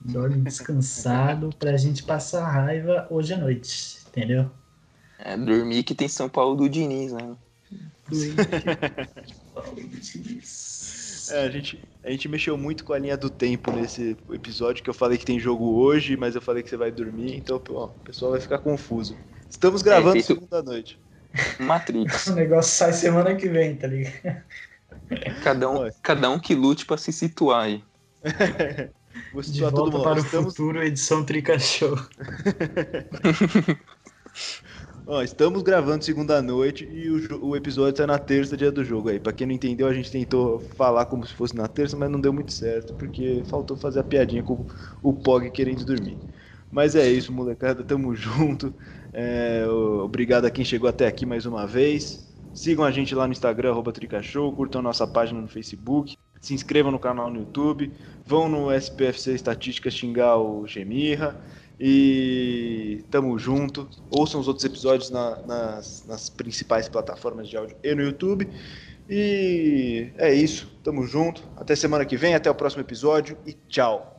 dorme 0.00 0.40
descansado 0.42 1.50
pra 1.58 1.76
gente 1.76 2.02
passar 2.02 2.46
raiva 2.50 3.06
hoje 3.10 3.32
à 3.34 3.38
noite, 3.38 3.98
entendeu? 4.08 4.50
É, 5.18 5.36
dormir 5.36 5.82
que 5.82 5.94
tem 5.94 6.08
São 6.08 6.28
Paulo 6.28 6.56
do 6.56 6.68
Diniz, 6.68 7.12
né? 7.12 7.36
É, 11.30 11.44
a 11.44 11.50
gente, 11.50 11.78
a 12.02 12.10
gente 12.10 12.28
mexeu 12.28 12.56
muito 12.56 12.84
com 12.84 12.92
a 12.92 12.98
linha 12.98 13.16
do 13.16 13.28
tempo 13.28 13.70
nesse 13.70 14.16
episódio, 14.30 14.82
que 14.82 14.88
eu 14.88 14.94
falei 14.94 15.18
que 15.18 15.26
tem 15.26 15.38
jogo 15.38 15.74
hoje, 15.74 16.16
mas 16.16 16.34
eu 16.34 16.40
falei 16.40 16.62
que 16.62 16.70
você 16.70 16.76
vai 16.76 16.90
dormir, 16.90 17.36
então 17.36 17.60
ó, 17.70 17.86
o 17.86 17.88
pessoal 18.02 18.30
vai 18.32 18.40
ficar 18.40 18.58
confuso. 18.58 19.16
Estamos 19.48 19.82
gravando 19.82 20.18
é, 20.18 20.22
segunda 20.22 20.62
noite. 20.62 20.98
Matrix. 21.58 22.28
o 22.28 22.34
negócio 22.34 22.72
sai 22.72 22.92
semana 22.92 23.34
que 23.34 23.48
vem, 23.48 23.76
tá 23.76 23.86
ligado? 23.86 24.42
Cada 25.42 25.70
um, 25.70 25.90
cada 26.02 26.30
um 26.30 26.38
que 26.38 26.54
lute 26.54 26.86
pra 26.86 26.96
se 26.96 27.12
situar 27.12 27.64
aí. 27.64 27.84
Vou 29.32 29.42
De 29.42 29.60
volta 29.60 29.76
todo 29.76 29.92
mundo. 29.92 30.02
para 30.02 30.20
Estamos... 30.20 30.46
o 30.46 30.56
futuro, 30.56 30.82
edição 30.82 31.24
Trica 31.24 31.58
Show. 31.58 31.98
Ó, 35.10 35.22
estamos 35.22 35.62
gravando 35.62 36.04
segunda 36.04 36.42
noite 36.42 36.84
e 36.84 37.08
o, 37.08 37.46
o 37.46 37.56
episódio 37.56 37.96
sai 37.96 38.04
na 38.06 38.18
terça, 38.18 38.58
dia 38.58 38.70
do 38.70 38.84
jogo 38.84 39.08
aí. 39.08 39.18
Pra 39.18 39.32
quem 39.32 39.46
não 39.46 39.54
entendeu, 39.54 39.86
a 39.86 39.94
gente 39.94 40.10
tentou 40.10 40.60
falar 40.60 41.06
como 41.06 41.26
se 41.26 41.32
fosse 41.32 41.56
na 41.56 41.66
terça, 41.66 41.96
mas 41.96 42.10
não 42.10 42.20
deu 42.20 42.30
muito 42.30 42.52
certo, 42.52 42.92
porque 42.92 43.42
faltou 43.46 43.74
fazer 43.74 44.00
a 44.00 44.04
piadinha 44.04 44.42
com 44.42 44.66
o 45.02 45.14
Pog 45.14 45.50
querendo 45.50 45.82
dormir. 45.82 46.18
Mas 46.70 46.94
é 46.94 47.08
isso, 47.10 47.32
molecada, 47.32 47.82
tamo 47.82 48.14
junto. 48.14 48.74
É, 49.10 49.64
obrigado 50.02 50.44
a 50.44 50.50
quem 50.50 50.62
chegou 50.62 50.86
até 50.90 51.06
aqui 51.06 51.24
mais 51.24 51.46
uma 51.46 51.66
vez. 51.66 52.28
Sigam 52.52 52.84
a 52.84 52.90
gente 52.90 53.14
lá 53.14 53.26
no 53.26 53.32
Instagram, 53.32 53.70
arroba 53.70 53.90
Tricashow, 53.90 54.52
curtam 54.52 54.82
nossa 54.82 55.06
página 55.06 55.40
no 55.40 55.48
Facebook 55.48 56.18
se 56.40 56.54
inscrevam 56.54 56.92
no 56.92 56.98
canal 56.98 57.30
no 57.30 57.40
YouTube, 57.40 57.92
vão 58.24 58.48
no 58.48 58.72
SPFC 58.72 59.34
Estatística 59.34 59.90
xingar 59.90 60.36
o 60.36 60.66
Gemirra 60.66 61.36
e 61.78 63.04
tamo 63.10 63.38
junto. 63.38 63.88
Ouçam 64.10 64.40
os 64.40 64.48
outros 64.48 64.64
episódios 64.64 65.10
na, 65.10 65.36
nas, 65.46 66.04
nas 66.06 66.28
principais 66.28 66.88
plataformas 66.88 67.48
de 67.48 67.56
áudio 67.56 67.76
e 67.82 67.94
no 67.94 68.02
YouTube. 68.02 68.48
E 69.08 70.10
é 70.18 70.34
isso, 70.34 70.70
tamo 70.82 71.06
junto. 71.06 71.42
Até 71.56 71.74
semana 71.74 72.04
que 72.04 72.16
vem, 72.16 72.34
até 72.34 72.50
o 72.50 72.54
próximo 72.54 72.82
episódio 72.82 73.38
e 73.46 73.52
tchau. 73.68 74.17